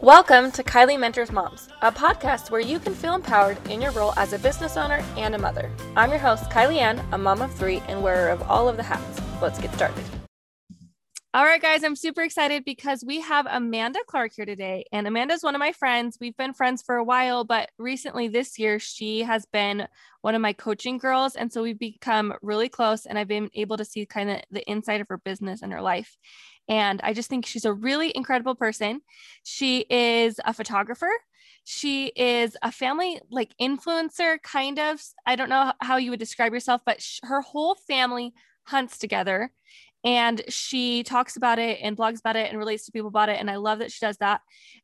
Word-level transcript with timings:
Welcome 0.00 0.52
to 0.52 0.62
Kylie 0.62 0.96
Mentors 0.96 1.32
Moms, 1.32 1.68
a 1.82 1.90
podcast 1.90 2.52
where 2.52 2.60
you 2.60 2.78
can 2.78 2.94
feel 2.94 3.16
empowered 3.16 3.58
in 3.68 3.82
your 3.82 3.90
role 3.90 4.12
as 4.16 4.32
a 4.32 4.38
business 4.38 4.76
owner 4.76 5.04
and 5.16 5.34
a 5.34 5.38
mother. 5.38 5.72
I'm 5.96 6.10
your 6.10 6.20
host, 6.20 6.48
Kylie 6.50 6.76
Ann, 6.76 7.04
a 7.10 7.18
mom 7.18 7.42
of 7.42 7.52
three 7.52 7.82
and 7.88 8.00
wearer 8.00 8.28
of 8.28 8.40
all 8.42 8.68
of 8.68 8.76
the 8.76 8.84
hats. 8.84 9.20
Let's 9.42 9.58
get 9.58 9.74
started. 9.74 10.04
All 11.34 11.44
right, 11.44 11.60
guys, 11.60 11.82
I'm 11.82 11.96
super 11.96 12.22
excited 12.22 12.64
because 12.64 13.04
we 13.04 13.20
have 13.22 13.48
Amanda 13.50 13.98
Clark 14.06 14.32
here 14.36 14.46
today. 14.46 14.84
And 14.92 15.06
Amanda's 15.08 15.42
one 15.42 15.56
of 15.56 15.58
my 15.58 15.72
friends. 15.72 16.16
We've 16.20 16.36
been 16.36 16.54
friends 16.54 16.80
for 16.80 16.94
a 16.94 17.04
while, 17.04 17.42
but 17.42 17.68
recently 17.76 18.28
this 18.28 18.56
year, 18.56 18.78
she 18.78 19.24
has 19.24 19.46
been 19.46 19.88
one 20.22 20.36
of 20.36 20.40
my 20.40 20.52
coaching 20.52 20.98
girls. 20.98 21.34
And 21.34 21.52
so 21.52 21.60
we've 21.60 21.78
become 21.78 22.34
really 22.40 22.68
close, 22.68 23.04
and 23.04 23.18
I've 23.18 23.28
been 23.28 23.50
able 23.54 23.76
to 23.76 23.84
see 23.84 24.06
kind 24.06 24.30
of 24.30 24.42
the 24.52 24.68
inside 24.70 25.00
of 25.00 25.08
her 25.08 25.18
business 25.18 25.60
and 25.62 25.72
her 25.72 25.82
life. 25.82 26.16
And 26.68 27.00
I 27.02 27.12
just 27.12 27.30
think 27.30 27.46
she's 27.46 27.64
a 27.64 27.72
really 27.72 28.12
incredible 28.14 28.54
person. 28.54 29.00
She 29.42 29.86
is 29.88 30.40
a 30.44 30.52
photographer. 30.52 31.10
She 31.64 32.06
is 32.16 32.56
a 32.62 32.72
family 32.72 33.20
like 33.30 33.54
influencer, 33.60 34.40
kind 34.42 34.78
of. 34.78 35.00
I 35.26 35.36
don't 35.36 35.48
know 35.48 35.72
how 35.80 35.96
you 35.96 36.10
would 36.10 36.20
describe 36.20 36.52
yourself, 36.52 36.82
but 36.84 37.00
sh- 37.00 37.20
her 37.22 37.40
whole 37.40 37.74
family 37.74 38.32
hunts 38.64 38.98
together 38.98 39.50
and 40.04 40.42
she 40.48 41.02
talks 41.02 41.36
about 41.36 41.58
it 41.58 41.78
and 41.82 41.96
blogs 41.96 42.20
about 42.20 42.36
it 42.36 42.48
and 42.50 42.58
relates 42.58 42.84
to 42.86 42.92
people 42.92 43.08
about 43.08 43.28
it 43.28 43.40
and 43.40 43.50
i 43.50 43.56
love 43.56 43.80
that 43.80 43.90
she 43.90 43.98
does 44.00 44.16
that 44.18 44.40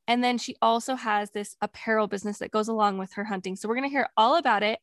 and 0.09 0.25
then 0.25 0.39
she 0.39 0.57
also 0.61 0.97
has 0.97 1.31
this 1.31 1.57
apparel 1.61 2.07
business 2.07 2.39
that 2.39 2.51
goes 2.51 2.69
along 2.69 2.99
with 2.99 3.13
her 3.13 3.25
hunting 3.25 3.55
so 3.55 3.69
we're 3.69 3.77
going 3.77 3.89
to 3.89 3.95
hear 3.95 4.09
all 4.17 4.37
about 4.37 4.63
it 4.63 4.79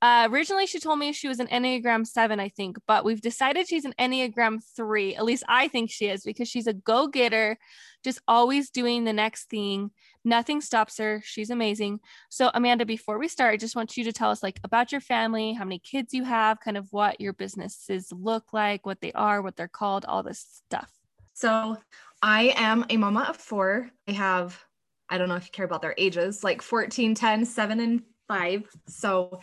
uh, 0.00 0.28
originally, 0.30 0.66
she 0.66 0.78
told 0.78 0.98
me 0.98 1.12
she 1.12 1.26
was 1.26 1.40
an 1.40 1.48
Enneagram 1.48 2.06
7, 2.06 2.38
I 2.38 2.48
think, 2.50 2.76
but 2.86 3.04
we've 3.04 3.20
decided 3.20 3.66
she's 3.66 3.84
an 3.84 3.94
Enneagram 3.98 4.62
3. 4.76 5.16
At 5.16 5.24
least 5.24 5.42
I 5.48 5.66
think 5.66 5.90
she 5.90 6.06
is 6.06 6.22
because 6.22 6.46
she's 6.46 6.68
a 6.68 6.72
go 6.72 7.08
getter, 7.08 7.58
just 8.04 8.20
always 8.28 8.70
doing 8.70 9.04
the 9.04 9.12
next 9.12 9.50
thing. 9.50 9.90
Nothing 10.24 10.60
stops 10.60 10.98
her. 10.98 11.20
She's 11.24 11.50
amazing. 11.50 11.98
So, 12.28 12.50
Amanda, 12.54 12.86
before 12.86 13.18
we 13.18 13.26
start, 13.26 13.54
I 13.54 13.56
just 13.56 13.74
want 13.74 13.96
you 13.96 14.04
to 14.04 14.12
tell 14.12 14.30
us 14.30 14.40
like 14.40 14.60
about 14.62 14.92
your 14.92 15.00
family, 15.00 15.52
how 15.52 15.64
many 15.64 15.80
kids 15.80 16.14
you 16.14 16.22
have, 16.22 16.60
kind 16.60 16.76
of 16.76 16.86
what 16.92 17.20
your 17.20 17.32
businesses 17.32 18.12
look 18.12 18.52
like, 18.52 18.86
what 18.86 19.00
they 19.00 19.12
are, 19.12 19.42
what 19.42 19.56
they're 19.56 19.66
called, 19.66 20.04
all 20.04 20.22
this 20.22 20.62
stuff. 20.66 20.92
So, 21.34 21.76
I 22.22 22.52
am 22.56 22.84
a 22.88 22.96
mama 22.96 23.26
of 23.28 23.36
four. 23.36 23.90
I 24.06 24.12
have, 24.12 24.60
I 25.08 25.18
don't 25.18 25.28
know 25.28 25.36
if 25.36 25.46
you 25.46 25.52
care 25.52 25.64
about 25.64 25.82
their 25.82 25.94
ages, 25.98 26.44
like 26.44 26.62
14, 26.62 27.16
10, 27.16 27.44
7, 27.44 27.80
and 27.80 28.02
5. 28.28 28.68
So, 28.86 29.40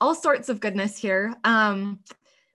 all 0.00 0.14
sorts 0.14 0.48
of 0.48 0.60
goodness 0.60 0.96
here. 0.96 1.34
Um, 1.44 2.00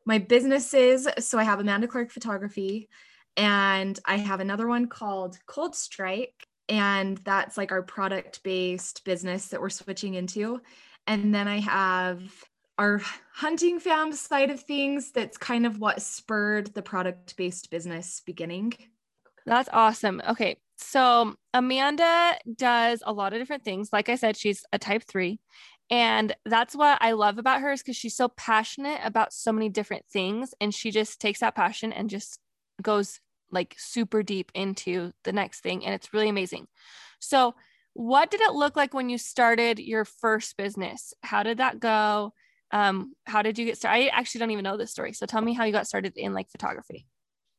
my 0.05 0.19
businesses, 0.19 1.07
so 1.19 1.37
I 1.37 1.43
have 1.43 1.59
Amanda 1.59 1.87
Clark 1.87 2.11
Photography, 2.11 2.89
and 3.37 3.99
I 4.05 4.17
have 4.17 4.39
another 4.39 4.67
one 4.67 4.87
called 4.87 5.37
Cold 5.45 5.75
Strike, 5.75 6.47
and 6.69 7.17
that's 7.19 7.57
like 7.57 7.71
our 7.71 7.81
product 7.81 8.43
based 8.43 9.03
business 9.03 9.47
that 9.47 9.61
we're 9.61 9.69
switching 9.69 10.13
into. 10.13 10.61
And 11.07 11.33
then 11.33 11.47
I 11.47 11.59
have 11.59 12.21
our 12.77 13.01
hunting 13.33 13.79
fam 13.79 14.11
side 14.11 14.49
of 14.49 14.59
things 14.59 15.11
that's 15.11 15.37
kind 15.37 15.65
of 15.65 15.79
what 15.79 16.01
spurred 16.01 16.73
the 16.73 16.81
product 16.81 17.35
based 17.37 17.69
business 17.69 18.21
beginning. 18.25 18.73
That's 19.45 19.69
awesome. 19.71 20.21
Okay. 20.29 20.57
So 20.77 21.35
Amanda 21.53 22.33
does 22.53 23.01
a 23.05 23.13
lot 23.13 23.33
of 23.33 23.39
different 23.39 23.63
things. 23.63 23.89
Like 23.93 24.09
I 24.09 24.15
said, 24.15 24.35
she's 24.35 24.63
a 24.73 24.79
type 24.79 25.03
three. 25.03 25.39
And 25.89 26.35
that's 26.45 26.75
what 26.75 26.97
I 27.01 27.11
love 27.11 27.37
about 27.37 27.61
her 27.61 27.71
is 27.71 27.81
because 27.81 27.95
she's 27.95 28.15
so 28.15 28.29
passionate 28.29 29.01
about 29.03 29.33
so 29.33 29.51
many 29.51 29.69
different 29.69 30.05
things. 30.11 30.53
And 30.59 30.73
she 30.73 30.91
just 30.91 31.21
takes 31.21 31.41
that 31.41 31.55
passion 31.55 31.93
and 31.93 32.09
just 32.09 32.39
goes 32.81 33.19
like 33.51 33.75
super 33.77 34.23
deep 34.23 34.51
into 34.55 35.11
the 35.23 35.33
next 35.33 35.61
thing. 35.61 35.85
And 35.85 35.93
it's 35.93 36.13
really 36.13 36.29
amazing. 36.29 36.67
So, 37.19 37.55
what 37.93 38.29
did 38.29 38.41
it 38.41 38.51
look 38.51 38.75
like 38.75 38.93
when 38.93 39.09
you 39.09 39.17
started 39.17 39.79
your 39.79 40.03
first 40.03 40.57
business? 40.57 41.13
How 41.23 41.43
did 41.43 41.59
that 41.59 41.79
go? 41.79 42.33
Um, 42.71 43.13
how 43.23 43.41
did 43.41 43.57
you 43.57 43.65
get 43.65 43.77
started? 43.77 44.05
I 44.05 44.07
actually 44.07 44.39
don't 44.39 44.51
even 44.51 44.63
know 44.63 44.75
this 44.75 44.91
story. 44.91 45.13
So, 45.13 45.25
tell 45.25 45.41
me 45.41 45.53
how 45.53 45.63
you 45.63 45.71
got 45.71 45.87
started 45.87 46.13
in 46.17 46.33
like 46.33 46.49
photography. 46.49 47.07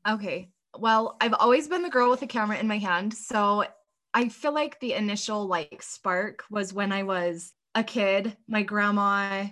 Okay. 0.07 0.51
Well, 0.77 1.17
I've 1.21 1.33
always 1.35 1.69
been 1.69 1.83
the 1.83 1.89
girl 1.89 2.11
with 2.11 2.21
the 2.21 2.27
camera 2.27 2.59
in 2.59 2.69
my 2.69 2.79
hand. 2.79 3.15
So, 3.15 3.65
I 4.13 4.29
feel 4.29 4.53
like 4.53 4.81
the 4.81 4.95
initial 4.95 5.47
like 5.47 5.83
spark 5.83 6.45
was 6.51 6.73
when 6.73 6.93
I 6.93 7.03
was 7.05 7.53
a 7.77 7.85
kid, 7.85 8.37
my 8.49 8.63
grandma 8.63 9.45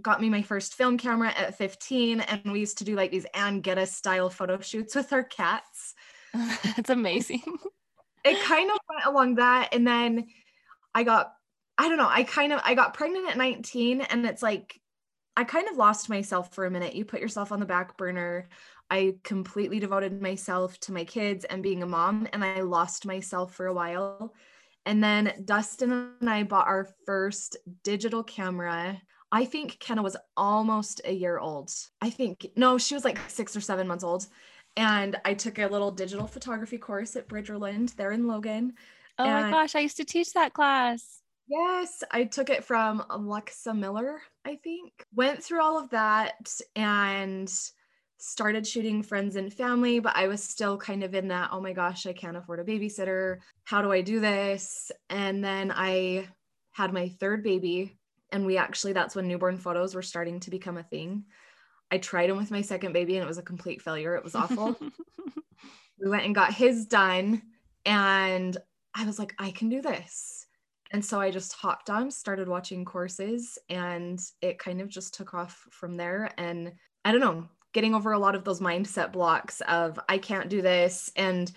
got 0.00 0.20
me 0.20 0.28
my 0.28 0.42
first 0.42 0.74
film 0.74 0.98
camera 0.98 1.32
at 1.36 1.56
15 1.56 2.20
and 2.20 2.52
we 2.52 2.60
used 2.60 2.78
to 2.78 2.84
do 2.84 2.94
like 2.94 3.10
these 3.10 3.26
Anne 3.34 3.60
Geddes 3.60 3.92
style 3.94 4.30
photo 4.30 4.60
shoots 4.60 4.94
with 4.94 5.12
our 5.12 5.22
cats. 5.22 5.94
That's 6.34 6.90
amazing. 6.90 7.42
it 8.24 8.40
kind 8.44 8.70
of 8.70 8.78
went 8.88 9.06
along 9.06 9.36
that 9.36 9.70
and 9.72 9.86
then 9.86 10.26
I 10.94 11.02
got 11.02 11.32
I 11.78 11.88
don't 11.88 11.96
know, 11.96 12.08
I 12.08 12.24
kind 12.24 12.52
of 12.52 12.60
I 12.62 12.74
got 12.74 12.94
pregnant 12.94 13.30
at 13.30 13.38
19 13.38 14.02
and 14.02 14.26
it's 14.26 14.42
like 14.42 14.78
I 15.34 15.44
kind 15.44 15.66
of 15.68 15.78
lost 15.78 16.10
myself 16.10 16.54
for 16.54 16.66
a 16.66 16.70
minute. 16.70 16.94
You 16.94 17.06
put 17.06 17.20
yourself 17.20 17.52
on 17.52 17.60
the 17.60 17.66
back 17.66 17.96
burner. 17.96 18.48
I 18.90 19.14
completely 19.24 19.80
devoted 19.80 20.20
myself 20.20 20.78
to 20.80 20.92
my 20.92 21.04
kids 21.04 21.46
and 21.46 21.62
being 21.62 21.82
a 21.82 21.86
mom 21.86 22.28
and 22.34 22.44
I 22.44 22.60
lost 22.60 23.06
myself 23.06 23.54
for 23.54 23.66
a 23.66 23.72
while. 23.72 24.34
And 24.84 25.02
then 25.02 25.32
Dustin 25.44 25.92
and 26.20 26.28
I 26.30 26.42
bought 26.42 26.66
our 26.66 26.88
first 27.06 27.56
digital 27.84 28.22
camera. 28.22 29.00
I 29.30 29.44
think 29.44 29.78
Kenna 29.78 30.02
was 30.02 30.16
almost 30.36 31.00
a 31.04 31.12
year 31.12 31.38
old. 31.38 31.72
I 32.00 32.10
think, 32.10 32.46
no, 32.56 32.78
she 32.78 32.94
was 32.94 33.04
like 33.04 33.18
six 33.28 33.56
or 33.56 33.60
seven 33.60 33.86
months 33.86 34.04
old. 34.04 34.26
And 34.76 35.16
I 35.24 35.34
took 35.34 35.58
a 35.58 35.66
little 35.66 35.90
digital 35.90 36.26
photography 36.26 36.78
course 36.78 37.16
at 37.16 37.28
Bridgerland 37.28 37.94
there 37.96 38.12
in 38.12 38.26
Logan. 38.26 38.74
Oh 39.18 39.24
and 39.24 39.46
my 39.46 39.50
gosh, 39.50 39.74
I 39.74 39.80
used 39.80 39.98
to 39.98 40.04
teach 40.04 40.32
that 40.32 40.54
class. 40.54 41.22
Yes, 41.46 42.02
I 42.10 42.24
took 42.24 42.50
it 42.50 42.64
from 42.64 43.04
Alexa 43.10 43.74
Miller, 43.74 44.22
I 44.44 44.56
think. 44.56 44.92
Went 45.14 45.42
through 45.42 45.62
all 45.62 45.78
of 45.78 45.90
that 45.90 46.50
and 46.74 47.52
started 48.24 48.64
shooting 48.64 49.02
friends 49.02 49.34
and 49.34 49.52
family, 49.52 49.98
but 49.98 50.14
I 50.14 50.28
was 50.28 50.40
still 50.44 50.78
kind 50.78 51.02
of 51.02 51.12
in 51.12 51.26
that, 51.28 51.48
oh 51.50 51.60
my 51.60 51.72
gosh, 51.72 52.06
I 52.06 52.12
can't 52.12 52.36
afford 52.36 52.60
a 52.60 52.64
babysitter. 52.64 53.38
How 53.64 53.82
do 53.82 53.90
I 53.90 54.00
do 54.00 54.20
this? 54.20 54.92
And 55.10 55.44
then 55.44 55.72
I 55.74 56.28
had 56.70 56.92
my 56.92 57.08
third 57.08 57.42
baby, 57.42 57.98
and 58.30 58.46
we 58.46 58.58
actually, 58.58 58.92
that's 58.92 59.16
when 59.16 59.26
newborn 59.26 59.58
photos 59.58 59.96
were 59.96 60.02
starting 60.02 60.38
to 60.38 60.50
become 60.50 60.78
a 60.78 60.84
thing. 60.84 61.24
I 61.90 61.98
tried 61.98 62.30
them 62.30 62.36
with 62.36 62.52
my 62.52 62.60
second 62.60 62.92
baby, 62.92 63.16
and 63.16 63.24
it 63.24 63.28
was 63.28 63.38
a 63.38 63.42
complete 63.42 63.82
failure. 63.82 64.14
It 64.14 64.22
was 64.22 64.36
awful. 64.36 64.78
we 66.00 66.08
went 66.08 66.24
and 66.24 66.32
got 66.32 66.54
his 66.54 66.86
done, 66.86 67.42
and 67.84 68.56
I 68.94 69.04
was 69.04 69.18
like, 69.18 69.34
I 69.40 69.50
can 69.50 69.68
do 69.68 69.82
this. 69.82 70.46
And 70.92 71.04
so 71.04 71.20
I 71.20 71.32
just 71.32 71.54
hopped 71.54 71.90
on, 71.90 72.08
started 72.12 72.46
watching 72.46 72.84
courses, 72.84 73.58
and 73.68 74.22
it 74.40 74.60
kind 74.60 74.80
of 74.80 74.88
just 74.88 75.12
took 75.12 75.34
off 75.34 75.66
from 75.72 75.96
there. 75.96 76.30
And 76.38 76.74
I 77.04 77.10
don't 77.10 77.20
know, 77.20 77.48
getting 77.72 77.94
over 77.94 78.12
a 78.12 78.18
lot 78.18 78.34
of 78.34 78.44
those 78.44 78.60
mindset 78.60 79.12
blocks 79.12 79.60
of 79.62 79.98
I 80.08 80.18
can't 80.18 80.48
do 80.48 80.62
this 80.62 81.10
and 81.16 81.50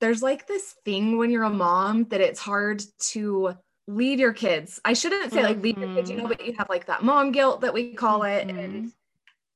there's 0.00 0.22
like 0.22 0.46
this 0.46 0.74
thing 0.84 1.16
when 1.16 1.30
you're 1.30 1.44
a 1.44 1.50
mom 1.50 2.04
that 2.04 2.20
it's 2.20 2.40
hard 2.40 2.82
to 2.98 3.56
leave 3.86 4.18
your 4.18 4.32
kids. 4.32 4.80
I 4.84 4.92
shouldn't 4.92 5.32
say 5.32 5.42
like 5.42 5.62
leave 5.62 5.78
your 5.78 5.94
kids, 5.94 6.10
you 6.10 6.16
know, 6.16 6.26
but 6.26 6.44
you 6.44 6.54
have 6.58 6.68
like 6.68 6.86
that 6.86 7.02
mom 7.02 7.32
guilt 7.32 7.62
that 7.62 7.72
we 7.72 7.94
call 7.94 8.24
it 8.24 8.48
mm-hmm. 8.48 8.58
and 8.58 8.92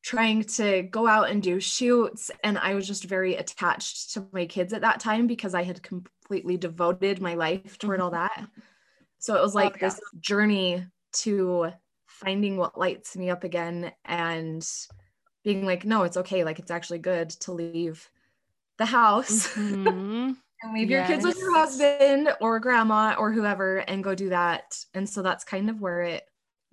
trying 0.03 0.45
to 0.45 0.83
go 0.83 1.07
out 1.07 1.29
and 1.29 1.43
do 1.43 1.61
shoots 1.61 2.31
and 2.43 2.57
I 2.57 2.75
was 2.75 2.87
just 2.87 3.05
very 3.05 3.35
attached 3.35 4.15
to 4.15 4.27
my 4.33 4.47
kids 4.47 4.73
at 4.73 4.81
that 4.81 5.01
time 5.01 5.27
because 5.27 5.55
I 5.55 5.63
had 5.63 5.83
completely 5.83 6.57
devoted 6.57 7.21
my 7.21 7.35
life 7.35 7.77
toward 7.77 7.99
mm-hmm. 7.99 8.05
all 8.05 8.11
that. 8.13 8.47
So 9.19 9.37
it 9.37 9.43
was 9.43 9.55
like 9.55 9.75
oh, 9.75 9.79
yeah. 9.81 9.89
this 9.89 10.01
journey 10.21 10.87
to 11.13 11.73
finding 12.07 12.57
what 12.57 12.79
lights 12.79 13.17
me 13.17 13.31
up 13.31 13.45
again 13.45 13.93
and 14.05 14.67
being 15.45 15.65
like, 15.65 15.85
no, 15.85 16.03
it's 16.03 16.17
okay. 16.17 16.45
Like 16.45 16.59
it's 16.59 16.71
actually 16.71 16.99
good 16.99 17.31
to 17.31 17.53
leave 17.53 18.09
the 18.79 18.87
house 18.87 19.49
mm-hmm. 19.55 19.87
and 20.63 20.75
leave 20.75 20.91
yes. 20.91 21.09
your 21.09 21.17
kids 21.17 21.27
with 21.27 21.39
your 21.39 21.55
husband 21.55 22.31
or 22.41 22.59
grandma 22.61 23.15
or 23.19 23.33
whoever 23.33 23.79
and 23.79 24.05
go 24.05 24.15
do 24.15 24.31
that. 24.31 24.77
And 24.95 25.09
so 25.09 25.23
that's 25.23 25.45
kind 25.45 25.71
of 25.71 25.81
where 25.81 26.03
it 26.03 26.25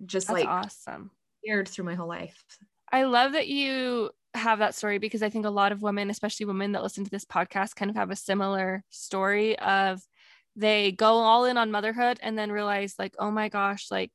just 0.04 0.28
that's 0.28 0.40
like 0.40 0.48
awesome 0.48 1.10
aired 1.46 1.68
through 1.68 1.84
my 1.84 1.94
whole 1.94 2.08
life. 2.08 2.44
I 2.90 3.04
love 3.04 3.32
that 3.32 3.48
you 3.48 4.10
have 4.34 4.58
that 4.60 4.74
story 4.74 4.98
because 4.98 5.22
I 5.22 5.30
think 5.30 5.46
a 5.46 5.50
lot 5.50 5.72
of 5.72 5.82
women, 5.82 6.10
especially 6.10 6.46
women 6.46 6.72
that 6.72 6.82
listen 6.82 7.04
to 7.04 7.10
this 7.10 7.24
podcast, 7.24 7.76
kind 7.76 7.90
of 7.90 7.96
have 7.96 8.10
a 8.10 8.16
similar 8.16 8.84
story 8.90 9.58
of 9.58 10.00
they 10.56 10.92
go 10.92 11.14
all 11.14 11.44
in 11.44 11.56
on 11.56 11.70
motherhood 11.70 12.18
and 12.22 12.36
then 12.36 12.50
realize 12.50 12.94
like, 12.98 13.14
oh 13.18 13.30
my 13.30 13.48
gosh, 13.48 13.90
like 13.90 14.12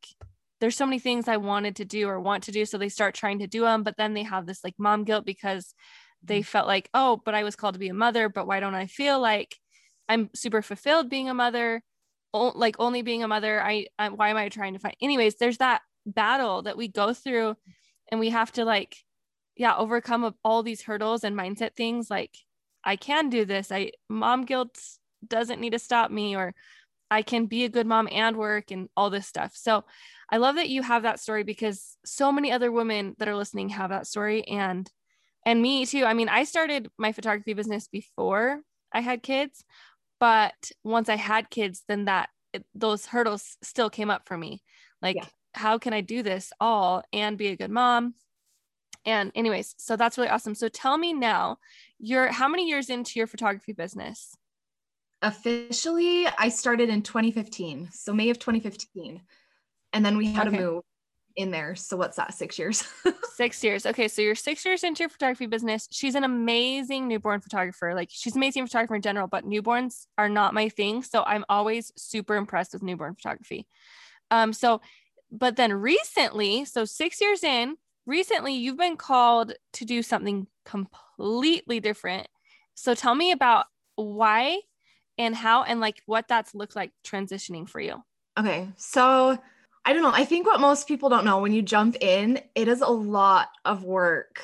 there's 0.63 0.77
so 0.77 0.86
many 0.86 0.98
things 0.98 1.27
I 1.27 1.36
wanted 1.36 1.75
to 1.75 1.83
do 1.83 2.07
or 2.07 2.21
want 2.21 2.44
to 2.44 2.54
do. 2.54 2.65
So 2.65 2.77
they 2.77 2.88
start 2.88 3.15
trying 3.15 3.39
to 3.39 3.48
do 3.48 3.63
them, 3.63 3.83
but 3.83 3.98
then 3.98 4.13
they 4.13 4.24
have 4.24 4.45
this 4.45 4.63
like 4.63 4.75
mom 4.77 5.04
guilt 5.04 5.25
because 5.25 5.75
they 6.24 6.39
mm. 6.39 6.45
felt 6.45 6.68
like, 6.68 6.89
oh, 6.94 7.21
but 7.25 7.36
I 7.36 7.44
was 7.44 7.57
called 7.57 7.74
to 7.74 7.81
be 7.81 7.89
a 7.89 7.94
mother, 7.94 8.30
but 8.30 8.48
why 8.48 8.62
don't 8.62 8.74
I 8.74 8.86
feel 8.86 9.19
like 9.19 9.57
I'm 10.07 10.30
super 10.33 10.62
fulfilled 10.62 11.10
being 11.10 11.27
a 11.27 11.33
mother? 11.33 11.83
O- 12.33 12.54
like 12.56 12.77
only 12.80 13.01
being 13.01 13.24
a 13.24 13.27
mother, 13.27 13.62
I, 13.62 13.88
I 14.00 14.07
why 14.07 14.30
am 14.30 14.38
I 14.38 14.48
trying 14.48 14.71
to 14.71 14.80
find? 14.80 14.95
Anyways, 15.01 15.36
there's 15.36 15.57
that 15.57 15.81
battle 16.06 16.62
that 16.62 16.77
we 16.77 16.88
go 16.88 17.13
through, 17.13 17.57
and 18.10 18.21
we 18.21 18.30
have 18.30 18.54
to 18.54 18.63
like, 18.63 18.95
yeah, 19.57 19.75
overcome 19.75 20.33
all 20.45 20.63
these 20.63 20.83
hurdles 20.83 21.25
and 21.25 21.36
mindset 21.38 21.75
things. 21.75 22.10
Like 22.10 22.38
I 22.86 22.95
can 22.95 23.27
do 23.27 23.44
this. 23.44 23.69
I 23.69 23.92
mom 24.07 24.45
guilt 24.45 24.80
doesn't 25.27 25.60
need 25.60 25.74
to 25.74 25.80
stop 25.80 26.10
me 26.10 26.38
or 26.38 26.54
I 27.13 27.21
can 27.21 27.45
be 27.45 27.63
a 27.63 27.69
good 27.69 27.86
mom 27.86 28.10
and 28.12 28.36
work 28.36 28.71
and 28.71 28.89
all 28.98 29.12
this 29.12 29.27
stuff. 29.27 29.51
So 29.56 29.83
I 30.31 30.38
love 30.38 30.56
that 30.56 30.69
you 30.69 30.81
have 30.81 31.04
that 31.04 31.19
story 31.19 31.44
because 31.44 31.95
so 32.04 32.31
many 32.31 32.51
other 32.51 32.71
women 32.71 33.15
that 33.19 33.27
are 33.27 33.36
listening 33.36 33.69
have 33.69 33.92
that 33.92 34.07
story 34.07 34.44
and 34.48 34.89
and 35.45 35.62
me 35.62 35.86
too. 35.86 36.06
I 36.06 36.15
mean, 36.15 36.27
I 36.27 36.45
started 36.45 36.89
my 36.98 37.12
photography 37.12 37.54
business 37.54 37.88
before 37.88 38.62
I 38.92 39.01
had 39.01 39.21
kids, 39.21 39.63
but 40.19 40.71
once 40.83 41.07
I 41.07 41.18
had 41.18 41.51
kids, 41.51 41.83
then 41.88 42.06
that 42.06 42.30
those 42.74 43.06
hurdles 43.06 43.57
still 43.62 43.92
came 43.92 44.10
up 44.10 44.27
for 44.27 44.38
me. 44.38 44.63
Like, 45.00 45.18
yeah. 45.18 45.25
how 45.54 45.77
can 45.77 45.94
I 45.94 46.01
do 46.01 46.24
this 46.24 46.51
all 46.60 47.04
and 47.13 47.38
be 47.38 47.50
a 47.50 47.56
good 47.56 47.71
mom? 47.71 48.15
And 49.06 49.31
anyways, 49.36 49.75
so 49.77 49.98
that's 49.98 50.18
really 50.18 50.30
awesome. 50.30 50.56
So 50.56 50.68
tell 50.68 50.98
me 50.98 51.13
now, 51.13 51.57
you're 52.00 52.31
how 52.31 52.48
many 52.48 52.68
years 52.68 52.89
into 52.89 53.19
your 53.19 53.27
photography 53.27 53.74
business? 53.74 54.36
Officially, 55.24 56.28
I 56.38 56.50
started 56.50 56.90
in 56.90 57.02
2015. 57.02 57.90
So 57.92 58.14
May 58.14 58.30
of 58.30 58.40
2015. 58.40 59.22
And 59.94 60.06
then 60.06 60.18
we 60.18 60.28
had 60.28 60.48
okay. 60.48 60.58
to 60.58 60.64
move 60.64 60.84
in 61.36 61.50
there. 61.50 61.75
So 61.75 61.98
what's 61.98 62.18
that? 62.18 62.34
Six 62.34 62.60
years. 62.60 62.84
six 63.36 63.64
years. 63.64 63.86
Okay, 63.86 64.08
so 64.08 64.22
you're 64.22 64.36
six 64.36 64.66
years 64.66 64.84
into 64.84 65.04
your 65.04 65.10
photography 65.10 65.46
business. 65.46 65.88
She's 65.92 66.16
an 66.16 66.24
amazing 66.24 67.08
newborn 67.08 67.42
photographer. 67.42 67.94
Like 67.96 68.10
she's 68.12 68.36
amazing 68.36 68.66
photographer 68.66 68.96
in 68.96 69.02
general, 69.02 69.28
but 69.28 69.46
newborns 69.46 70.06
are 70.18 70.30
not 70.30 70.54
my 70.54 70.70
thing. 70.70 71.04
So 71.04 71.24
I'm 71.24 71.46
always 71.50 71.92
super 71.96 72.36
impressed 72.36 72.74
with 72.74 72.84
newborn 72.84 73.16
photography. 73.16 73.68
Um, 74.30 74.54
so, 74.54 74.81
but 75.31 75.56
then 75.56 75.74
recently, 75.74 76.66
so 76.66 76.86
six 76.86 77.20
years 77.22 77.44
in, 77.44 77.78
recently 78.06 78.54
you've 78.54 78.78
been 78.78 78.98
called 78.98 79.54
to 79.74 79.86
do 79.86 80.04
something 80.04 80.48
completely 80.66 81.80
different. 81.80 82.28
So 82.75 82.94
tell 82.94 83.16
me 83.16 83.31
about 83.31 83.66
why 83.96 84.60
and 85.18 85.36
how 85.36 85.63
and 85.63 85.80
like 85.80 86.01
what 86.06 86.27
that's 86.27 86.56
looked 86.56 86.75
like 86.75 86.92
transitioning 87.06 87.68
for 87.68 87.80
you. 87.80 88.04
Okay, 88.38 88.69
so 88.77 89.38
I 89.86 89.94
don't 89.94 90.01
know. 90.01 90.12
I 90.13 90.25
think 90.25 90.48
what 90.48 90.60
most 90.60 90.88
people 90.88 91.10
don't 91.10 91.25
know 91.25 91.39
when 91.39 91.54
you 91.54 91.62
jump 91.62 91.98
in, 92.01 92.39
it 92.56 92.68
is 92.68 92.81
a 92.81 92.88
lot 92.88 93.50
of 93.65 93.83
work 93.83 94.44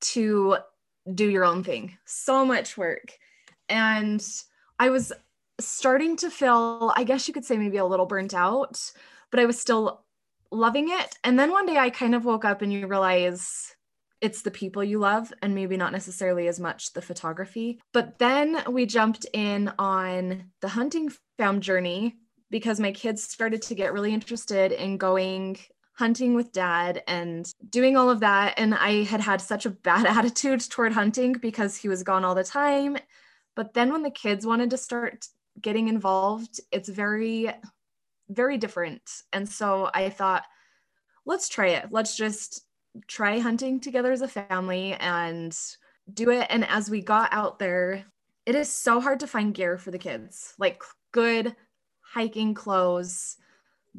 to 0.00 0.58
do 1.12 1.28
your 1.28 1.44
own 1.44 1.62
thing. 1.62 1.96
So 2.04 2.44
much 2.44 2.76
work. 2.76 3.12
And 3.68 4.24
I 4.78 4.90
was 4.90 5.12
starting 5.60 6.16
to 6.18 6.30
feel, 6.30 6.92
I 6.96 7.04
guess 7.04 7.26
you 7.26 7.34
could 7.34 7.44
say 7.44 7.56
maybe 7.56 7.78
a 7.78 7.84
little 7.84 8.06
burnt 8.06 8.34
out, 8.34 8.80
but 9.30 9.40
I 9.40 9.46
was 9.46 9.60
still 9.60 10.04
loving 10.50 10.88
it. 10.90 11.16
And 11.24 11.38
then 11.38 11.50
one 11.50 11.66
day 11.66 11.78
I 11.78 11.90
kind 11.90 12.14
of 12.14 12.24
woke 12.24 12.44
up 12.44 12.62
and 12.62 12.72
you 12.72 12.86
realize 12.86 13.75
it's 14.20 14.42
the 14.42 14.50
people 14.50 14.82
you 14.82 14.98
love 14.98 15.32
and 15.42 15.54
maybe 15.54 15.76
not 15.76 15.92
necessarily 15.92 16.48
as 16.48 16.58
much 16.58 16.92
the 16.92 17.02
photography. 17.02 17.80
But 17.92 18.18
then 18.18 18.62
we 18.68 18.86
jumped 18.86 19.26
in 19.32 19.72
on 19.78 20.50
the 20.60 20.68
hunting 20.68 21.10
fam 21.36 21.60
journey 21.60 22.16
because 22.50 22.80
my 22.80 22.92
kids 22.92 23.22
started 23.22 23.62
to 23.62 23.74
get 23.74 23.92
really 23.92 24.14
interested 24.14 24.72
in 24.72 24.96
going 24.96 25.58
hunting 25.94 26.34
with 26.34 26.52
dad 26.52 27.02
and 27.08 27.50
doing 27.70 27.96
all 27.96 28.10
of 28.10 28.20
that. 28.20 28.54
And 28.58 28.74
I 28.74 29.02
had 29.04 29.20
had 29.20 29.40
such 29.40 29.66
a 29.66 29.70
bad 29.70 30.06
attitude 30.18 30.60
toward 30.60 30.92
hunting 30.92 31.32
because 31.32 31.76
he 31.76 31.88
was 31.88 32.02
gone 32.02 32.24
all 32.24 32.34
the 32.34 32.44
time. 32.44 32.96
But 33.54 33.74
then 33.74 33.92
when 33.92 34.02
the 34.02 34.10
kids 34.10 34.46
wanted 34.46 34.70
to 34.70 34.76
start 34.76 35.26
getting 35.60 35.88
involved, 35.88 36.60
it's 36.70 36.88
very, 36.88 37.50
very 38.28 38.58
different. 38.58 39.02
And 39.32 39.48
so 39.48 39.90
I 39.94 40.10
thought, 40.10 40.44
let's 41.24 41.48
try 41.48 41.68
it. 41.68 41.86
Let's 41.90 42.16
just 42.16 42.65
try 43.06 43.38
hunting 43.38 43.80
together 43.80 44.12
as 44.12 44.22
a 44.22 44.28
family 44.28 44.94
and 44.94 45.56
do 46.12 46.30
it. 46.30 46.46
And 46.50 46.64
as 46.66 46.90
we 46.90 47.00
got 47.00 47.32
out 47.32 47.58
there, 47.58 48.04
it 48.44 48.54
is 48.54 48.70
so 48.70 49.00
hard 49.00 49.20
to 49.20 49.26
find 49.26 49.54
gear 49.54 49.76
for 49.78 49.90
the 49.90 49.98
kids, 49.98 50.54
like 50.58 50.82
good 51.12 51.54
hiking 52.00 52.54
clothes 52.54 53.36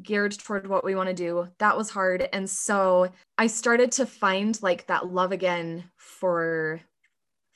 geared 0.02 0.32
toward 0.38 0.66
what 0.66 0.84
we 0.84 0.94
want 0.94 1.08
to 1.08 1.14
do. 1.14 1.48
That 1.58 1.76
was 1.76 1.90
hard. 1.90 2.28
And 2.32 2.48
so 2.48 3.10
I 3.36 3.46
started 3.46 3.92
to 3.92 4.06
find 4.06 4.60
like 4.62 4.86
that 4.86 5.12
love 5.12 5.32
again 5.32 5.84
for 5.96 6.80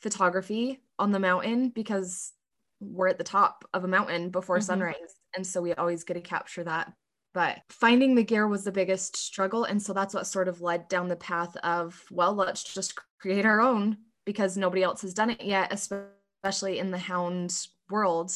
photography 0.00 0.80
on 0.98 1.12
the 1.12 1.20
mountain 1.20 1.70
because 1.70 2.32
we're 2.80 3.08
at 3.08 3.18
the 3.18 3.24
top 3.24 3.64
of 3.72 3.84
a 3.84 3.88
mountain 3.88 4.30
before 4.30 4.58
mm-hmm. 4.58 4.64
sunrise. 4.64 5.14
And 5.36 5.46
so 5.46 5.62
we 5.62 5.72
always 5.74 6.04
get 6.04 6.14
to 6.14 6.20
capture 6.20 6.64
that. 6.64 6.92
But 7.34 7.60
finding 7.70 8.14
the 8.14 8.24
gear 8.24 8.46
was 8.46 8.64
the 8.64 8.72
biggest 8.72 9.16
struggle. 9.16 9.64
And 9.64 9.82
so 9.82 9.92
that's 9.92 10.14
what 10.14 10.26
sort 10.26 10.48
of 10.48 10.60
led 10.60 10.88
down 10.88 11.08
the 11.08 11.16
path 11.16 11.56
of, 11.58 12.02
well, 12.10 12.34
let's 12.34 12.62
just 12.62 12.94
create 13.18 13.46
our 13.46 13.60
own 13.60 13.96
because 14.26 14.56
nobody 14.56 14.82
else 14.82 15.02
has 15.02 15.14
done 15.14 15.30
it 15.30 15.42
yet, 15.42 15.72
especially 15.72 16.78
in 16.78 16.90
the 16.90 16.98
hound 16.98 17.66
world 17.90 18.32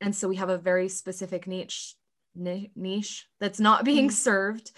and 0.00 0.14
so 0.14 0.28
we 0.28 0.36
have 0.36 0.48
a 0.48 0.58
very 0.58 0.88
specific 0.88 1.46
niche 1.46 1.94
niche 2.34 3.26
that's 3.40 3.60
not 3.60 3.84
being 3.84 4.06
mm-hmm. 4.06 4.14
served 4.14 4.72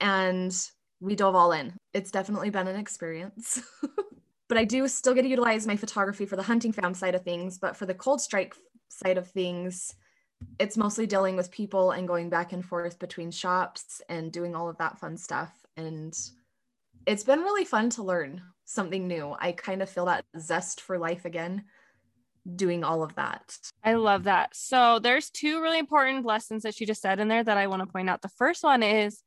and 0.00 0.70
we 1.00 1.14
dove 1.14 1.34
all 1.34 1.52
in 1.52 1.74
it's 1.92 2.10
definitely 2.10 2.50
been 2.50 2.66
an 2.66 2.76
experience 2.76 3.60
but 4.48 4.56
i 4.56 4.64
do 4.64 4.88
still 4.88 5.12
get 5.14 5.22
to 5.22 5.28
utilize 5.28 5.66
my 5.66 5.76
photography 5.76 6.24
for 6.24 6.36
the 6.36 6.42
hunting 6.42 6.72
fam 6.72 6.94
side 6.94 7.14
of 7.14 7.22
things 7.22 7.58
but 7.58 7.76
for 7.76 7.84
the 7.84 7.94
cold 7.94 8.20
strike 8.20 8.54
side 8.88 9.18
of 9.18 9.28
things 9.28 9.94
it's 10.58 10.76
mostly 10.76 11.06
dealing 11.06 11.36
with 11.36 11.50
people 11.50 11.92
and 11.92 12.08
going 12.08 12.28
back 12.28 12.52
and 12.52 12.64
forth 12.64 12.98
between 12.98 13.30
shops 13.30 14.02
and 14.08 14.32
doing 14.32 14.54
all 14.54 14.68
of 14.68 14.78
that 14.78 14.98
fun 14.98 15.16
stuff 15.16 15.52
and 15.76 16.18
it's 17.06 17.24
been 17.24 17.40
really 17.40 17.64
fun 17.64 17.88
to 17.90 18.02
learn 18.02 18.42
something 18.64 19.06
new 19.06 19.34
i 19.40 19.52
kind 19.52 19.82
of 19.82 19.88
feel 19.88 20.06
that 20.06 20.24
zest 20.38 20.80
for 20.80 20.98
life 20.98 21.24
again 21.24 21.64
doing 22.54 22.84
all 22.84 23.02
of 23.02 23.14
that. 23.16 23.56
I 23.82 23.94
love 23.94 24.24
that. 24.24 24.54
So 24.54 24.98
there's 24.98 25.30
two 25.30 25.60
really 25.60 25.78
important 25.78 26.24
lessons 26.24 26.62
that 26.62 26.74
she 26.74 26.86
just 26.86 27.02
said 27.02 27.18
in 27.18 27.28
there 27.28 27.42
that 27.42 27.56
I 27.56 27.66
want 27.66 27.82
to 27.82 27.92
point 27.92 28.08
out. 28.08 28.22
The 28.22 28.28
first 28.28 28.62
one 28.62 28.82
is 28.82 29.22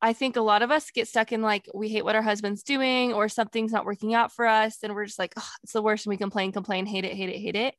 I 0.00 0.12
think 0.12 0.36
a 0.36 0.42
lot 0.42 0.62
of 0.62 0.70
us 0.70 0.90
get 0.90 1.08
stuck 1.08 1.32
in 1.32 1.42
like 1.42 1.68
we 1.72 1.88
hate 1.88 2.04
what 2.04 2.16
our 2.16 2.22
husband's 2.22 2.62
doing 2.62 3.12
or 3.12 3.28
something's 3.28 3.72
not 3.72 3.86
working 3.86 4.14
out 4.14 4.32
for 4.32 4.46
us 4.46 4.78
and 4.82 4.94
we're 4.94 5.06
just 5.06 5.18
like 5.18 5.32
oh, 5.36 5.48
it's 5.62 5.72
the 5.72 5.82
worst 5.82 6.06
and 6.06 6.10
we 6.10 6.16
complain 6.16 6.52
complain 6.52 6.86
hate 6.86 7.04
it 7.04 7.14
hate 7.14 7.30
it 7.30 7.38
hate 7.38 7.56
it. 7.56 7.74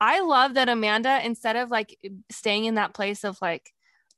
I 0.00 0.20
love 0.20 0.54
that 0.54 0.68
Amanda 0.68 1.24
instead 1.24 1.56
of 1.56 1.70
like 1.70 1.98
staying 2.30 2.66
in 2.66 2.74
that 2.74 2.94
place 2.94 3.24
of 3.24 3.38
like 3.40 3.72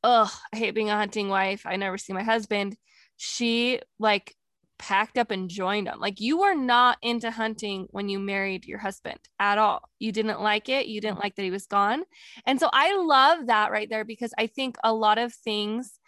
oh 0.04 0.32
I 0.52 0.56
hate 0.56 0.74
being 0.74 0.90
a 0.90 0.96
hunting 0.96 1.28
wife 1.28 1.62
I 1.64 1.76
never 1.76 1.98
see 1.98 2.12
my 2.12 2.22
husband 2.22 2.76
she 3.16 3.80
like 3.98 4.34
packed 4.78 5.18
up 5.18 5.30
and 5.30 5.50
joined 5.50 5.88
them. 5.88 5.98
Like 6.00 6.20
you 6.20 6.38
were 6.38 6.54
not 6.54 6.98
into 7.02 7.30
hunting 7.30 7.88
when 7.90 8.08
you 8.08 8.18
married 8.18 8.64
your 8.64 8.78
husband 8.78 9.18
at 9.38 9.58
all. 9.58 9.82
You 9.98 10.12
didn't 10.12 10.40
like 10.40 10.68
it. 10.68 10.86
You 10.86 11.00
didn't 11.00 11.18
like 11.18 11.34
that 11.34 11.42
he 11.42 11.50
was 11.50 11.66
gone. 11.66 12.04
And 12.46 12.58
so 12.60 12.70
I 12.72 12.96
love 12.96 13.49
that 13.49 13.73
right 13.73 13.90
there 13.90 14.04
because 14.04 14.32
I 14.38 14.46
think 14.46 14.76
a 14.82 14.92
lot 14.92 15.18
of 15.18 15.34
things 15.34 15.99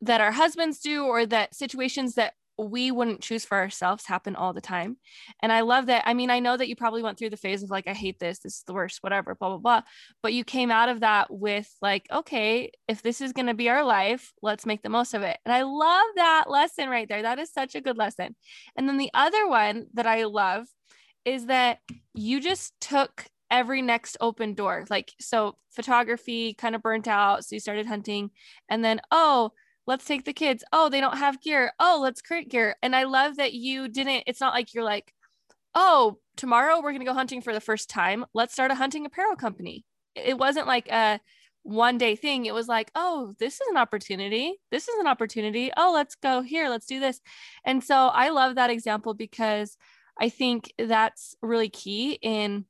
that 0.00 0.20
our 0.20 0.32
husbands 0.32 0.80
do 0.80 1.04
or 1.04 1.26
that 1.26 1.54
situations 1.54 2.14
that 2.14 2.34
we 2.58 2.90
wouldn't 2.90 3.20
choose 3.20 3.44
for 3.44 3.56
ourselves 3.58 4.06
happen 4.06 4.36
all 4.36 4.52
the 4.52 4.60
time. 4.60 4.96
And 5.42 5.52
I 5.52 5.60
love 5.60 5.86
that. 5.86 6.04
I 6.06 6.14
mean, 6.14 6.30
I 6.30 6.40
know 6.40 6.56
that 6.56 6.68
you 6.68 6.76
probably 6.76 7.02
went 7.02 7.18
through 7.18 7.30
the 7.30 7.36
phase 7.36 7.62
of 7.62 7.70
like, 7.70 7.88
I 7.88 7.92
hate 7.92 8.18
this, 8.18 8.38
this 8.38 8.56
is 8.58 8.62
the 8.66 8.74
worst, 8.74 9.02
whatever, 9.02 9.34
blah, 9.34 9.50
blah, 9.50 9.58
blah. 9.58 9.82
But 10.22 10.32
you 10.34 10.44
came 10.44 10.70
out 10.70 10.88
of 10.88 11.00
that 11.00 11.32
with 11.32 11.68
like, 11.82 12.06
okay, 12.12 12.70
if 12.88 13.02
this 13.02 13.20
is 13.20 13.32
going 13.32 13.46
to 13.46 13.54
be 13.54 13.68
our 13.68 13.84
life, 13.84 14.32
let's 14.42 14.66
make 14.66 14.82
the 14.82 14.88
most 14.88 15.14
of 15.14 15.22
it. 15.22 15.38
And 15.44 15.52
I 15.52 15.62
love 15.62 16.06
that 16.16 16.44
lesson 16.48 16.88
right 16.88 17.08
there. 17.08 17.22
That 17.22 17.38
is 17.38 17.52
such 17.52 17.74
a 17.74 17.80
good 17.80 17.98
lesson. 17.98 18.36
And 18.76 18.88
then 18.88 18.98
the 18.98 19.10
other 19.14 19.48
one 19.48 19.86
that 19.94 20.06
I 20.06 20.24
love 20.24 20.66
is 21.24 21.46
that 21.46 21.78
you 22.12 22.40
just 22.40 22.74
took 22.80 23.26
every 23.50 23.82
next 23.82 24.16
open 24.20 24.54
door. 24.54 24.84
Like, 24.90 25.12
so 25.20 25.56
photography 25.70 26.54
kind 26.54 26.74
of 26.74 26.82
burnt 26.82 27.08
out. 27.08 27.44
So 27.44 27.56
you 27.56 27.60
started 27.60 27.86
hunting. 27.86 28.30
And 28.68 28.84
then, 28.84 29.00
oh, 29.10 29.52
let's 29.86 30.04
take 30.04 30.24
the 30.24 30.32
kids. 30.32 30.64
Oh, 30.72 30.88
they 30.88 31.00
don't 31.00 31.18
have 31.18 31.40
gear. 31.40 31.72
Oh, 31.78 31.98
let's 32.02 32.22
create 32.22 32.50
gear. 32.50 32.76
And 32.82 32.94
I 32.94 33.04
love 33.04 33.36
that 33.36 33.52
you 33.52 33.88
didn't, 33.88 34.24
it's 34.26 34.40
not 34.40 34.54
like 34.54 34.74
you're 34.74 34.84
like, 34.84 35.12
oh, 35.74 36.18
tomorrow 36.36 36.76
we're 36.76 36.92
going 36.92 37.00
to 37.00 37.06
go 37.06 37.14
hunting 37.14 37.42
for 37.42 37.52
the 37.52 37.60
first 37.60 37.90
time. 37.90 38.24
Let's 38.32 38.52
start 38.52 38.70
a 38.70 38.76
hunting 38.76 39.06
apparel 39.06 39.36
company. 39.36 39.84
It 40.14 40.38
wasn't 40.38 40.66
like 40.66 40.88
a 40.90 41.20
one 41.64 41.98
day 41.98 42.14
thing. 42.14 42.46
It 42.46 42.54
was 42.54 42.68
like, 42.68 42.90
oh, 42.94 43.34
this 43.38 43.54
is 43.54 43.66
an 43.70 43.76
opportunity. 43.76 44.54
This 44.70 44.88
is 44.88 44.98
an 45.00 45.06
opportunity. 45.06 45.70
Oh, 45.76 45.92
let's 45.92 46.14
go 46.14 46.42
here. 46.42 46.68
Let's 46.68 46.86
do 46.86 47.00
this. 47.00 47.20
And 47.64 47.82
so 47.82 47.96
I 47.96 48.28
love 48.28 48.54
that 48.54 48.70
example 48.70 49.14
because 49.14 49.76
I 50.20 50.28
think 50.28 50.72
that's 50.78 51.34
really 51.42 51.68
key 51.68 52.18
in 52.22 52.66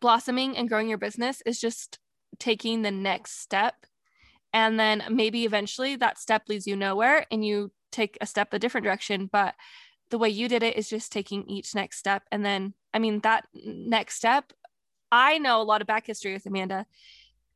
blossoming 0.00 0.56
and 0.56 0.68
growing 0.68 0.88
your 0.88 0.98
business 0.98 1.42
is 1.46 1.60
just 1.60 1.98
taking 2.38 2.82
the 2.82 2.90
next 2.90 3.40
step 3.40 3.74
and 4.52 4.78
then 4.78 5.02
maybe 5.10 5.44
eventually 5.44 5.96
that 5.96 6.18
step 6.18 6.42
leads 6.48 6.66
you 6.66 6.76
nowhere 6.76 7.26
and 7.30 7.44
you 7.44 7.70
take 7.92 8.16
a 8.20 8.26
step 8.26 8.52
a 8.52 8.58
different 8.58 8.84
direction 8.84 9.28
but 9.30 9.54
the 10.10 10.18
way 10.18 10.28
you 10.28 10.48
did 10.48 10.62
it 10.62 10.76
is 10.76 10.88
just 10.88 11.12
taking 11.12 11.48
each 11.48 11.74
next 11.74 11.98
step. 11.98 12.24
And 12.30 12.44
then 12.44 12.74
i 12.92 12.98
mean 12.98 13.20
that 13.20 13.46
next 13.54 14.16
step 14.16 14.52
i 15.12 15.38
know 15.38 15.62
a 15.62 15.64
lot 15.64 15.80
of 15.80 15.86
back 15.86 16.06
history 16.06 16.32
with 16.32 16.46
amanda. 16.46 16.86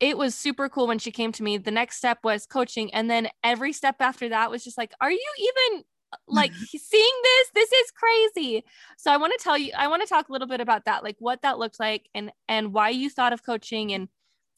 It 0.01 0.19
was 0.19 0.35
super 0.35 0.69
cool 0.69 0.89
when 0.89 0.99
she 0.99 1.13
came 1.13 1.31
to 1.33 1.43
me. 1.43 1.57
The 1.57 1.71
next 1.71 1.97
step 1.97 2.19
was 2.25 2.47
coaching. 2.47 2.93
And 2.93 3.09
then 3.09 3.29
every 3.45 3.73
step 3.73 3.97
after 4.01 4.29
that 4.29 4.51
was 4.51 4.65
just 4.65 4.79
like 4.79 4.93
are 5.01 5.11
you 5.11 5.33
even 5.39 5.85
like 6.29 6.53
seeing 6.67 7.15
this? 7.23 7.51
This 7.55 7.73
is 7.73 7.91
crazy. 7.91 8.65
So 8.99 9.13
i 9.13 9.17
want 9.17 9.33
to 9.37 9.43
tell 9.43 9.59
you 9.59 9.73
i 9.77 9.89
want 9.89 10.03
to 10.03 10.09
talk 10.09 10.29
a 10.29 10.33
little 10.33 10.49
bit 10.49 10.61
about 10.61 10.85
that 10.85 11.03
like 11.03 11.17
what 11.19 11.43
that 11.43 11.59
looked 11.59 11.81
like 11.81 12.09
and 12.15 12.33
and 12.49 12.73
why 12.73 12.91
you 12.91 13.11
thought 13.11 13.33
of 13.33 13.45
coaching 13.45 13.93
and 13.93 14.09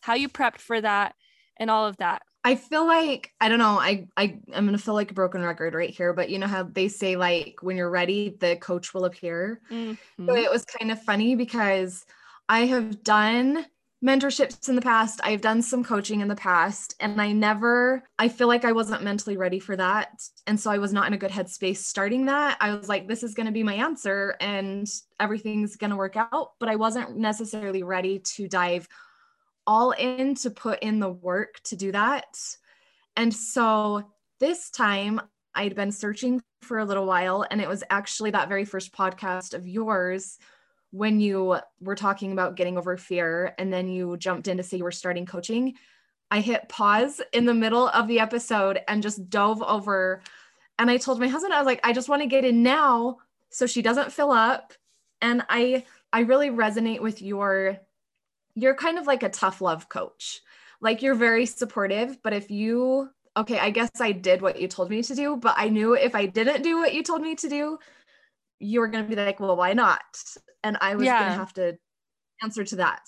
how 0.00 0.14
you 0.14 0.28
prepped 0.28 0.60
for 0.60 0.80
that 0.80 1.14
and 1.58 1.70
all 1.70 1.86
of 1.86 1.96
that 1.98 2.22
I 2.46 2.54
feel 2.54 2.86
like 2.86 3.32
I 3.40 3.48
don't 3.48 3.58
know. 3.58 3.76
I 3.80 4.06
I 4.16 4.38
I'm 4.54 4.66
gonna 4.66 4.78
feel 4.78 4.94
like 4.94 5.10
a 5.10 5.14
broken 5.14 5.42
record 5.42 5.74
right 5.74 5.90
here, 5.90 6.12
but 6.12 6.30
you 6.30 6.38
know 6.38 6.46
how 6.46 6.62
they 6.62 6.86
say 6.86 7.16
like 7.16 7.56
when 7.60 7.76
you're 7.76 7.90
ready, 7.90 8.36
the 8.38 8.54
coach 8.54 8.94
will 8.94 9.04
appear. 9.04 9.60
Mm-hmm. 9.68 10.28
So 10.28 10.36
it 10.36 10.48
was 10.48 10.64
kind 10.64 10.92
of 10.92 11.02
funny 11.02 11.34
because 11.34 12.04
I 12.48 12.66
have 12.66 13.02
done 13.02 13.66
mentorships 14.04 14.68
in 14.68 14.76
the 14.76 14.80
past. 14.80 15.20
I've 15.24 15.40
done 15.40 15.60
some 15.60 15.82
coaching 15.82 16.20
in 16.20 16.28
the 16.28 16.36
past, 16.36 16.94
and 17.00 17.20
I 17.20 17.32
never, 17.32 18.04
I 18.16 18.28
feel 18.28 18.46
like 18.46 18.64
I 18.64 18.70
wasn't 18.70 19.02
mentally 19.02 19.36
ready 19.36 19.58
for 19.58 19.74
that. 19.76 20.10
And 20.46 20.58
so 20.58 20.70
I 20.70 20.78
was 20.78 20.92
not 20.92 21.08
in 21.08 21.14
a 21.14 21.18
good 21.18 21.32
headspace 21.32 21.78
starting 21.78 22.26
that. 22.26 22.58
I 22.60 22.74
was 22.74 22.88
like, 22.88 23.08
this 23.08 23.24
is 23.24 23.34
to 23.46 23.52
be 23.52 23.64
my 23.64 23.74
answer 23.74 24.36
and 24.40 24.86
everything's 25.18 25.76
to 25.90 25.96
work 25.96 26.16
out. 26.16 26.52
But 26.60 26.68
I 26.68 26.76
wasn't 26.76 27.16
necessarily 27.16 27.82
ready 27.82 28.20
to 28.20 28.46
dive 28.46 28.86
all 29.66 29.90
in 29.92 30.34
to 30.36 30.50
put 30.50 30.82
in 30.82 31.00
the 31.00 31.10
work 31.10 31.60
to 31.64 31.76
do 31.76 31.92
that. 31.92 32.38
And 33.16 33.32
so 33.34 34.04
this 34.40 34.70
time 34.70 35.20
I'd 35.54 35.74
been 35.74 35.92
searching 35.92 36.42
for 36.62 36.78
a 36.78 36.84
little 36.84 37.06
while, 37.06 37.46
and 37.50 37.60
it 37.60 37.68
was 37.68 37.82
actually 37.90 38.30
that 38.32 38.48
very 38.48 38.64
first 38.64 38.92
podcast 38.92 39.54
of 39.54 39.66
yours 39.66 40.38
when 40.90 41.20
you 41.20 41.58
were 41.80 41.94
talking 41.94 42.32
about 42.32 42.56
getting 42.56 42.78
over 42.78 42.96
fear 42.96 43.54
and 43.58 43.72
then 43.72 43.88
you 43.88 44.16
jumped 44.16 44.48
in 44.48 44.56
to 44.56 44.62
say 44.62 44.76
you 44.76 44.84
were 44.84 44.92
starting 44.92 45.26
coaching. 45.26 45.74
I 46.30 46.40
hit 46.40 46.68
pause 46.68 47.20
in 47.32 47.44
the 47.44 47.54
middle 47.54 47.88
of 47.88 48.08
the 48.08 48.20
episode 48.20 48.80
and 48.88 49.02
just 49.02 49.28
dove 49.30 49.62
over. 49.62 50.22
And 50.78 50.90
I 50.90 50.96
told 50.96 51.20
my 51.20 51.28
husband, 51.28 51.54
I 51.54 51.58
was 51.58 51.66
like, 51.66 51.80
I 51.84 51.92
just 51.92 52.08
want 52.08 52.22
to 52.22 52.28
get 52.28 52.44
in 52.44 52.62
now 52.62 53.18
so 53.50 53.66
she 53.66 53.82
doesn't 53.82 54.12
fill 54.12 54.32
up. 54.32 54.72
And 55.20 55.42
I 55.48 55.84
I 56.12 56.20
really 56.20 56.50
resonate 56.50 57.00
with 57.00 57.20
your 57.20 57.78
you're 58.56 58.74
kind 58.74 58.98
of 58.98 59.06
like 59.06 59.22
a 59.22 59.28
tough 59.28 59.60
love 59.60 59.88
coach. 59.88 60.40
Like 60.80 61.02
you're 61.02 61.14
very 61.14 61.46
supportive, 61.46 62.20
but 62.22 62.32
if 62.32 62.50
you, 62.50 63.10
okay, 63.36 63.58
I 63.58 63.70
guess 63.70 63.90
I 64.00 64.12
did 64.12 64.42
what 64.42 64.60
you 64.60 64.66
told 64.66 64.90
me 64.90 65.02
to 65.02 65.14
do, 65.14 65.36
but 65.36 65.54
I 65.56 65.68
knew 65.68 65.94
if 65.94 66.14
I 66.14 66.26
didn't 66.26 66.62
do 66.62 66.78
what 66.78 66.94
you 66.94 67.02
told 67.02 67.20
me 67.20 67.34
to 67.36 67.48
do, 67.48 67.78
you 68.58 68.80
were 68.80 68.88
going 68.88 69.04
to 69.04 69.08
be 69.08 69.14
like, 69.14 69.38
well, 69.38 69.56
why 69.56 69.74
not? 69.74 70.00
And 70.64 70.78
I 70.80 70.96
was 70.96 71.04
yeah. 71.04 71.20
going 71.20 71.32
to 71.32 71.38
have 71.38 71.52
to 71.54 71.78
answer 72.42 72.64
to 72.64 72.76
that. 72.76 73.02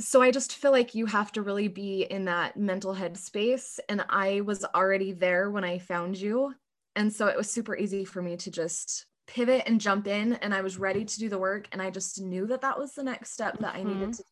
So 0.00 0.20
I 0.20 0.30
just 0.30 0.56
feel 0.56 0.70
like 0.70 0.94
you 0.94 1.06
have 1.06 1.32
to 1.32 1.42
really 1.42 1.68
be 1.68 2.02
in 2.02 2.26
that 2.26 2.56
mental 2.56 2.94
headspace. 2.94 3.78
And 3.88 4.04
I 4.08 4.42
was 4.42 4.64
already 4.74 5.12
there 5.12 5.50
when 5.50 5.64
I 5.64 5.78
found 5.78 6.18
you. 6.18 6.54
And 6.96 7.12
so 7.12 7.26
it 7.28 7.36
was 7.36 7.50
super 7.50 7.76
easy 7.76 8.04
for 8.04 8.20
me 8.20 8.36
to 8.38 8.50
just 8.50 9.06
pivot 9.26 9.62
and 9.66 9.80
jump 9.80 10.06
in. 10.06 10.34
And 10.34 10.52
I 10.52 10.60
was 10.60 10.78
ready 10.78 11.04
to 11.04 11.18
do 11.18 11.28
the 11.28 11.38
work. 11.38 11.68
And 11.72 11.80
I 11.80 11.90
just 11.90 12.20
knew 12.20 12.46
that 12.48 12.60
that 12.62 12.78
was 12.78 12.92
the 12.92 13.04
next 13.04 13.32
step 13.32 13.58
that 13.60 13.74
mm-hmm. 13.74 13.88
I 13.88 13.92
needed 13.92 14.08
mm-hmm. 14.10 14.12
to 14.12 14.24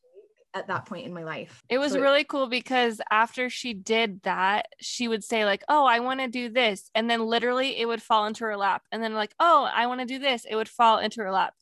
at 0.54 0.66
that 0.68 0.86
point 0.86 1.06
in 1.06 1.12
my 1.14 1.24
life. 1.24 1.62
It 1.68 1.78
was 1.78 1.92
so 1.92 2.00
really 2.00 2.20
it- 2.20 2.28
cool 2.28 2.46
because 2.48 3.00
after 3.10 3.48
she 3.48 3.74
did 3.74 4.22
that, 4.22 4.66
she 4.80 5.08
would 5.08 5.24
say 5.24 5.44
like, 5.44 5.64
"Oh, 5.68 5.84
I 5.84 6.00
want 6.00 6.20
to 6.20 6.28
do 6.28 6.48
this." 6.48 6.90
And 6.94 7.08
then 7.08 7.24
literally 7.26 7.78
it 7.78 7.86
would 7.86 8.02
fall 8.02 8.26
into 8.26 8.44
her 8.44 8.56
lap. 8.56 8.82
And 8.92 9.02
then 9.02 9.14
like, 9.14 9.34
"Oh, 9.40 9.68
I 9.72 9.86
want 9.86 10.00
to 10.00 10.06
do 10.06 10.18
this." 10.18 10.44
It 10.44 10.56
would 10.56 10.68
fall 10.68 10.98
into 10.98 11.22
her 11.22 11.30
lap. 11.32 11.54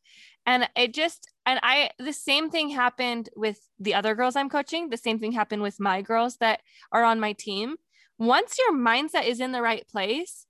And 0.47 0.69
it 0.77 0.95
just 0.95 1.31
and 1.47 1.61
I 1.63 1.91
the 1.99 2.13
same 2.13 2.51
thing 2.51 2.71
happened 2.71 3.29
with 3.37 3.69
the 3.79 3.95
other 3.95 4.15
girls 4.15 4.37
I'm 4.37 4.51
coaching. 4.51 4.89
The 4.91 4.97
same 4.97 5.19
thing 5.19 5.33
happened 5.33 5.63
with 5.63 5.81
my 5.81 6.03
girls 6.03 6.37
that 6.39 6.63
are 6.93 7.05
on 7.05 7.21
my 7.21 7.33
team. 7.33 7.77
Once 8.19 8.59
your 8.59 8.73
mindset 8.75 9.27
is 9.27 9.41
in 9.41 9.53
the 9.53 9.63
right 9.63 9.87
place, 9.89 10.47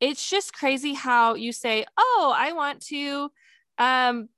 it's 0.00 0.28
just 0.28 0.52
crazy 0.54 0.94
how 0.94 1.34
you 1.34 1.52
say, 1.52 1.86
"Oh, 1.96 2.34
I 2.36 2.52
want 2.52 2.80
to 2.86 3.30
um 3.78 4.28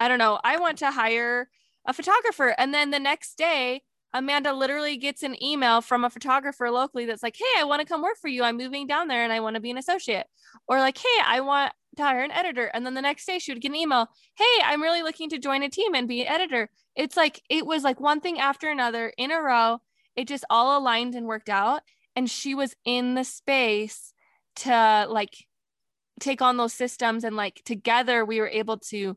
I 0.00 0.08
don't 0.08 0.18
know, 0.18 0.40
I 0.42 0.58
want 0.58 0.78
to 0.78 0.90
hire 0.90 1.48
a 1.86 1.92
photographer. 1.92 2.54
And 2.58 2.72
then 2.72 2.90
the 2.90 2.98
next 2.98 3.36
day, 3.36 3.82
Amanda 4.14 4.52
literally 4.52 4.96
gets 4.96 5.24
an 5.24 5.42
email 5.42 5.80
from 5.80 6.04
a 6.04 6.10
photographer 6.10 6.70
locally 6.70 7.04
that's 7.04 7.22
like, 7.22 7.36
Hey, 7.36 7.60
I 7.60 7.64
want 7.64 7.80
to 7.80 7.86
come 7.86 8.00
work 8.00 8.16
for 8.20 8.28
you. 8.28 8.44
I'm 8.44 8.56
moving 8.56 8.86
down 8.86 9.08
there 9.08 9.24
and 9.24 9.32
I 9.32 9.40
want 9.40 9.54
to 9.54 9.60
be 9.60 9.72
an 9.72 9.78
associate. 9.78 10.26
Or 10.68 10.78
like, 10.78 10.96
Hey, 10.96 11.22
I 11.26 11.40
want 11.40 11.72
to 11.96 12.02
hire 12.02 12.22
an 12.22 12.30
editor. 12.30 12.66
And 12.66 12.86
then 12.86 12.94
the 12.94 13.02
next 13.02 13.26
day 13.26 13.40
she 13.40 13.52
would 13.52 13.60
get 13.60 13.70
an 13.70 13.76
email, 13.76 14.08
Hey, 14.36 14.62
I'm 14.64 14.82
really 14.82 15.02
looking 15.02 15.28
to 15.30 15.38
join 15.38 15.64
a 15.64 15.68
team 15.68 15.94
and 15.94 16.06
be 16.06 16.22
an 16.22 16.28
editor. 16.28 16.70
It's 16.94 17.16
like, 17.16 17.42
it 17.50 17.66
was 17.66 17.82
like 17.82 18.00
one 18.00 18.20
thing 18.20 18.38
after 18.38 18.70
another 18.70 19.12
in 19.18 19.32
a 19.32 19.40
row. 19.40 19.80
It 20.14 20.28
just 20.28 20.44
all 20.48 20.78
aligned 20.78 21.16
and 21.16 21.26
worked 21.26 21.48
out. 21.48 21.82
And 22.14 22.30
she 22.30 22.54
was 22.54 22.76
in 22.84 23.14
the 23.14 23.24
space 23.24 24.12
to 24.56 25.06
like 25.08 25.34
take 26.20 26.40
on 26.40 26.56
those 26.56 26.72
systems. 26.72 27.24
And 27.24 27.34
like 27.34 27.62
together 27.64 28.24
we 28.24 28.40
were 28.40 28.48
able 28.48 28.78
to 28.78 29.16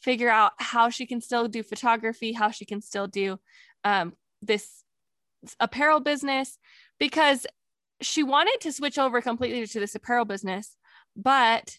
figure 0.00 0.30
out 0.30 0.52
how 0.58 0.90
she 0.90 1.06
can 1.06 1.20
still 1.20 1.48
do 1.48 1.62
photography, 1.62 2.32
how 2.32 2.50
she 2.50 2.64
can 2.64 2.80
still 2.80 3.06
do 3.06 3.38
um, 3.84 4.14
this 4.42 4.84
apparel 5.60 6.00
business, 6.00 6.58
because 6.98 7.46
she 8.00 8.22
wanted 8.22 8.58
to 8.60 8.72
switch 8.72 8.98
over 8.98 9.20
completely 9.20 9.66
to 9.66 9.80
this 9.80 9.94
apparel 9.94 10.24
business, 10.24 10.76
but 11.16 11.78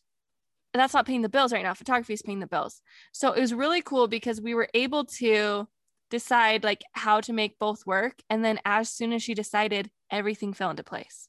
that's 0.73 0.93
not 0.93 1.05
paying 1.05 1.21
the 1.21 1.29
bills 1.29 1.51
right 1.51 1.63
now. 1.63 1.73
Photography 1.73 2.13
is 2.13 2.21
paying 2.21 2.39
the 2.39 2.47
bills. 2.47 2.81
So 3.11 3.31
it 3.31 3.41
was 3.41 3.53
really 3.53 3.81
cool 3.81 4.07
because 4.07 4.41
we 4.41 4.53
were 4.53 4.69
able 4.73 5.05
to 5.05 5.67
decide 6.09 6.63
like 6.63 6.83
how 6.93 7.21
to 7.21 7.33
make 7.33 7.57
both 7.59 7.85
work. 7.85 8.21
And 8.29 8.43
then 8.43 8.59
as 8.65 8.89
soon 8.89 9.13
as 9.13 9.23
she 9.23 9.33
decided, 9.33 9.89
everything 10.11 10.53
fell 10.53 10.69
into 10.69 10.83
place. 10.83 11.27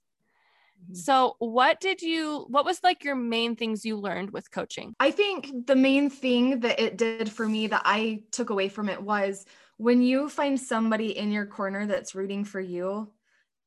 Mm-hmm. 0.85 0.95
So, 0.95 1.37
what 1.39 1.81
did 1.81 2.03
you, 2.03 2.47
what 2.49 2.65
was 2.65 2.83
like 2.83 3.05
your 3.05 3.17
main 3.17 3.57
things 3.57 3.85
you 3.85 3.97
learned 3.97 4.31
with 4.31 4.51
coaching? 4.51 4.95
I 5.01 5.11
think 5.11 5.67
the 5.67 5.77
main 5.77 6.11
thing 6.11 6.61
that 6.61 6.81
it 6.81 6.97
did 6.97 7.31
for 7.31 7.47
me 7.49 7.67
that 7.69 7.83
I 7.85 8.23
took 8.33 8.51
away 8.51 8.69
from 8.69 8.89
it 8.89 9.03
was 9.03 9.45
when 9.77 10.03
you 10.03 10.29
find 10.29 10.61
somebody 10.61 11.17
in 11.17 11.33
your 11.33 11.47
corner 11.47 11.87
that's 11.87 12.15
rooting 12.15 12.45
for 12.45 12.61
you 12.61 13.11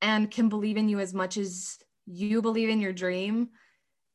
and 0.02 0.30
can 0.30 0.50
believe 0.50 0.78
in 0.78 0.90
you 0.90 1.00
as 1.00 1.14
much 1.14 1.38
as 1.38 1.80
you 2.06 2.42
believe 2.42 2.70
in 2.70 2.82
your 2.82 2.94
dream, 2.94 3.50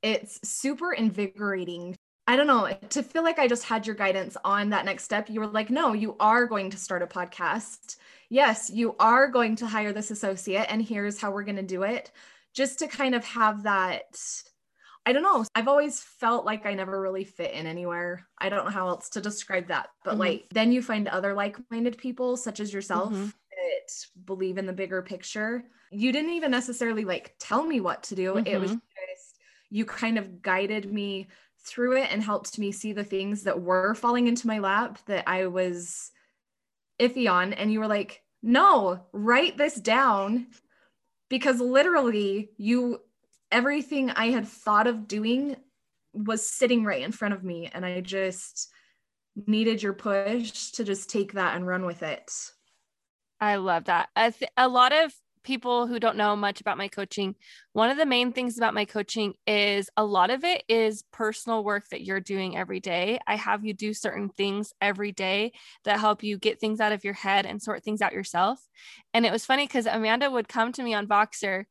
it's 0.03 0.39
super 0.49 0.93
invigorating. 0.93 1.97
I 2.27 2.37
don't 2.37 2.47
know, 2.47 2.71
to 2.91 3.03
feel 3.03 3.25
like 3.25 3.39
I 3.39 3.49
just 3.49 3.65
had 3.65 3.87
your 3.87 3.97
guidance 3.97 4.37
on 4.45 4.71
that 4.71 4.85
next 4.85 5.05
step. 5.05 5.31
You 5.31 5.41
were 5.41 5.47
like, 5.47 5.71
no, 5.71 5.95
you 5.95 6.15
are 6.21 6.47
going 6.47 6.71
to 6.71 6.77
start 6.77 7.03
a 7.03 7.07
podcast. 7.07 7.97
Yes, 8.29 8.71
you 8.71 8.95
are 9.01 9.29
going 9.29 9.57
to 9.57 9.67
hire 9.67 9.93
this 9.93 10.11
associate, 10.11 10.67
and 10.69 10.83
here's 10.83 11.19
how 11.19 11.31
we're 11.31 11.43
going 11.43 11.57
to 11.57 11.63
do 11.63 11.85
it 11.85 12.13
just 12.59 12.81
to 12.81 12.89
kind 12.89 13.15
of 13.15 13.25
have 13.25 13.63
that 13.63 14.03
I 15.07 15.13
don't 15.13 15.23
know. 15.23 15.47
I've 15.55 15.69
always 15.69 16.01
felt 16.01 16.45
like 16.45 16.67
I 16.67 16.75
never 16.75 17.01
really 17.01 17.25
fit 17.25 17.53
in 17.53 17.67
anywhere. 17.67 18.27
I 18.37 18.51
don't 18.51 18.67
know 18.67 18.71
how 18.71 18.89
else 18.89 19.09
to 19.11 19.23
describe 19.23 19.69
that. 19.69 19.89
But 20.05 20.11
mm-hmm. 20.11 20.21
like 20.21 20.47
then 20.53 20.71
you 20.71 20.83
find 20.83 21.09
other 21.09 21.33
like-minded 21.33 21.97
people 21.97 22.37
such 22.37 22.61
as 22.61 22.75
yourself 22.75 23.15
mm-hmm. 23.15 23.25
that 23.25 24.27
believe 24.27 24.59
in 24.59 24.67
the 24.67 24.75
bigger 24.75 25.01
picture. 25.01 25.65
You 25.91 26.13
didn't 26.13 26.33
even 26.33 26.51
necessarily 26.51 27.07
like 27.07 27.37
tell 27.39 27.65
me 27.65 27.81
what 27.81 28.03
to 28.03 28.17
do. 28.17 28.35
Mm-hmm. 28.35 28.49
It 28.49 28.61
was 28.61 28.73
mm-hmm. 28.73 28.81
just 28.81 29.39
you 29.71 29.87
kind 29.87 30.19
of 30.19 30.43
guided 30.43 30.93
me 30.93 31.29
through 31.65 31.97
it 31.97 32.13
and 32.13 32.23
helped 32.23 32.59
me 32.59 32.71
see 32.71 32.93
the 32.93 33.05
things 33.05 33.45
that 33.45 33.63
were 33.63 33.95
falling 33.95 34.27
into 34.27 34.47
my 34.47 34.59
lap 34.59 34.99
that 35.07 35.27
I 35.27 35.47
was 35.47 36.11
iffy 37.01 37.31
on 37.33 37.55
and 37.55 37.73
you 37.73 37.79
were 37.79 37.87
like, 37.87 38.23
"No, 38.43 39.07
write 39.13 39.57
this 39.57 39.77
down 39.77 40.49
because 41.29 41.61
literally 41.61 42.51
you 42.57 43.01
everything 43.51 44.11
I 44.11 44.27
had 44.27 44.47
thought 44.47 44.87
of 44.87 45.09
doing 45.09 45.57
was 46.13 46.49
sitting 46.49 46.85
right 46.85 47.03
in 47.03 47.13
front 47.13 47.35
of 47.35 47.45
me 47.45 47.71
and 47.73 47.85
I 47.85 48.01
just 48.01 48.71
needed 49.47 49.83
your 49.83 49.93
push 49.93 50.73
to 50.73 50.85
just 50.85 51.11
take 51.11 51.33
that 51.33 51.57
and 51.57 51.67
run 51.67 51.87
with 51.87 52.03
it. 52.03 52.31
I 53.41 53.57
love 53.57 53.85
that. 53.85 54.09
A, 54.17 54.33
th- 54.33 54.51
a 54.57 54.69
lot 54.69 54.93
of 54.93 55.13
people 55.43 55.87
who 55.87 56.01
don't 56.01 56.17
know 56.17 56.35
much 56.37 56.61
about 56.61 56.79
my 56.79 56.89
coaching, 56.89 57.35
one 57.73 57.91
of 57.91 57.97
the 57.97 58.07
main 58.07 58.33
things 58.33 58.57
about 58.57 58.75
my 58.75 58.85
coaching 58.85 59.35
is 59.47 59.89
a 59.97 60.05
lot 60.05 60.31
of 60.31 60.45
it 60.45 60.65
is 60.69 61.05
personal 61.13 61.65
work 61.65 61.89
that 61.91 62.03
you're 62.03 62.21
doing 62.21 62.57
every 62.57 62.81
day. 62.81 63.19
I 63.27 63.37
have 63.37 63.65
you 63.65 63.75
do 63.75 63.95
certain 63.95 64.29
things 64.29 64.73
every 64.81 65.13
day 65.13 65.53
that 65.85 66.01
help 66.01 66.23
you 66.23 66.39
get 66.39 66.61
things 66.61 66.81
out 66.81 66.93
of 66.93 67.05
your 67.05 67.15
head 67.15 67.47
and 67.47 67.63
sort 67.63 67.85
things 67.85 68.03
out 68.03 68.13
yourself. 68.13 68.61
And 69.15 69.25
it 69.25 69.33
was 69.33 69.47
funny 69.47 69.67
because 69.67 69.87
Amanda 69.87 70.31
would 70.31 70.49
come 70.49 70.73
to 70.73 70.83
me 70.83 70.95
on 70.95 71.07
Voxer 71.07 71.65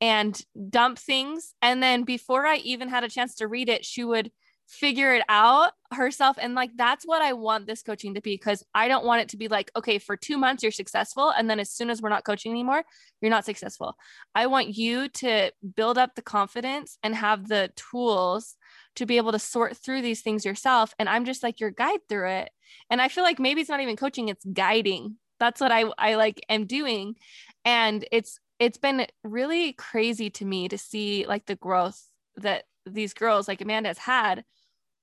and 0.00 0.40
dump 0.68 0.98
things. 0.98 1.54
And 1.62 1.82
then 1.82 2.02
before 2.02 2.46
I 2.46 2.56
even 2.56 2.88
had 2.88 3.04
a 3.04 3.08
chance 3.08 3.36
to 3.36 3.46
read 3.46 3.68
it, 3.68 3.84
she 3.84 4.04
would 4.04 4.32
figure 4.68 5.14
it 5.14 5.22
out 5.28 5.72
herself. 5.92 6.38
And 6.40 6.54
like 6.54 6.70
that's 6.76 7.04
what 7.04 7.22
i 7.22 7.32
want 7.32 7.66
this 7.66 7.82
coaching 7.82 8.14
to 8.14 8.20
be 8.20 8.34
because 8.34 8.64
i 8.74 8.88
don't 8.88 9.04
want 9.04 9.20
it 9.22 9.28
to 9.30 9.36
be 9.36 9.48
like 9.48 9.70
okay 9.76 9.98
for 9.98 10.16
two 10.16 10.38
months 10.38 10.62
you're 10.62 10.72
successful 10.72 11.30
and 11.30 11.48
then 11.48 11.60
as 11.60 11.70
soon 11.70 11.90
as 11.90 12.00
we're 12.00 12.08
not 12.08 12.24
coaching 12.24 12.50
anymore 12.50 12.82
you're 13.20 13.30
not 13.30 13.44
successful. 13.44 13.96
I 14.34 14.46
want 14.46 14.76
you 14.76 15.08
to 15.08 15.52
build 15.76 15.98
up 15.98 16.14
the 16.14 16.22
confidence 16.22 16.98
and 17.02 17.14
have 17.14 17.48
the 17.48 17.70
tools 17.76 18.56
to 18.96 19.06
be 19.06 19.16
able 19.16 19.32
to 19.32 19.38
sort 19.38 19.76
through 19.76 20.02
these 20.02 20.22
things 20.22 20.44
yourself. 20.44 20.94
And 20.98 21.08
i'm 21.08 21.24
just 21.24 21.42
like 21.42 21.60
your 21.60 21.70
guide 21.70 22.00
through 22.08 22.30
it. 22.30 22.50
And 22.90 23.00
i 23.00 23.08
feel 23.08 23.24
like 23.24 23.38
maybe 23.38 23.60
it's 23.60 23.70
not 23.70 23.80
even 23.80 23.96
coaching 23.96 24.28
it's 24.28 24.44
guiding. 24.44 25.16
That's 25.38 25.60
what 25.60 25.72
i 25.72 25.84
i 25.98 26.14
like 26.14 26.40
am 26.48 26.66
doing. 26.66 27.16
And 27.64 28.04
it's 28.10 28.38
it's 28.58 28.78
been 28.78 29.06
really 29.24 29.72
crazy 29.72 30.30
to 30.30 30.44
me 30.44 30.68
to 30.68 30.78
see 30.78 31.26
like 31.26 31.46
the 31.46 31.56
growth 31.56 32.00
that 32.36 32.64
these 32.86 33.14
girls 33.14 33.48
like 33.48 33.60
Amanda's 33.60 33.98
had 33.98 34.44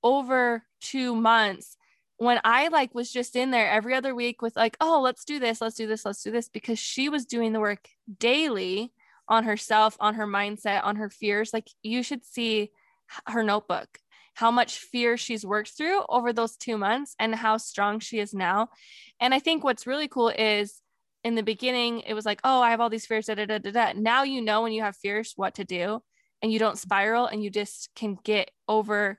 over 0.02 0.64
two 0.80 1.14
months 1.14 1.76
when 2.20 2.38
I 2.44 2.68
like 2.68 2.94
was 2.94 3.10
just 3.10 3.34
in 3.34 3.50
there 3.50 3.70
every 3.70 3.94
other 3.94 4.14
week 4.14 4.42
with 4.42 4.54
like, 4.54 4.76
oh, 4.78 5.00
let's 5.00 5.24
do 5.24 5.38
this, 5.38 5.62
let's 5.62 5.74
do 5.74 5.86
this, 5.86 6.04
let's 6.04 6.22
do 6.22 6.30
this, 6.30 6.50
because 6.50 6.78
she 6.78 7.08
was 7.08 7.24
doing 7.24 7.54
the 7.54 7.60
work 7.60 7.88
daily 8.18 8.92
on 9.26 9.44
herself, 9.44 9.96
on 10.00 10.16
her 10.16 10.26
mindset, 10.26 10.84
on 10.84 10.96
her 10.96 11.08
fears. 11.08 11.54
Like 11.54 11.68
you 11.82 12.02
should 12.02 12.22
see 12.26 12.72
her 13.26 13.42
notebook, 13.42 13.98
how 14.34 14.50
much 14.50 14.80
fear 14.80 15.16
she's 15.16 15.46
worked 15.46 15.70
through 15.70 16.02
over 16.10 16.30
those 16.34 16.58
two 16.58 16.76
months 16.76 17.16
and 17.18 17.34
how 17.34 17.56
strong 17.56 18.00
she 18.00 18.18
is 18.18 18.34
now. 18.34 18.68
And 19.18 19.32
I 19.32 19.38
think 19.38 19.64
what's 19.64 19.86
really 19.86 20.08
cool 20.08 20.28
is 20.28 20.82
in 21.24 21.36
the 21.36 21.42
beginning, 21.42 22.00
it 22.00 22.12
was 22.12 22.26
like, 22.26 22.40
oh, 22.44 22.60
I 22.60 22.70
have 22.70 22.82
all 22.82 22.90
these 22.90 23.06
fears. 23.06 23.26
Da, 23.26 23.34
da, 23.34 23.46
da, 23.46 23.58
da, 23.58 23.70
da. 23.70 23.92
Now 23.94 24.24
you 24.24 24.42
know 24.42 24.60
when 24.60 24.72
you 24.72 24.82
have 24.82 24.96
fears 24.96 25.32
what 25.36 25.54
to 25.54 25.64
do 25.64 26.02
and 26.42 26.52
you 26.52 26.58
don't 26.58 26.78
spiral 26.78 27.26
and 27.26 27.42
you 27.42 27.50
just 27.50 27.90
can 27.94 28.18
get 28.24 28.50
over 28.68 29.18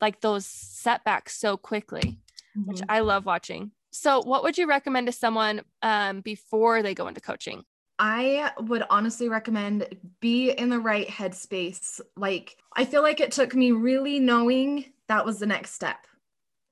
like 0.00 0.20
those 0.20 0.46
setbacks 0.46 1.36
so 1.36 1.56
quickly 1.56 2.18
mm-hmm. 2.56 2.70
which 2.70 2.82
I 2.88 3.00
love 3.00 3.26
watching. 3.26 3.72
So, 3.90 4.22
what 4.22 4.42
would 4.42 4.58
you 4.58 4.66
recommend 4.66 5.06
to 5.06 5.12
someone 5.12 5.62
um, 5.82 6.20
before 6.20 6.82
they 6.82 6.94
go 6.94 7.06
into 7.06 7.20
coaching? 7.20 7.64
I 7.98 8.50
would 8.58 8.84
honestly 8.90 9.28
recommend 9.28 9.86
be 10.20 10.50
in 10.50 10.68
the 10.68 10.80
right 10.80 11.06
headspace. 11.06 12.00
Like, 12.16 12.56
I 12.76 12.84
feel 12.84 13.02
like 13.02 13.20
it 13.20 13.30
took 13.30 13.54
me 13.54 13.70
really 13.70 14.18
knowing 14.18 14.86
that 15.06 15.24
was 15.24 15.38
the 15.38 15.46
next 15.46 15.74
step. 15.74 15.98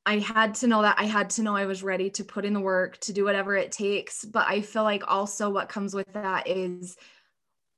I 0.05 0.19
had 0.19 0.57
to 0.57 0.67
know 0.67 0.83
that 0.83 0.99
I 0.99 1.05
had 1.05 1.31
to 1.31 1.43
know 1.43 1.55
I 1.55 1.67
was 1.67 1.85
ready 1.85 2.11
to 2.11 2.25
put 2.25 2.45
in 2.45 2.55
the 2.55 2.61
work 2.61 2.99
to 3.03 3.13
do 3.13 3.25
whatever 3.25 3.55
it 3.55 3.71
takes. 3.71 4.25
But 4.25 4.49
I 4.49 4.61
feel 4.61 4.83
like 4.83 5.05
also 5.07 5.49
what 5.49 5.69
comes 5.69 5.95
with 5.95 6.13
that 6.13 6.49
is 6.49 6.97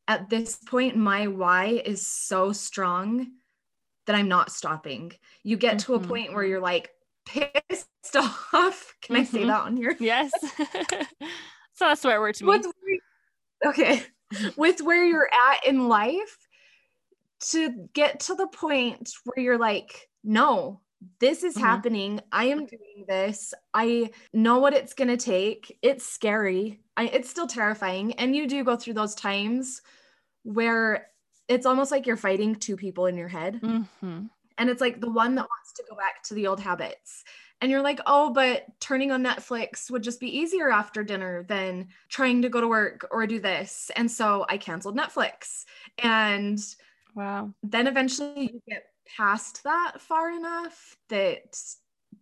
at 0.09 0.29
this 0.29 0.57
point, 0.57 0.97
my 0.97 1.27
why 1.27 1.83
is 1.85 2.07
so 2.07 2.53
strong 2.53 3.33
that 4.07 4.17
I'm 4.17 4.29
not 4.29 4.53
stopping. 4.53 5.13
You 5.43 5.57
get 5.57 5.77
mm-hmm. 5.77 5.87
to 5.87 5.95
a 5.95 5.99
mm-hmm. 5.99 6.09
point 6.09 6.35
where 6.35 6.45
you're 6.45 6.61
like, 6.61 6.91
pissed 7.27 7.89
off. 8.17 8.95
Can 9.03 9.17
mm-hmm. 9.17 9.17
I 9.17 9.25
say 9.25 9.39
mm-hmm. 9.39 9.49
that 9.49 9.61
on 9.63 9.77
here? 9.77 9.97
Yes. 9.99 10.31
it's 10.59 11.81
not 11.81 11.95
a 11.95 11.97
swear 11.97 12.21
word 12.21 12.35
to 12.37 12.45
me. 12.45 12.51
With, 12.51 12.67
okay. 13.67 14.03
With 14.57 14.81
where 14.83 15.05
you're 15.05 15.31
at 15.51 15.67
in 15.67 15.89
life, 15.89 16.37
to 17.51 17.89
get 17.93 18.21
to 18.21 18.35
the 18.35 18.47
point 18.47 19.13
where 19.25 19.45
you're 19.45 19.59
like, 19.59 20.09
no, 20.23 20.81
this 21.21 21.43
is 21.43 21.55
mm-hmm. 21.55 21.65
happening. 21.65 22.21
I 22.33 22.47
am 22.47 22.67
doing 22.67 23.05
this. 23.09 23.55
I 23.73 24.11
know 24.33 24.59
what 24.59 24.75
it's 24.75 24.95
going 24.95 25.09
to 25.09 25.17
take. 25.17 25.79
It's 25.83 26.07
scary. 26.07 26.81
I, 26.97 27.07
it's 27.07 27.31
still 27.31 27.47
terrifying. 27.47 28.15
And 28.15 28.35
you 28.35 28.47
do 28.47 28.65
go 28.65 28.77
through 28.77 28.95
those 28.95 29.15
times 29.15 29.83
where 30.43 31.09
it's 31.49 31.67
almost 31.67 31.91
like 31.91 32.07
you're 32.07 32.17
fighting 32.17 32.55
two 32.55 32.77
people 32.77 33.07
in 33.07 33.17
your 33.17 33.29
head. 33.29 33.61
Mm-hmm. 33.63 34.27
And 34.57 34.71
it's 34.71 34.81
like 34.81 35.01
the 35.01 35.11
one 35.11 35.35
that 35.35 35.49
wants 35.49 35.73
to 35.75 35.85
go 35.89 35.97
back 35.97 36.23
to 36.25 36.35
the 36.35 36.47
old 36.47 36.61
habits. 36.61 37.25
And 37.61 37.71
you're 37.71 37.83
like, 37.83 38.01
oh, 38.07 38.31
but 38.33 38.67
turning 38.81 39.11
on 39.11 39.25
Netflix 39.25 39.91
would 39.91 40.03
just 40.03 40.21
be 40.21 40.39
easier 40.39 40.71
after 40.71 41.03
dinner 41.03 41.45
than 41.49 41.89
trying 42.09 42.43
to 42.43 42.49
go 42.49 42.61
to 42.61 42.69
work 42.69 43.09
or 43.11 43.27
do 43.27 43.41
this. 43.41 43.91
And 43.97 44.11
so 44.11 44.45
I 44.49 44.59
canceled 44.59 44.97
Netflix. 44.97 45.65
And 45.99 46.59
wow. 47.15 47.53
Then 47.63 47.87
eventually 47.87 48.53
you 48.53 48.63
get 48.69 48.85
past 49.17 49.63
that 49.65 50.01
far 50.01 50.31
enough 50.31 50.97
that 51.09 51.59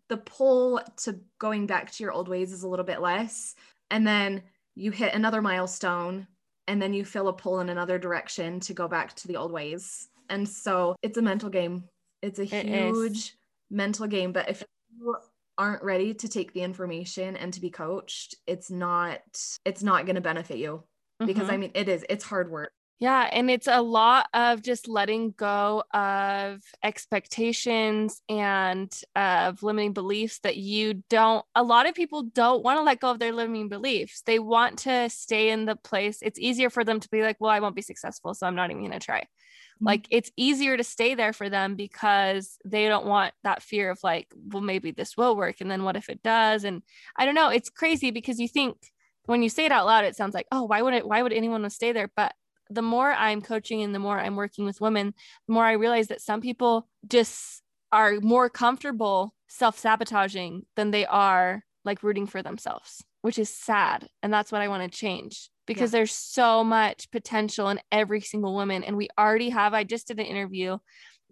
the 0.09 0.17
pull 0.17 0.81
to 0.99 1.19
going 1.39 1.67
back 1.67 1.91
to 1.93 2.03
your 2.03 2.13
old 2.13 2.29
ways 2.29 2.53
is 2.53 2.63
a 2.63 2.69
little 2.69 2.85
bit 2.85 3.01
less. 3.01 3.55
And 3.91 4.07
then 4.07 4.43
you 4.75 4.91
hit 4.91 5.15
another 5.15 5.43
milestone 5.43 6.27
and 6.69 6.81
then 6.81 6.93
you 6.93 7.05
feel 7.05 7.29
a 7.29 7.33
pull 7.33 7.61
in 7.61 7.69
another 7.69 7.99
direction 7.99 8.61
to 8.61 8.75
go 8.75 8.89
back 8.89 9.15
to 9.17 9.29
the 9.29 9.37
old 9.37 9.53
ways. 9.53 10.09
And 10.29 10.49
so 10.49 10.97
it's 11.03 11.19
a 11.19 11.23
mental 11.23 11.51
game. 11.51 11.85
It's 12.23 12.39
a 12.39 12.45
it 12.45 12.67
huge 12.67 13.19
is. 13.19 13.33
mental 13.71 14.07
game. 14.07 14.33
But 14.33 14.49
if 14.49 14.63
you 14.99 15.17
aren't 15.59 15.83
ready 15.83 16.15
to 16.15 16.29
take 16.29 16.53
the 16.53 16.63
information 16.63 17.37
and 17.37 17.53
to 17.53 17.61
be 17.61 17.71
coached, 17.71 18.37
it's 18.47 18.71
not 18.71 19.21
it's 19.65 19.83
not 19.83 20.07
going 20.07 20.17
to 20.17 20.23
benefit 20.23 20.59
you. 20.59 20.85
Because 21.19 21.45
mm-hmm. 21.45 21.53
I 21.53 21.57
mean 21.57 21.71
it 21.75 21.89
is, 21.89 22.05
it's 22.09 22.25
hard 22.25 22.51
work. 22.51 22.73
Yeah. 23.03 23.29
And 23.33 23.51
it's 23.51 23.67
a 23.67 23.83
lot 23.83 24.29
of 24.33 24.63
just 24.63 24.87
letting 24.87 25.33
go 25.33 25.83
of 25.93 26.63
expectations 26.85 28.23
and 28.29 28.97
of 29.17 29.65
limiting 29.65 29.93
beliefs 29.93 30.39
that 30.45 30.57
you 30.57 31.03
don't, 31.11 31.45
a 31.57 31.65
lot 31.65 31.89
of 31.89 31.97
people 31.97 32.23
don't 32.23 32.63
want 32.63 32.79
to 32.79 32.85
let 32.85 33.01
go 33.01 33.11
of 33.11 33.19
their 33.19 33.33
limiting 33.33 33.69
beliefs. 33.69 34.23
They 34.25 34.39
want 34.39 34.79
to 34.81 35.11
stay 35.11 35.51
in 35.51 35.65
the 35.65 35.75
place. 35.75 36.21
It's 36.23 36.39
easier 36.39 36.71
for 36.71 36.85
them 36.85 37.01
to 37.01 37.11
be 37.11 37.23
like, 37.23 37.39
well, 37.41 37.51
I 37.51 37.59
won't 37.59 37.75
be 37.75 37.83
successful. 37.83 38.35
So 38.35 38.47
I'm 38.47 38.55
not 38.55 38.71
even 38.71 38.83
going 38.83 38.93
to 38.93 39.05
try. 39.05 39.23
Mm-hmm. 39.23 39.87
like 39.87 40.07
it's 40.11 40.31
easier 40.37 40.77
to 40.77 40.85
stay 40.85 41.17
there 41.17 41.33
for 41.33 41.49
them 41.51 41.75
because 41.75 42.57
they 42.65 42.87
don't 42.87 43.07
want 43.07 43.35
that 43.43 43.63
fear 43.63 43.91
of 43.91 43.99
like 44.05 44.29
well 44.53 44.63
maybe 44.63 44.93
this 44.93 45.17
will 45.17 45.35
work 45.35 45.57
and 45.61 45.71
then 45.71 45.83
what 45.83 45.97
if 45.97 46.11
it 46.11 46.23
does 46.23 46.65
and 46.65 46.83
i 47.17 47.25
don't 47.25 47.35
know 47.35 47.49
it's 47.49 47.71
crazy 47.71 48.11
because 48.11 48.39
you 48.39 48.49
think 48.49 48.77
when 49.25 49.43
you 49.43 49.49
say 49.49 49.65
it 49.65 49.73
out 49.73 49.87
loud 49.87 50.05
it 50.05 50.15
sounds 50.15 50.35
like 50.35 50.47
oh 50.53 50.65
why 50.65 50.83
would 50.83 50.93
it 50.93 51.09
why 51.09 51.23
would 51.23 51.33
anyone 51.33 51.63
want 51.63 51.73
to 51.73 51.75
stay 51.75 51.91
there 51.91 52.13
but 52.15 52.35
the 52.71 52.83
more 52.83 53.13
i'm 53.13 53.41
coaching 53.41 53.83
and 53.83 53.95
the 53.95 53.99
more 53.99 54.19
i'm 54.19 54.37
working 54.37 54.65
with 54.65 54.81
women 54.81 55.15
the 55.47 55.55
more 55.55 55.65
i 55.65 55.73
realize 55.73 56.09
that 56.09 56.21
some 56.21 56.41
people 56.41 56.89
just 57.09 57.63
are 57.91 58.21
more 58.21 58.49
comfortable 58.49 59.35
self-sabotaging 59.49 60.65
than 60.77 60.91
they 60.91 61.05
are 61.07 61.63
like 61.85 62.03
rooting 62.03 62.27
for 62.27 62.43
themselves 62.43 63.05
which 63.23 63.39
is 63.39 63.49
sad. 63.49 64.09
And 64.23 64.33
that's 64.33 64.53
what 64.53 64.61
i 64.61 64.69
want 64.69 64.83
to 64.91 64.99
change 64.99 65.49
because 65.67 65.93
yeah. 65.93 66.01
there's 66.01 66.13
so 66.13 66.63
much 66.63 67.11
potential 67.11 67.69
in 67.71 67.81
every 67.91 68.21
single 68.21 68.55
woman. 68.55 68.85
And 68.85 68.97
we 68.97 69.09
already 69.19 69.49
have 69.51 69.73
i 69.73 69.85
just 69.85 70.09
did 70.09 70.19
an 70.19 70.27
interview 70.27 70.79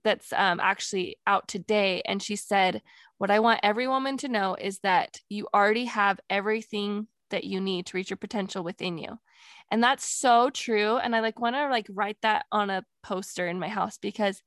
that's 0.02 0.32
um, 0.32 0.60
actually 0.60 1.18
out 1.26 1.46
today. 1.46 2.00
And 2.06 2.22
she 2.22 2.36
said 2.36 2.80
what 3.18 3.30
i 3.30 3.40
want 3.40 3.60
every 3.62 3.86
woman 3.86 4.16
to 4.18 4.28
know 4.28 4.54
is 4.54 4.78
that 4.78 5.18
you 5.28 5.46
already 5.52 5.84
have 5.84 6.20
everything 6.30 7.08
that 7.30 7.44
you 7.44 7.60
need 7.60 7.86
to 7.86 7.96
reach 7.96 8.10
your 8.10 8.16
potential 8.16 8.64
within 8.64 8.98
you 8.98 9.18
and 9.70 9.82
that's 9.82 10.04
so 10.04 10.50
true 10.50 10.96
and 10.96 11.14
i 11.14 11.20
like 11.20 11.40
want 11.40 11.56
to 11.56 11.68
like 11.68 11.86
write 11.90 12.18
that 12.22 12.46
on 12.50 12.70
a 12.70 12.84
poster 13.02 13.46
in 13.46 13.58
my 13.58 13.68
house 13.68 13.98
because 13.98 14.42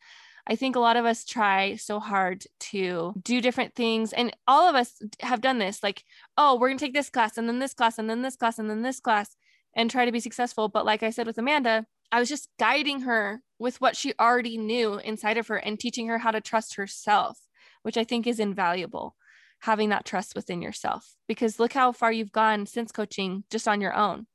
I 0.45 0.55
think 0.55 0.75
a 0.75 0.79
lot 0.79 0.97
of 0.97 1.05
us 1.05 1.23
try 1.23 1.75
so 1.77 1.99
hard 1.99 2.45
to 2.71 3.13
do 3.21 3.39
different 3.39 3.75
things. 3.75 4.11
And 4.11 4.35
all 4.45 4.67
of 4.67 4.75
us 4.75 5.01
have 5.21 5.41
done 5.41 5.57
this 5.57 5.81
like, 5.81 6.03
oh, 6.37 6.55
we're 6.55 6.67
going 6.67 6.77
to 6.77 6.85
take 6.85 6.93
this 6.93 7.09
class 7.09 7.37
and 7.37 7.47
then 7.47 7.59
this 7.59 7.73
class 7.73 7.97
and 7.97 8.09
then 8.09 8.21
this 8.21 8.35
class 8.35 8.59
and 8.59 8.69
then 8.69 8.81
this 8.81 8.99
class 8.99 9.35
and 9.75 9.89
try 9.89 10.05
to 10.05 10.11
be 10.11 10.19
successful. 10.19 10.67
But 10.67 10.85
like 10.85 11.01
I 11.01 11.11
said 11.11 11.27
with 11.27 11.37
Amanda, 11.37 11.85
I 12.11 12.19
was 12.19 12.29
just 12.29 12.49
guiding 12.59 13.01
her 13.01 13.41
with 13.57 13.79
what 13.79 13.95
she 13.95 14.13
already 14.19 14.57
knew 14.57 14.99
inside 14.99 15.37
of 15.37 15.47
her 15.47 15.55
and 15.55 15.79
teaching 15.79 16.07
her 16.07 16.17
how 16.17 16.31
to 16.31 16.41
trust 16.41 16.75
herself, 16.75 17.39
which 17.83 17.97
I 17.97 18.03
think 18.03 18.27
is 18.27 18.39
invaluable. 18.39 19.15
Having 19.61 19.89
that 19.89 20.03
trust 20.03 20.35
within 20.35 20.61
yourself 20.61 21.15
because 21.25 21.57
look 21.57 21.71
how 21.71 21.93
far 21.93 22.11
you've 22.11 22.33
gone 22.33 22.65
since 22.65 22.91
coaching 22.91 23.45
just 23.49 23.65
on 23.65 23.79
your 23.79 23.93
own. 23.93 24.27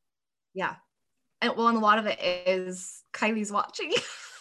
Yeah. 0.59 0.75
And 1.41 1.57
well, 1.57 1.69
and 1.69 1.77
a 1.77 1.81
lot 1.81 2.01
of 2.01 2.07
it 2.07 2.19
is 2.21 3.05
Kylie's 3.15 3.53
watching. 3.53 3.93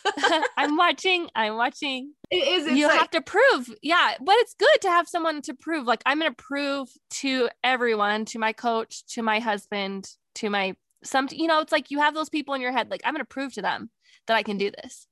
I'm 0.58 0.76
watching. 0.76 1.30
I'm 1.36 1.58
watching. 1.58 2.14
It 2.32 2.48
is. 2.48 2.76
you 2.76 2.88
like- 2.88 2.98
have 2.98 3.12
to 3.12 3.22
prove. 3.22 3.70
Yeah. 3.84 4.16
But 4.20 4.36
it's 4.40 4.56
good 4.56 4.82
to 4.82 4.90
have 4.90 5.08
someone 5.08 5.44
to 5.44 5.54
prove. 5.54 5.86
Like, 5.86 6.02
I'm 6.08 6.20
going 6.20 6.32
to 6.32 6.44
prove 6.44 6.90
to 7.22 7.50
everyone, 7.64 8.26
to 8.26 8.40
my 8.40 8.52
coach, 8.52 9.06
to 9.14 9.22
my 9.22 9.40
husband, 9.40 10.10
to 10.36 10.50
my 10.50 10.76
some 11.04 11.28
you 11.32 11.48
know 11.48 11.60
it's 11.60 11.72
like 11.72 11.92
you 11.92 12.00
have 12.00 12.16
those 12.16 12.30
people 12.30 12.54
in 12.56 12.62
your 12.62 12.72
head 12.72 12.90
like 12.90 13.02
i'm 13.06 13.14
going 13.14 13.24
to 13.24 13.26
prove 13.26 13.54
to 13.54 13.62
them 13.62 13.90
that 14.26 14.36
i 14.36 14.42
can 14.42 14.58
do 14.58 14.72
this 14.72 15.08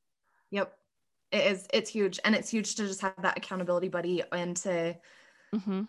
yep 0.50 0.74
it 1.32 1.52
is 1.52 1.68
it's 1.74 1.90
huge 1.90 2.20
and 2.26 2.34
it's 2.34 2.50
huge 2.50 2.76
to 2.76 2.88
just 2.88 3.02
have 3.02 3.14
that 3.22 3.38
accountability 3.38 3.88
buddy 3.88 4.24
and 4.32 4.58
to 4.58 4.96
mm-hmm. 5.54 5.82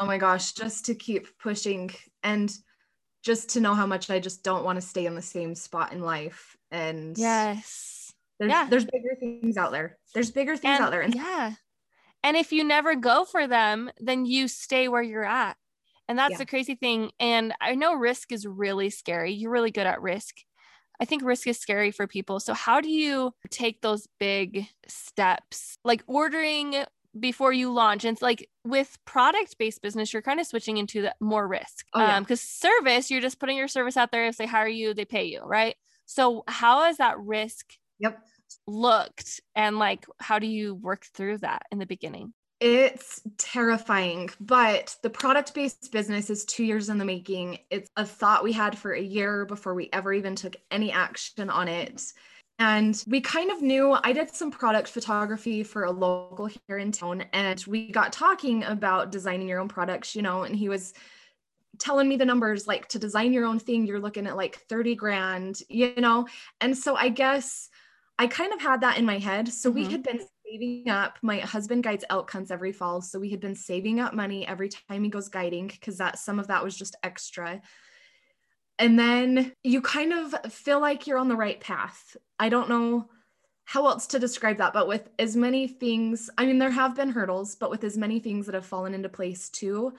oh 0.00 0.06
my 0.06 0.18
gosh 0.18 0.52
just 0.52 0.86
to 0.86 0.94
keep 0.94 1.26
pushing 1.38 1.90
and 2.22 2.52
just 3.26 3.50
to 3.50 3.60
know 3.60 3.74
how 3.74 3.86
much 3.86 4.08
i 4.08 4.18
just 4.18 4.42
don't 4.42 4.64
want 4.64 4.76
to 4.76 4.86
stay 4.86 5.04
in 5.04 5.14
the 5.14 5.22
same 5.22 5.54
spot 5.54 5.92
in 5.92 6.00
life 6.00 6.56
and 6.70 7.18
yes 7.18 8.12
there's 8.38 8.50
yeah. 8.50 8.66
there's 8.70 8.84
bigger 8.84 9.16
things 9.18 9.56
out 9.56 9.72
there 9.72 9.98
there's 10.14 10.30
bigger 10.30 10.56
things 10.56 10.76
and, 10.76 10.84
out 10.84 10.90
there 10.90 11.02
and 11.02 11.14
yeah 11.14 11.52
and 12.22 12.36
if 12.36 12.52
you 12.52 12.64
never 12.64 12.94
go 12.94 13.24
for 13.24 13.46
them 13.46 13.90
then 13.98 14.24
you 14.24 14.48
stay 14.48 14.88
where 14.88 15.02
you're 15.02 15.24
at 15.24 15.56
and 16.08 16.18
that's 16.18 16.32
yeah. 16.32 16.38
the 16.38 16.46
crazy 16.46 16.74
thing. 16.74 17.10
And 17.18 17.52
I 17.60 17.74
know 17.74 17.94
risk 17.94 18.32
is 18.32 18.46
really 18.46 18.90
scary. 18.90 19.32
You're 19.32 19.50
really 19.50 19.70
good 19.70 19.86
at 19.86 20.02
risk. 20.02 20.36
I 21.00 21.04
think 21.04 21.22
risk 21.24 21.46
is 21.46 21.58
scary 21.58 21.90
for 21.90 22.06
people. 22.06 22.40
So, 22.40 22.54
how 22.54 22.80
do 22.80 22.88
you 22.88 23.32
take 23.50 23.82
those 23.82 24.06
big 24.18 24.66
steps, 24.88 25.78
like 25.84 26.02
ordering 26.06 26.84
before 27.18 27.52
you 27.52 27.72
launch? 27.72 28.04
And 28.04 28.14
it's 28.14 28.22
like 28.22 28.48
with 28.64 28.96
product 29.04 29.58
based 29.58 29.82
business, 29.82 30.12
you're 30.12 30.22
kind 30.22 30.40
of 30.40 30.46
switching 30.46 30.76
into 30.76 31.02
the 31.02 31.14
more 31.20 31.46
risk. 31.46 31.86
Oh, 31.92 32.00
yeah. 32.00 32.16
um, 32.16 32.22
because 32.22 32.40
service, 32.40 33.10
you're 33.10 33.20
just 33.20 33.40
putting 33.40 33.56
your 33.56 33.68
service 33.68 33.96
out 33.96 34.12
there. 34.12 34.26
If 34.26 34.36
they 34.36 34.46
hire 34.46 34.68
you, 34.68 34.94
they 34.94 35.04
pay 35.04 35.24
you, 35.24 35.42
right? 35.44 35.76
So, 36.06 36.44
how 36.46 36.84
has 36.84 36.98
that 36.98 37.18
risk 37.18 37.74
yep. 37.98 38.20
looked? 38.66 39.40
And 39.54 39.78
like, 39.78 40.06
how 40.18 40.38
do 40.38 40.46
you 40.46 40.74
work 40.74 41.06
through 41.14 41.38
that 41.38 41.62
in 41.70 41.78
the 41.78 41.86
beginning? 41.86 42.32
It's 42.58 43.20
terrifying, 43.36 44.30
but 44.40 44.96
the 45.02 45.10
product 45.10 45.52
based 45.52 45.92
business 45.92 46.30
is 46.30 46.46
two 46.46 46.64
years 46.64 46.88
in 46.88 46.96
the 46.96 47.04
making. 47.04 47.58
It's 47.70 47.90
a 47.96 48.06
thought 48.06 48.44
we 48.44 48.52
had 48.52 48.78
for 48.78 48.92
a 48.92 49.00
year 49.00 49.44
before 49.44 49.74
we 49.74 49.90
ever 49.92 50.10
even 50.14 50.36
took 50.36 50.56
any 50.70 50.90
action 50.90 51.50
on 51.50 51.68
it. 51.68 52.02
And 52.58 53.02
we 53.06 53.20
kind 53.20 53.50
of 53.50 53.60
knew 53.60 53.96
I 54.02 54.12
did 54.12 54.34
some 54.34 54.50
product 54.50 54.88
photography 54.88 55.62
for 55.62 55.84
a 55.84 55.90
local 55.90 56.48
here 56.66 56.78
in 56.78 56.90
town, 56.90 57.24
and 57.32 57.62
we 57.66 57.90
got 57.90 58.12
talking 58.12 58.64
about 58.64 59.12
designing 59.12 59.48
your 59.48 59.60
own 59.60 59.68
products, 59.68 60.16
you 60.16 60.22
know, 60.22 60.44
and 60.44 60.56
he 60.56 60.70
was 60.70 60.94
telling 61.78 62.08
me 62.08 62.16
the 62.16 62.24
numbers 62.24 62.66
like 62.66 62.88
to 62.88 62.98
design 62.98 63.32
your 63.32 63.44
own 63.44 63.58
thing, 63.58 63.86
you're 63.86 64.00
looking 64.00 64.26
at 64.26 64.36
like 64.36 64.56
30 64.68 64.94
grand, 64.94 65.58
you 65.68 65.94
know. 65.96 66.26
And 66.60 66.76
so 66.76 66.96
I 66.96 67.08
guess 67.10 67.68
I 68.18 68.26
kind 68.26 68.52
of 68.52 68.60
had 68.60 68.80
that 68.80 68.98
in 68.98 69.04
my 69.04 69.18
head. 69.18 69.48
So 69.48 69.70
mm-hmm. 69.70 69.78
we 69.78 69.92
had 69.92 70.02
been 70.02 70.20
saving 70.46 70.88
up. 70.88 71.18
My 71.22 71.38
husband 71.38 71.84
guides 71.84 72.04
elk 72.08 72.30
hunts 72.30 72.50
every 72.50 72.72
fall. 72.72 73.02
So 73.02 73.18
we 73.18 73.30
had 73.30 73.40
been 73.40 73.54
saving 73.54 74.00
up 74.00 74.14
money 74.14 74.46
every 74.46 74.68
time 74.68 75.04
he 75.04 75.10
goes 75.10 75.28
guiding 75.28 75.68
because 75.68 75.98
that 75.98 76.18
some 76.18 76.38
of 76.38 76.46
that 76.48 76.64
was 76.64 76.76
just 76.76 76.96
extra. 77.02 77.60
And 78.78 78.98
then 78.98 79.52
you 79.64 79.80
kind 79.80 80.12
of 80.12 80.52
feel 80.52 80.80
like 80.80 81.06
you're 81.06 81.18
on 81.18 81.28
the 81.28 81.36
right 81.36 81.60
path. 81.60 82.16
I 82.38 82.48
don't 82.48 82.68
know 82.68 83.08
how 83.64 83.86
else 83.86 84.06
to 84.08 84.18
describe 84.18 84.58
that, 84.58 84.72
but 84.72 84.86
with 84.86 85.08
as 85.18 85.34
many 85.34 85.66
things, 85.66 86.30
I 86.38 86.46
mean, 86.46 86.58
there 86.58 86.70
have 86.70 86.94
been 86.94 87.10
hurdles, 87.10 87.56
but 87.56 87.70
with 87.70 87.82
as 87.84 87.96
many 87.96 88.20
things 88.20 88.46
that 88.46 88.54
have 88.54 88.66
fallen 88.66 88.94
into 88.94 89.08
place 89.08 89.48
too, 89.48 89.94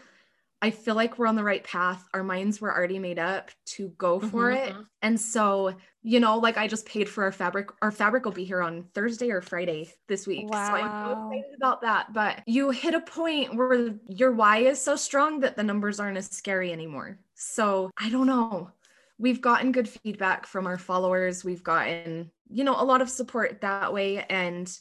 I 0.61 0.71
feel 0.71 0.95
like 0.95 1.19
we're 1.19 1.27
on 1.27 1.35
the 1.35 1.43
right 1.43 1.63
path. 1.63 2.07
Our 2.13 2.23
minds 2.23 2.59
were 2.59 2.75
already 2.75 2.97
made 2.97 3.19
up 3.19 3.51
to 3.65 3.89
go 3.97 4.19
for 4.19 4.51
mm-hmm. 4.51 4.63
it. 4.63 4.73
Mm-hmm. 4.73 4.81
And 5.03 5.19
so, 5.19 5.75
you 6.01 6.19
know, 6.19 6.37
like 6.37 6.57
I 6.57 6.67
just 6.67 6.85
paid 6.87 7.07
for 7.07 7.25
our 7.25 7.31
fabric. 7.31 7.69
Our 7.81 7.91
fabric 7.91 8.25
will 8.25 8.31
be 8.31 8.45
here 8.45 8.61
on 8.61 8.85
Thursday 8.95 9.29
or 9.29 9.41
Friday 9.41 9.91
this 10.07 10.25
week. 10.25 10.49
Wow. 10.49 10.67
So 10.67 10.73
I'm 10.75 11.05
so 11.05 11.31
excited 11.31 11.55
about 11.57 11.81
that. 11.81 12.13
But 12.13 12.41
you 12.47 12.71
hit 12.71 12.95
a 12.95 13.01
point 13.01 13.55
where 13.55 13.93
your 14.07 14.31
why 14.31 14.59
is 14.59 14.81
so 14.81 14.95
strong 14.95 15.41
that 15.41 15.57
the 15.57 15.63
numbers 15.63 15.99
aren't 15.99 16.17
as 16.17 16.27
scary 16.27 16.71
anymore. 16.71 17.19
So 17.37 17.91
I 17.97 18.09
don't 18.09 18.27
know. 18.27 18.71
We've 19.19 19.41
gotten 19.41 19.71
good 19.71 19.87
feedback 19.87 20.45
from 20.45 20.67
our 20.67 20.77
followers. 20.77 21.43
We've 21.43 21.63
gotten, 21.63 22.31
you 22.49 22.63
know, 22.63 22.75
a 22.79 22.83
lot 22.83 23.01
of 23.01 23.09
support 23.09 23.61
that 23.61 23.93
way. 23.93 24.25
And 24.29 24.71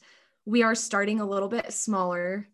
we 0.45 0.63
are 0.63 0.75
starting 0.75 1.21
a 1.21 1.27
little 1.27 1.49
bit 1.49 1.73
smaller, 1.73 2.49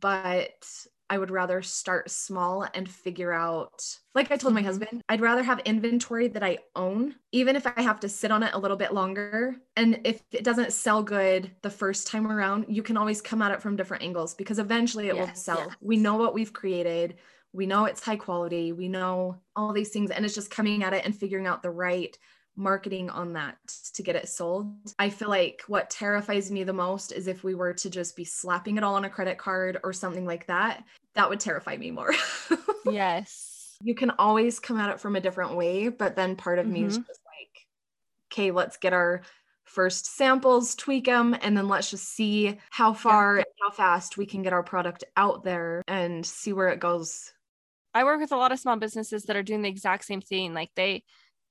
but 0.00 0.64
I 1.08 1.18
would 1.18 1.30
rather 1.30 1.62
start 1.62 2.10
small 2.10 2.66
and 2.74 2.88
figure 2.88 3.32
out, 3.32 3.84
like 4.14 4.32
I 4.32 4.36
told 4.36 4.54
my 4.54 4.60
mm-hmm. 4.60 4.66
husband, 4.66 5.02
I'd 5.08 5.20
rather 5.20 5.42
have 5.42 5.60
inventory 5.60 6.26
that 6.28 6.42
I 6.42 6.58
own, 6.74 7.14
even 7.32 7.54
if 7.54 7.66
I 7.66 7.80
have 7.80 8.00
to 8.00 8.08
sit 8.08 8.32
on 8.32 8.42
it 8.42 8.54
a 8.54 8.58
little 8.58 8.76
bit 8.76 8.92
longer. 8.92 9.56
And 9.76 10.00
if 10.04 10.22
it 10.32 10.42
doesn't 10.42 10.72
sell 10.72 11.02
good 11.02 11.50
the 11.62 11.70
first 11.70 12.08
time 12.08 12.26
around, 12.26 12.66
you 12.68 12.82
can 12.82 12.96
always 12.96 13.22
come 13.22 13.40
at 13.40 13.52
it 13.52 13.62
from 13.62 13.76
different 13.76 14.02
angles 14.02 14.34
because 14.34 14.58
eventually 14.58 15.08
it 15.08 15.14
yes, 15.14 15.28
will 15.28 15.34
sell. 15.36 15.58
Yes. 15.58 15.76
We 15.80 15.96
know 15.96 16.16
what 16.16 16.34
we've 16.34 16.52
created, 16.52 17.16
we 17.56 17.66
know 17.66 17.86
it's 17.86 18.02
high 18.02 18.16
quality, 18.16 18.72
we 18.72 18.88
know 18.88 19.36
all 19.56 19.72
these 19.72 19.88
things, 19.88 20.10
and 20.10 20.24
it's 20.24 20.34
just 20.34 20.50
coming 20.50 20.82
at 20.82 20.92
it 20.92 21.04
and 21.04 21.16
figuring 21.16 21.46
out 21.46 21.62
the 21.62 21.70
right 21.70 22.16
marketing 22.54 23.10
on 23.10 23.32
that 23.34 23.56
to 23.94 24.02
get 24.02 24.16
it 24.16 24.28
sold. 24.28 24.72
I 24.98 25.10
feel 25.10 25.28
like 25.28 25.62
what 25.66 25.90
terrifies 25.90 26.50
me 26.50 26.64
the 26.64 26.72
most 26.72 27.12
is 27.12 27.26
if 27.26 27.44
we 27.44 27.54
were 27.54 27.74
to 27.74 27.90
just 27.90 28.16
be 28.16 28.24
slapping 28.24 28.76
it 28.76 28.84
all 28.84 28.94
on 28.94 29.04
a 29.04 29.10
credit 29.10 29.38
card 29.38 29.78
or 29.84 29.92
something 29.92 30.26
like 30.26 30.46
that. 30.46 30.84
That 31.14 31.28
would 31.28 31.40
terrify 31.40 31.76
me 31.76 31.90
more. 31.90 32.14
yes. 32.86 33.76
You 33.82 33.94
can 33.94 34.10
always 34.18 34.58
come 34.58 34.78
at 34.78 34.90
it 34.90 35.00
from 35.00 35.16
a 35.16 35.20
different 35.20 35.56
way, 35.56 35.88
but 35.88 36.16
then 36.16 36.36
part 36.36 36.58
of 36.58 36.64
mm-hmm. 36.64 36.74
me 36.74 36.84
is 36.84 36.98
mm-hmm. 36.98 37.06
just 37.06 37.20
like, 37.26 38.32
okay, 38.32 38.50
let's 38.50 38.76
get 38.76 38.92
our 38.92 39.22
first 39.64 40.16
samples, 40.16 40.74
tweak 40.74 41.04
them, 41.04 41.36
and 41.42 41.56
then 41.56 41.68
let's 41.68 41.90
just 41.90 42.08
see 42.08 42.58
how 42.70 42.92
far 42.94 43.38
yeah. 43.38 43.44
how 43.62 43.70
fast 43.70 44.16
we 44.16 44.24
can 44.24 44.42
get 44.42 44.52
our 44.52 44.62
product 44.62 45.04
out 45.16 45.44
there 45.44 45.82
and 45.88 46.24
see 46.24 46.52
where 46.52 46.68
it 46.68 46.80
goes. 46.80 47.32
I 47.96 48.04
work 48.04 48.20
with 48.20 48.32
a 48.32 48.36
lot 48.36 48.52
of 48.52 48.58
small 48.58 48.76
businesses 48.76 49.24
that 49.24 49.36
are 49.36 49.42
doing 49.42 49.62
the 49.62 49.68
exact 49.68 50.04
same 50.04 50.20
thing. 50.20 50.54
Like 50.54 50.70
they 50.76 51.02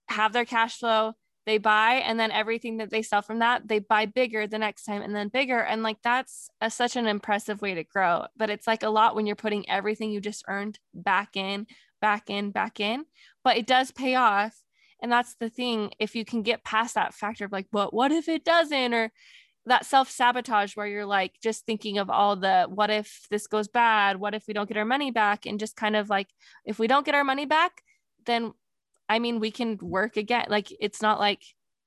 have 0.07 0.33
their 0.33 0.45
cash 0.45 0.77
flow 0.77 1.13
they 1.45 1.57
buy 1.59 1.95
and 2.05 2.19
then 2.19 2.31
everything 2.31 2.77
that 2.77 2.89
they 2.89 3.01
sell 3.01 3.21
from 3.21 3.39
that 3.39 3.67
they 3.67 3.79
buy 3.79 4.05
bigger 4.07 4.47
the 4.47 4.57
next 4.57 4.83
time 4.83 5.01
and 5.01 5.15
then 5.15 5.29
bigger. 5.29 5.59
And 5.59 5.83
like 5.83 5.97
that's 6.03 6.49
a, 6.59 6.69
such 6.69 6.95
an 6.95 7.07
impressive 7.07 7.61
way 7.61 7.75
to 7.75 7.83
grow. 7.83 8.25
But 8.35 8.49
it's 8.49 8.67
like 8.67 8.83
a 8.83 8.89
lot 8.89 9.15
when 9.15 9.25
you're 9.25 9.35
putting 9.35 9.69
everything 9.69 10.11
you 10.11 10.21
just 10.21 10.43
earned 10.47 10.79
back 10.93 11.35
in 11.35 11.67
back 12.01 12.29
in 12.29 12.51
back 12.51 12.79
in. 12.79 13.05
But 13.43 13.57
it 13.57 13.67
does 13.67 13.91
pay 13.91 14.15
off. 14.15 14.55
And 15.01 15.11
that's 15.11 15.35
the 15.35 15.49
thing. 15.49 15.91
If 15.99 16.15
you 16.15 16.25
can 16.25 16.41
get 16.41 16.63
past 16.63 16.95
that 16.95 17.13
factor 17.13 17.45
of 17.45 17.51
like 17.51 17.67
but 17.71 17.93
what 17.93 18.11
if 18.11 18.27
it 18.27 18.43
doesn't? 18.43 18.93
or 18.93 19.11
that 19.67 19.85
self 19.85 20.09
sabotage 20.09 20.75
where 20.75 20.87
you're 20.87 21.05
like 21.05 21.33
just 21.41 21.65
thinking 21.65 21.97
of 21.97 22.09
all 22.09 22.35
the 22.35 22.67
what 22.69 22.89
if 22.89 23.25
this 23.31 23.47
goes 23.47 23.67
bad 23.67 24.17
what 24.17 24.35
if 24.35 24.43
we 24.47 24.53
don't 24.53 24.67
get 24.67 24.77
our 24.77 24.85
money 24.85 25.11
back 25.11 25.45
and 25.45 25.59
just 25.59 25.75
kind 25.75 25.95
of 25.95 26.09
like 26.09 26.27
if 26.65 26.77
we 26.77 26.87
don't 26.87 27.05
get 27.05 27.15
our 27.15 27.23
money 27.23 27.45
back 27.45 27.81
then 28.25 28.53
I 29.07 29.19
mean, 29.19 29.39
we 29.39 29.51
can 29.51 29.77
work 29.81 30.17
again. 30.17 30.45
Like 30.49 30.73
it's 30.79 31.01
not 31.01 31.19
like 31.19 31.41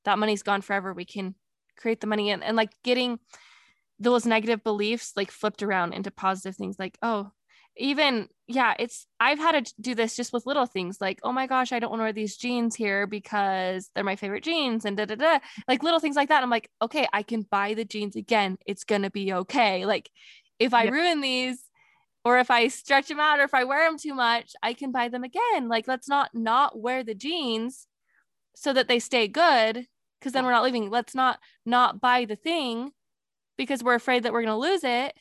that 0.04 0.18
money's 0.18 0.42
gone 0.42 0.62
forever. 0.62 0.92
We 0.92 1.04
can 1.04 1.34
create 1.76 2.00
the 2.00 2.06
money 2.06 2.30
and, 2.30 2.42
and 2.42 2.56
like 2.56 2.70
getting 2.82 3.18
those 3.98 4.26
negative 4.26 4.62
beliefs 4.62 5.12
like 5.16 5.30
flipped 5.30 5.62
around 5.62 5.92
into 5.92 6.10
positive 6.10 6.56
things 6.56 6.76
like, 6.78 6.96
oh, 7.02 7.32
even 7.78 8.28
yeah, 8.46 8.74
it's 8.78 9.06
I've 9.20 9.38
had 9.38 9.64
to 9.64 9.74
do 9.80 9.94
this 9.94 10.16
just 10.16 10.32
with 10.32 10.46
little 10.46 10.66
things 10.66 11.00
like, 11.00 11.20
oh 11.22 11.32
my 11.32 11.46
gosh, 11.46 11.72
I 11.72 11.78
don't 11.78 11.90
want 11.90 12.00
to 12.00 12.04
wear 12.04 12.12
these 12.12 12.36
jeans 12.36 12.74
here 12.74 13.06
because 13.06 13.90
they're 13.94 14.04
my 14.04 14.16
favorite 14.16 14.44
jeans 14.44 14.84
and 14.84 14.96
da 14.96 15.04
da 15.04 15.14
da. 15.14 15.38
Like 15.66 15.82
little 15.82 16.00
things 16.00 16.16
like 16.16 16.28
that. 16.30 16.42
I'm 16.42 16.50
like, 16.50 16.70
okay, 16.82 17.06
I 17.12 17.22
can 17.22 17.42
buy 17.42 17.74
the 17.74 17.84
jeans 17.84 18.16
again. 18.16 18.58
It's 18.66 18.84
gonna 18.84 19.10
be 19.10 19.32
okay. 19.32 19.86
Like 19.86 20.10
if 20.58 20.74
I 20.74 20.88
ruin 20.88 21.20
these, 21.20 21.62
or 22.24 22.38
if 22.38 22.50
I 22.50 22.68
stretch 22.68 23.08
them 23.08 23.20
out 23.20 23.38
or 23.38 23.44
if 23.44 23.54
I 23.54 23.64
wear 23.64 23.88
them 23.88 23.98
too 23.98 24.14
much, 24.14 24.52
I 24.62 24.74
can 24.74 24.92
buy 24.92 25.08
them 25.08 25.24
again. 25.24 25.68
Like 25.68 25.88
let's 25.88 26.08
not 26.08 26.30
not 26.34 26.78
wear 26.78 27.04
the 27.04 27.14
jeans 27.14 27.86
so 28.54 28.72
that 28.72 28.88
they 28.88 28.98
stay 28.98 29.28
good 29.28 29.86
because 30.18 30.32
then 30.32 30.44
we're 30.44 30.50
not 30.52 30.64
leaving. 30.64 30.90
Let's 30.90 31.14
not 31.14 31.38
not 31.64 32.00
buy 32.00 32.24
the 32.24 32.36
thing 32.36 32.90
because 33.56 33.82
we're 33.82 33.94
afraid 33.94 34.22
that 34.22 34.32
we're 34.32 34.42
going 34.42 34.48
to 34.48 34.68
lose 34.68 34.84
it. 34.84 35.14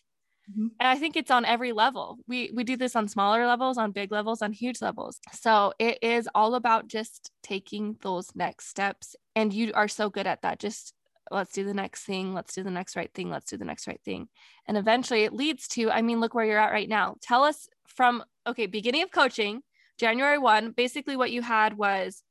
Mm-hmm. 0.51 0.67
And 0.79 0.87
I 0.87 0.95
think 0.95 1.15
it's 1.15 1.31
on 1.31 1.45
every 1.45 1.73
level. 1.73 2.17
We 2.27 2.51
we 2.53 2.63
do 2.63 2.77
this 2.77 2.95
on 2.95 3.07
smaller 3.07 3.45
levels, 3.45 3.77
on 3.77 3.91
big 3.91 4.11
levels, 4.11 4.41
on 4.41 4.53
huge 4.53 4.81
levels. 4.81 5.19
So 5.33 5.73
it 5.77 5.99
is 6.01 6.29
all 6.33 6.55
about 6.55 6.87
just 6.87 7.31
taking 7.43 7.97
those 8.01 8.33
next 8.35 8.67
steps 8.67 9.15
and 9.35 9.53
you 9.53 9.71
are 9.73 9.87
so 9.87 10.09
good 10.09 10.27
at 10.27 10.41
that. 10.43 10.59
Just 10.59 10.93
let's 11.31 11.51
do 11.51 11.63
the 11.63 11.73
next 11.73 12.03
thing 12.03 12.33
let's 12.33 12.53
do 12.53 12.63
the 12.63 12.71
next 12.71 12.95
right 12.95 13.13
thing 13.13 13.29
let's 13.29 13.49
do 13.49 13.57
the 13.57 13.65
next 13.65 13.87
right 13.87 14.01
thing 14.03 14.27
and 14.67 14.77
eventually 14.77 15.23
it 15.23 15.33
leads 15.33 15.67
to 15.67 15.91
i 15.91 16.01
mean 16.01 16.19
look 16.19 16.33
where 16.33 16.45
you're 16.45 16.59
at 16.59 16.71
right 16.71 16.89
now 16.89 17.15
tell 17.21 17.43
us 17.43 17.67
from 17.85 18.23
okay 18.45 18.65
beginning 18.65 19.03
of 19.03 19.11
coaching 19.11 19.61
january 19.99 20.37
1 20.37 20.71
basically 20.71 21.17
what 21.17 21.31
you 21.31 21.41
had 21.41 21.77
was 21.77 22.23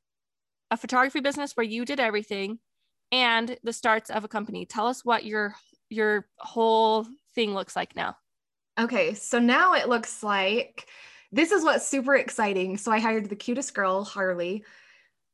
a 0.71 0.77
photography 0.77 1.19
business 1.19 1.53
where 1.53 1.65
you 1.65 1.85
did 1.85 1.99
everything 1.99 2.59
and 3.11 3.57
the 3.63 3.73
starts 3.73 4.09
of 4.09 4.23
a 4.23 4.27
company 4.27 4.65
tell 4.65 4.87
us 4.87 5.05
what 5.05 5.25
your 5.25 5.55
your 5.89 6.27
whole 6.37 7.05
thing 7.37 7.53
looks 7.53 7.75
like 7.75 7.95
now 7.95 8.17
okay 8.79 9.13
so 9.13 9.39
now 9.39 9.73
it 9.73 9.87
looks 9.87 10.23
like 10.23 10.87
this 11.31 11.51
is 11.51 11.63
what's 11.63 11.87
super 11.87 12.15
exciting 12.15 12.77
so 12.77 12.91
i 12.91 12.99
hired 12.99 13.29
the 13.29 13.35
cutest 13.35 13.73
girl 13.73 14.03
harley 14.03 14.63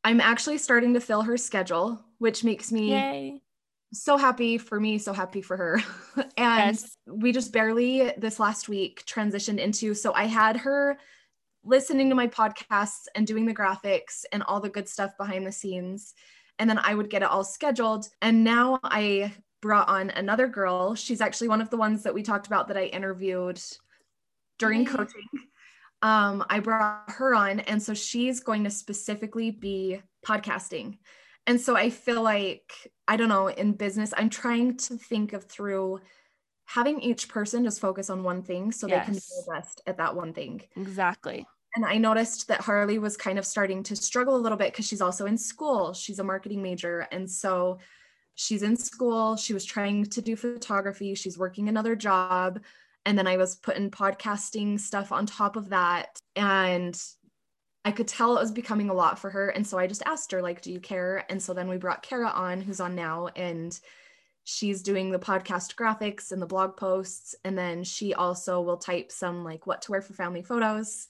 i'm 0.04 0.20
actually 0.20 0.58
starting 0.58 0.94
to 0.94 1.00
fill 1.00 1.22
her 1.22 1.38
schedule 1.38 2.04
which 2.20 2.44
makes 2.44 2.72
me 2.72 2.92
Yay 2.92 3.42
so 3.94 4.18
happy 4.18 4.58
for 4.58 4.80
me, 4.80 4.98
so 4.98 5.14
happy 5.14 5.42
for 5.42 5.56
her. 5.56 5.82
and 6.38 6.76
yes. 6.76 6.98
we 7.08 7.32
just 7.32 7.54
barely 7.54 8.12
this 8.18 8.40
last 8.40 8.68
week 8.68 9.04
transitioned 9.06 9.60
into 9.60 9.94
so 9.94 10.14
I 10.14 10.26
had 10.26 10.58
her 10.58 10.98
listening 11.64 12.10
to 12.10 12.16
my 12.16 12.28
podcasts 12.28 13.06
and 13.16 13.26
doing 13.26 13.46
the 13.46 13.54
graphics 13.54 14.26
and 14.32 14.44
all 14.44 14.60
the 14.60 14.70
good 14.70 14.90
stuff 14.90 15.16
behind 15.18 15.48
the 15.48 15.52
scenes. 15.52 16.14
And 16.60 16.70
then 16.70 16.78
I 16.78 16.94
would 16.94 17.10
get 17.10 17.22
it 17.22 17.30
all 17.30 17.44
scheduled. 17.44 18.08
And 18.22 18.44
now 18.44 18.80
I 18.84 19.34
brought 19.64 19.88
on 19.88 20.10
another 20.10 20.46
girl. 20.46 20.94
She's 20.94 21.22
actually 21.22 21.48
one 21.48 21.62
of 21.62 21.70
the 21.70 21.78
ones 21.78 22.04
that 22.04 22.14
we 22.14 22.22
talked 22.22 22.48
about 22.48 22.68
that 22.68 22.76
I 22.76 22.84
interviewed 22.88 23.62
during 24.60 24.86
coaching. 24.86 25.24
Um, 26.02 26.44
I 26.50 26.60
brought 26.60 27.10
her 27.12 27.34
on. 27.34 27.62
And 27.62 27.82
so 27.82 27.94
she's 27.94 28.42
going 28.42 28.66
to 28.66 28.70
specifically 28.70 29.52
be 29.52 30.02
podcasting. 30.28 30.98
And 31.48 31.62
so 31.62 31.78
I 31.78 31.90
feel 31.92 32.22
like, 32.22 32.74
I 33.08 33.16
don't 33.16 33.30
know, 33.30 33.48
in 33.48 33.72
business, 33.72 34.14
I'm 34.18 34.30
trying 34.30 34.76
to 34.80 34.98
think 34.98 35.32
of 35.32 35.46
through 35.46 36.02
having 36.66 37.00
each 37.00 37.30
person 37.30 37.64
just 37.64 37.80
focus 37.80 38.10
on 38.10 38.22
one 38.22 38.44
thing 38.44 38.74
so 38.74 38.86
yes. 38.88 39.00
they 39.00 39.06
can 39.06 39.14
do 39.14 39.54
best 39.54 39.82
at 39.88 39.98
that 39.98 40.14
one 40.14 40.34
thing. 40.34 40.62
Exactly. 40.76 41.48
And 41.76 41.86
I 41.86 41.98
noticed 41.98 42.50
that 42.50 42.60
Harley 42.60 43.00
was 43.00 43.16
kind 43.16 43.40
of 43.40 43.46
starting 43.46 43.82
to 43.84 43.96
struggle 43.96 44.36
a 44.36 44.44
little 44.44 44.58
bit 44.58 44.74
because 44.74 44.86
she's 44.86 45.02
also 45.02 45.26
in 45.26 45.38
school. 45.38 45.94
She's 45.94 46.20
a 46.20 46.24
marketing 46.24 46.62
major. 46.62 47.08
And 47.14 47.32
so 47.32 47.80
she's 48.36 48.64
in 48.64 48.76
school. 48.76 49.36
She 49.36 49.54
was 49.54 49.66
trying 49.66 50.06
to 50.06 50.22
do 50.22 50.36
photography. 50.36 51.16
She's 51.16 51.38
working 51.38 51.70
another 51.70 51.96
job. 51.96 52.60
And 53.06 53.18
then 53.18 53.28
I 53.28 53.38
was 53.38 53.56
putting 53.56 53.92
podcasting 53.92 54.80
stuff 54.80 55.12
on 55.12 55.26
top 55.26 55.56
of 55.56 55.70
that. 55.70 56.20
And 56.36 57.00
I 57.86 57.92
could 57.92 58.08
tell 58.08 58.38
it 58.38 58.42
was 58.42 58.52
becoming 58.52 58.90
a 58.90 58.94
lot 58.94 59.20
for 59.20 59.30
her. 59.30 59.50
And 59.50 59.68
so 59.68 59.78
I 59.78 59.88
just 59.88 60.04
asked 60.06 60.32
her, 60.32 60.42
like, 60.42 60.62
do 60.62 60.72
you 60.72 60.80
care? 60.80 61.26
And 61.30 61.42
so 61.42 61.54
then 61.54 61.68
we 61.68 61.78
brought 61.78 62.02
Kara 62.02 62.30
on, 62.30 62.62
who's 62.62 62.80
on 62.80 62.96
now, 62.96 63.28
and 63.36 63.78
she's 64.46 64.82
doing 64.82 65.12
the 65.12 65.20
podcast 65.20 65.76
graphics 65.76 66.32
and 66.32 66.42
the 66.42 66.46
blog 66.46 66.78
posts. 66.78 67.36
And 67.44 67.58
then 67.58 67.84
she 67.84 68.14
also 68.14 68.62
will 68.62 68.78
type 68.78 69.12
some 69.12 69.44
like 69.44 69.68
what 69.68 69.82
to 69.84 69.92
wear 69.92 70.02
for 70.02 70.14
family 70.14 70.42
photos. 70.42 71.08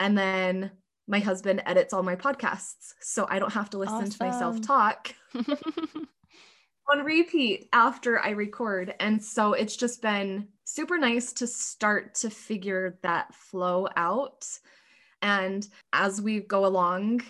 And 0.00 0.18
then 0.18 0.72
my 1.06 1.20
husband 1.20 1.62
edits 1.66 1.92
all 1.92 2.02
my 2.02 2.16
podcasts. 2.16 2.94
So 3.00 3.26
I 3.28 3.38
don't 3.38 3.52
have 3.52 3.70
to 3.70 3.78
listen 3.78 3.94
awesome. 3.94 4.10
to 4.10 4.24
myself 4.24 4.60
talk. 4.60 5.14
on 6.90 7.04
repeat 7.04 7.68
after 7.72 8.20
I 8.20 8.30
record. 8.30 8.94
And 9.00 9.22
so 9.22 9.52
it's 9.52 9.76
just 9.76 10.02
been 10.02 10.48
super 10.64 10.98
nice 10.98 11.32
to 11.34 11.46
start 11.46 12.14
to 12.16 12.30
figure 12.30 12.98
that 13.02 13.34
flow 13.34 13.88
out. 13.96 14.46
And 15.22 15.66
as 15.92 16.20
we 16.20 16.40
go 16.40 16.66
along, 16.66 17.22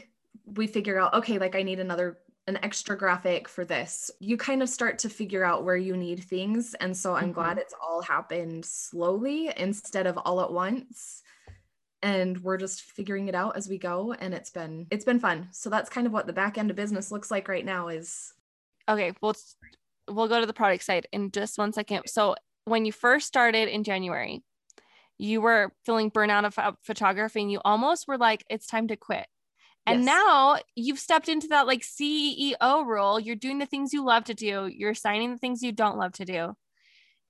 we 0.47 0.67
figure 0.67 0.99
out, 0.99 1.15
okay, 1.15 1.39
like 1.39 1.55
I 1.55 1.63
need 1.63 1.81
another 1.81 2.19
an 2.49 2.59
extra 2.63 2.97
graphic 2.97 3.49
for 3.49 3.65
this. 3.65 4.11
You 4.19 4.37
kind 4.37 4.63
of 4.63 4.69
start 4.69 4.99
to 5.01 5.09
figure 5.09 5.45
out 5.45 5.65
where 5.65 5.77
you 5.77 5.97
need 5.97 6.25
things. 6.25 6.75
And 6.81 6.97
so 6.97 7.15
I'm 7.15 7.25
mm-hmm. 7.25 7.33
glad 7.33 7.59
it's 7.59 7.75
all 7.81 8.03
happened 8.03 8.65
slowly 8.65 9.51
instead 9.57 10.07
of 10.07 10.19
all 10.19 10.41
at 10.41 10.53
once. 10.53 11.23
And 12.03 12.43
we're 12.43 12.57
just 12.57 12.83
figuring 12.83 13.29
it 13.29 13.37
out 13.37 13.57
as 13.57 13.69
we 13.69 13.79
go. 13.79 14.13
And 14.15 14.35
it's 14.35 14.51
been 14.51 14.89
it's 14.91 15.05
been 15.05 15.21
fun. 15.21 15.49
So 15.53 15.71
that's 15.71 15.89
kind 15.89 16.07
of 16.07 16.13
what 16.13 16.27
the 16.27 16.33
back 16.33 16.59
end 16.59 16.71
of 16.71 16.77
business 16.77 17.13
looks 17.13 17.31
like 17.31 17.47
right 17.47 17.65
now 17.65 17.89
is 17.89 18.33
okay, 18.89 19.13
well 19.21 19.35
we'll 20.09 20.29
go 20.29 20.41
to 20.41 20.47
the 20.47 20.53
product 20.53 20.85
side 20.85 21.07
in 21.13 21.31
just 21.31 21.59
one 21.59 21.73
second. 21.73 22.03
So 22.07 22.35
when 22.65 22.85
you 22.85 22.93
first 22.93 23.27
started 23.27 23.69
in 23.69 23.85
January, 23.85 24.43
you 25.19 25.41
were 25.41 25.73
feeling 25.85 26.11
burnout 26.11 26.45
of 26.45 26.77
photography 26.83 27.43
and 27.43 27.53
you 27.53 27.61
almost 27.65 28.09
were 28.09 28.19
like, 28.19 28.45
it's 28.49 28.67
time 28.67 28.89
to 28.89 28.97
quit. 28.97 29.27
And 29.87 30.05
yes. 30.05 30.07
now 30.07 30.57
you've 30.77 30.99
stepped 30.99 31.29
into 31.29 31.49
that 31.49 31.67
like 31.67 31.83
CEO 31.83 32.87
role. 32.87 33.19
You're 33.19 33.37
doing 33.37 33.59
the 33.59 33.67
things 33.67 33.93
you 33.93 34.05
love 34.05 34.25
to 34.25 34.35
do. 34.35 34.67
You're 34.67 34.95
signing 34.95 35.33
the 35.33 35.39
things 35.39 35.63
you 35.63 35.73
don't 35.73 35.99
love 35.99 36.13
to 36.15 36.25
do. 36.25 36.55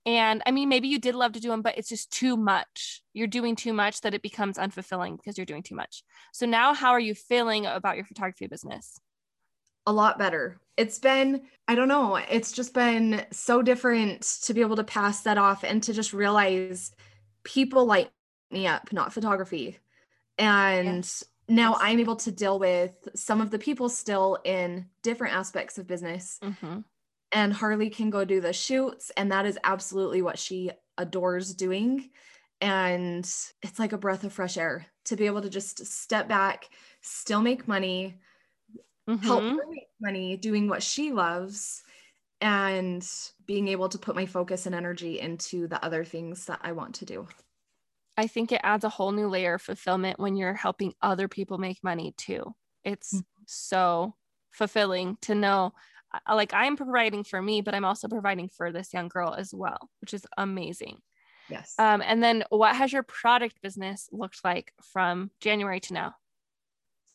And 0.05 0.43
I 0.45 0.51
mean, 0.51 0.69
maybe 0.69 0.88
you 0.88 0.99
did 0.99 1.15
love 1.15 1.33
to 1.33 1.41
do 1.41 1.49
them, 1.49 1.62
but 1.62 1.79
it's 1.79 1.88
just 1.88 2.11
too 2.11 2.37
much. 2.37 3.03
You're 3.12 3.29
doing 3.29 3.57
too 3.57 3.73
much 3.73 4.01
that 4.01 4.15
it 4.15 4.23
becomes 4.23 4.59
unfulfilling 4.59 5.17
because 5.17 5.38
you're 5.38 5.47
doing 5.47 5.62
too 5.62 5.77
much. 5.77 6.03
So 6.33 6.45
now, 6.45 6.75
how 6.75 6.91
are 6.91 7.01
you 7.01 7.15
feeling 7.15 7.67
about 7.67 7.97
your 7.97 8.05
photography 8.05 8.49
business? 8.49 8.99
A 9.87 9.93
lot 9.93 10.19
better. 10.19 10.61
It's 10.76 10.98
been, 10.98 11.42
I 11.68 11.74
don't 11.74 11.88
know, 11.88 12.16
it's 12.16 12.52
just 12.52 12.72
been 12.72 13.24
so 13.30 13.62
different 13.62 14.22
to 14.44 14.54
be 14.54 14.62
able 14.62 14.76
to 14.76 14.85
pass 14.85 15.22
that 15.22 15.38
off 15.38 15.64
and 15.64 15.82
to 15.82 15.92
just 15.92 16.12
realize 16.12 16.92
people 17.44 17.85
light 17.85 18.11
me 18.50 18.66
up, 18.66 18.92
not 18.92 19.12
photography. 19.12 19.78
And 20.38 21.08
now 21.48 21.76
I'm 21.78 22.00
able 22.00 22.16
to 22.16 22.32
deal 22.32 22.58
with 22.58 22.96
some 23.14 23.40
of 23.40 23.50
the 23.50 23.58
people 23.58 23.88
still 23.88 24.38
in 24.44 24.87
different 25.02 25.35
aspects 25.35 25.76
of 25.76 25.87
business. 25.87 26.38
Mm-hmm. 26.42 26.80
And 27.32 27.52
Harley 27.52 27.90
can 27.90 28.11
go 28.11 28.24
do 28.24 28.40
the 28.40 28.52
shoots, 28.52 29.11
and 29.16 29.32
that 29.32 29.46
is 29.46 29.58
absolutely 29.64 30.22
what 30.22 30.38
she 30.38 30.70
adores 30.98 31.54
doing. 31.54 32.11
And 32.61 33.24
it's 33.62 33.78
like 33.78 33.92
a 33.92 33.98
breath 33.98 34.24
of 34.24 34.32
fresh 34.32 34.56
air 34.56 34.87
to 35.06 35.16
be 35.16 35.26
able 35.26 35.42
to 35.42 35.50
just 35.50 35.85
step 35.85 36.28
back, 36.28 36.68
still 37.00 37.40
make 37.40 37.66
money, 37.66 38.20
mm-hmm. 39.09 39.25
help 39.27 39.43
her 39.43 39.67
make 39.71 39.88
money 40.01 40.37
doing 40.37 40.69
what 40.69 40.83
she 40.83 41.12
loves, 41.12 41.83
and 42.41 43.09
being 43.47 43.69
able 43.69 43.88
to 43.88 43.99
put 43.99 44.17
my 44.17 44.27
focus 44.27 44.67
and 44.67 44.75
energy 44.75 45.21
into 45.21 45.69
the 45.69 45.83
other 45.85 46.05
things 46.05 46.47
that 46.47 46.61
I 46.62 46.73
want 46.73 46.97
to 46.97 47.05
do. 47.05 47.29
I 48.17 48.27
think 48.27 48.53
it 48.53 48.61
adds 48.62 48.85
a 48.85 48.88
whole 48.88 49.12
new 49.12 49.29
layer 49.29 49.55
of 49.55 49.62
fulfillment 49.62 50.19
when 50.19 50.37
you're 50.37 50.55
helping 50.55 50.93
other 51.01 51.29
people 51.29 51.59
make 51.59 51.83
money 51.83 52.15
too. 52.17 52.55
It's 52.85 53.15
mm-hmm. 53.15 53.43
so 53.47 54.15
fulfilling 54.51 55.17
to 55.23 55.35
know 55.35 55.73
like 56.31 56.53
I'm 56.53 56.77
providing 56.77 57.25
for 57.25 57.41
me, 57.41 57.62
but 57.62 57.75
I'm 57.75 57.85
also 57.85 58.09
providing 58.09 58.49
for 58.49 58.71
this 58.71 58.93
young 58.93 59.09
girl 59.09 59.35
as 59.35 59.55
well, 59.55 59.88
which 60.01 60.12
is 60.12 60.27
amazing. 60.37 60.99
Yes. 61.49 61.75
Um, 61.79 62.03
and 62.05 62.23
then 62.23 62.45
what 62.51 62.77
has 62.77 62.93
your 62.93 63.03
product 63.03 63.62
business 63.62 64.09
looked 64.12 64.45
like 64.45 64.73
from 64.83 65.31
January 65.41 65.81
to 65.81 65.95
now? 65.95 66.15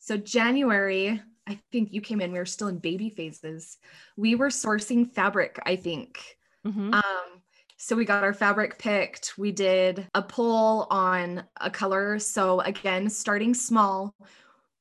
So 0.00 0.16
January, 0.16 1.22
I 1.48 1.58
think 1.72 1.92
you 1.92 2.00
came 2.00 2.20
in, 2.20 2.32
we 2.32 2.38
were 2.38 2.46
still 2.46 2.68
in 2.68 2.78
baby 2.78 3.08
phases. 3.08 3.78
We 4.16 4.34
were 4.34 4.48
sourcing 4.48 5.10
fabric, 5.10 5.58
I 5.64 5.76
think. 5.76 6.20
Mm-hmm. 6.66 6.92
Um, 6.94 7.42
so 7.78 7.96
we 7.96 8.04
got 8.04 8.24
our 8.24 8.34
fabric 8.34 8.78
picked. 8.78 9.38
We 9.38 9.52
did 9.52 10.06
a 10.14 10.22
poll 10.22 10.86
on 10.90 11.44
a 11.60 11.70
color. 11.70 12.18
So 12.18 12.60
again, 12.60 13.08
starting 13.08 13.54
small, 13.54 14.14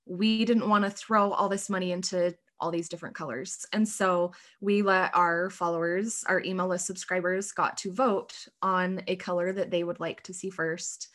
we 0.06 0.44
didn't 0.46 0.68
want 0.68 0.84
to 0.84 0.90
throw 0.90 1.32
all 1.32 1.48
this 1.48 1.70
money 1.70 1.92
into 1.92 2.36
all 2.60 2.72
these 2.72 2.90
different 2.90 3.16
colors. 3.16 3.66
And 3.72 3.88
so 3.88 4.34
we 4.62 4.82
let 4.82 5.16
our 5.16 5.50
followers, 5.50 6.24
our 6.28 6.42
email 6.44 6.68
list 6.68 6.88
subscribers, 6.88 7.52
got 7.52 7.78
to 7.78 7.94
vote 7.94 8.34
on 8.62 9.02
a 9.08 9.16
color 9.16 9.54
that 9.54 9.70
they 9.70 9.84
would 9.84 10.00
like 10.00 10.24
to 10.24 10.34
see 10.34 10.50
first. 10.50 11.10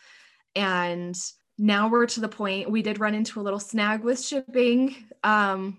And 0.55 1.17
now 1.59 1.89
we're 1.89 2.07
to 2.07 2.21
the 2.21 2.29
point 2.29 2.71
we 2.71 2.83
did 2.83 3.01
run 3.01 3.15
into 3.15 3.41
a 3.41 3.43
little 3.43 3.61
snag 3.61 4.03
with 4.03 4.23
shipping. 4.23 4.97
Um, 5.23 5.79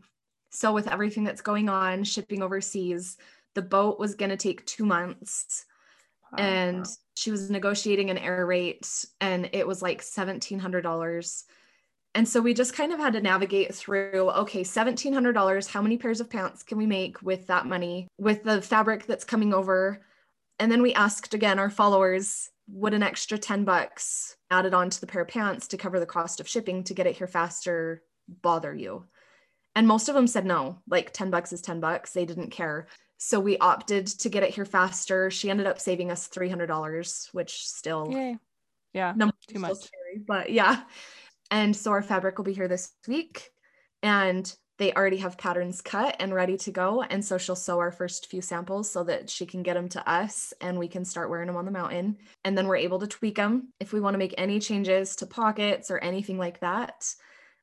so 0.50 0.72
with 0.72 0.88
everything 0.88 1.24
that's 1.24 1.42
going 1.42 1.68
on, 1.70 2.04
shipping 2.04 2.44
overseas, 2.44 3.18
the 3.56 3.62
boat 3.62 4.00
was 4.00 4.16
going 4.16 4.30
to 4.30 4.38
take 4.38 4.66
two 4.66 4.86
months. 4.86 5.66
And 6.36 6.88
she 7.16 7.30
was 7.30 7.52
negotiating 7.52 8.10
an 8.10 8.18
air 8.18 8.44
rate 8.46 9.06
and 9.22 9.50
it 9.54 9.68
was 9.68 9.84
like 9.84 10.02
$1700 10.02 11.44
and 12.16 12.28
so 12.28 12.42
we 12.42 12.54
just 12.54 12.76
kind 12.76 12.94
of 12.94 13.00
had 13.00 13.14
to 13.14 13.22
navigate 13.22 13.74
through 13.74 14.30
okay 14.32 14.64
$1700 14.64 15.68
how 15.68 15.82
many 15.82 15.98
pairs 15.98 16.22
of 16.22 16.30
pants 16.30 16.64
can 16.64 16.78
we 16.78 16.86
make 16.86 17.22
with 17.22 17.48
that 17.48 17.66
money 17.66 18.08
with 18.18 18.44
the 18.44 18.62
fabric 18.62 19.06
that's 19.06 19.24
coming 19.24 19.54
over? 19.54 20.02
And 20.60 20.72
then 20.72 20.82
we 20.82 20.94
asked 20.94 21.34
again 21.34 21.60
our 21.60 21.70
followers 21.70 22.50
would 22.68 22.94
an 22.94 23.04
extra 23.04 23.38
10 23.38 23.66
bucks 23.66 24.36
added 24.50 24.74
on 24.74 24.90
to 24.90 25.02
the 25.02 25.08
pair 25.08 25.22
of 25.22 25.28
pants 25.28 25.68
to 25.68 25.78
cover 25.78 26.00
the 26.00 26.06
cost 26.06 26.40
of 26.40 26.48
shipping 26.48 26.84
to 26.84 26.94
get 26.94 27.08
it 27.08 27.18
here 27.18 27.28
faster 27.28 28.02
bother 28.42 28.74
you 28.74 29.06
and 29.76 29.88
most 29.88 30.08
of 30.08 30.16
them 30.16 30.28
said 30.28 30.46
no 30.46 30.80
like 30.88 31.12
10 31.12 31.30
bucks 31.30 31.52
is 31.52 31.62
10 31.62 31.80
bucks 31.80 32.12
they 32.12 32.26
didn't 32.26 32.52
care 32.52 32.88
so 33.26 33.40
we 33.40 33.58
opted 33.58 34.08
to 34.08 34.28
get 34.28 34.44
it 34.44 34.50
here 34.50 34.66
faster. 34.66 35.32
She 35.32 35.50
ended 35.50 35.66
up 35.66 35.80
saving 35.80 36.12
us 36.12 36.28
$300, 36.28 37.34
which 37.34 37.66
still, 37.66 38.10
Yay. 38.12 38.38
yeah, 38.92 39.14
too 39.48 39.60
much. 39.60 39.78
Scary, 39.78 40.22
but 40.28 40.52
yeah. 40.52 40.84
And 41.50 41.74
so 41.74 41.92
our 41.92 42.02
fabric 42.02 42.38
will 42.38 42.44
be 42.44 42.54
here 42.54 42.68
this 42.68 42.92
week 43.08 43.50
and 44.02 44.54
they 44.80 44.94
already 44.94 45.18
have 45.18 45.38
patterns 45.38 45.82
cut 45.82 46.16
and 46.20 46.34
ready 46.34 46.58
to 46.58 46.72
go. 46.72 47.04
And 47.04 47.24
so 47.24 47.38
she'll 47.38 47.56
sew 47.56 47.80
our 47.80 47.92
first 47.92 48.30
few 48.30 48.42
samples 48.42 48.90
so 48.90 49.04
that 49.04 49.30
she 49.30 49.46
can 49.46 49.62
get 49.62 49.76
them 49.76 49.88
to 49.90 50.10
us 50.10 50.54
and 50.62 50.80
we 50.80 50.88
can 50.88 51.06
start 51.06 51.30
wearing 51.30 51.48
them 51.48 51.58
on 51.58 51.66
the 51.66 51.72
mountain. 51.72 52.18
And 52.44 52.58
then 52.58 52.68
we're 52.68 52.78
able 52.78 53.00
to 53.00 53.08
tweak 53.08 53.36
them 53.36 53.70
if 53.80 53.94
we 53.94 54.00
want 54.00 54.16
to 54.16 54.20
make 54.20 54.34
any 54.38 54.60
changes 54.60 55.16
to 55.18 55.28
pockets 55.28 55.92
or 55.92 56.00
anything 56.00 56.38
like 56.38 56.60
that. 56.62 57.06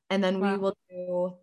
And 0.09 0.23
then 0.23 0.39
wow. 0.39 0.51
we 0.51 0.57
will 0.57 0.77
do 0.89 1.33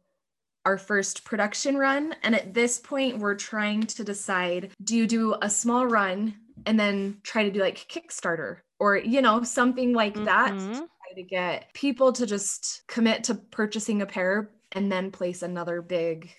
our 0.65 0.79
first 0.79 1.25
production 1.25 1.77
run. 1.77 2.15
And 2.23 2.35
at 2.35 2.55
this 2.55 2.79
point, 2.79 3.19
we're 3.19 3.35
trying 3.35 3.83
to 3.83 4.05
decide 4.05 4.71
do 4.83 4.97
you 4.97 5.07
do 5.07 5.37
a 5.41 5.51
small 5.51 5.87
run 5.87 6.35
and 6.67 6.81
then 6.81 7.19
try 7.23 7.45
to 7.45 7.51
do 7.51 7.61
like 7.61 7.77
Kickstarter 7.89 8.59
or, 8.79 8.97
you 8.97 9.23
know, 9.23 9.43
something 9.43 9.93
like 9.93 10.15
mm-hmm. 10.15 10.25
that 10.25 10.59
to 10.59 10.89
to 11.19 11.23
get 11.23 11.73
people 11.75 12.13
to 12.13 12.27
just 12.27 12.83
commit 12.87 13.25
to 13.25 13.35
purchasing 13.35 14.03
a 14.03 14.07
pair 14.07 14.51
and 14.73 14.91
then 14.91 15.11
place 15.11 15.43
another 15.43 15.83
big 15.83 16.31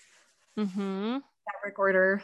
mm-hmm. 0.58 1.18
fabric 1.52 1.80
order. 1.80 2.22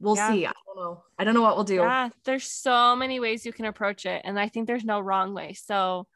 We'll 0.00 0.16
yeah. 0.16 0.32
see. 0.32 0.46
I 0.46 0.52
don't 0.66 0.76
know. 0.76 1.02
I 1.18 1.24
don't 1.24 1.34
know 1.34 1.42
what 1.42 1.56
we'll 1.56 1.64
do. 1.64 1.76
Yeah, 1.76 2.10
there's 2.24 2.44
so 2.44 2.96
many 2.96 3.20
ways 3.20 3.46
you 3.46 3.52
can 3.52 3.64
approach 3.64 4.06
it. 4.06 4.22
And 4.24 4.38
I 4.38 4.48
think 4.48 4.66
there's 4.66 4.84
no 4.84 5.00
wrong 5.00 5.34
way. 5.34 5.52
So 5.54 6.06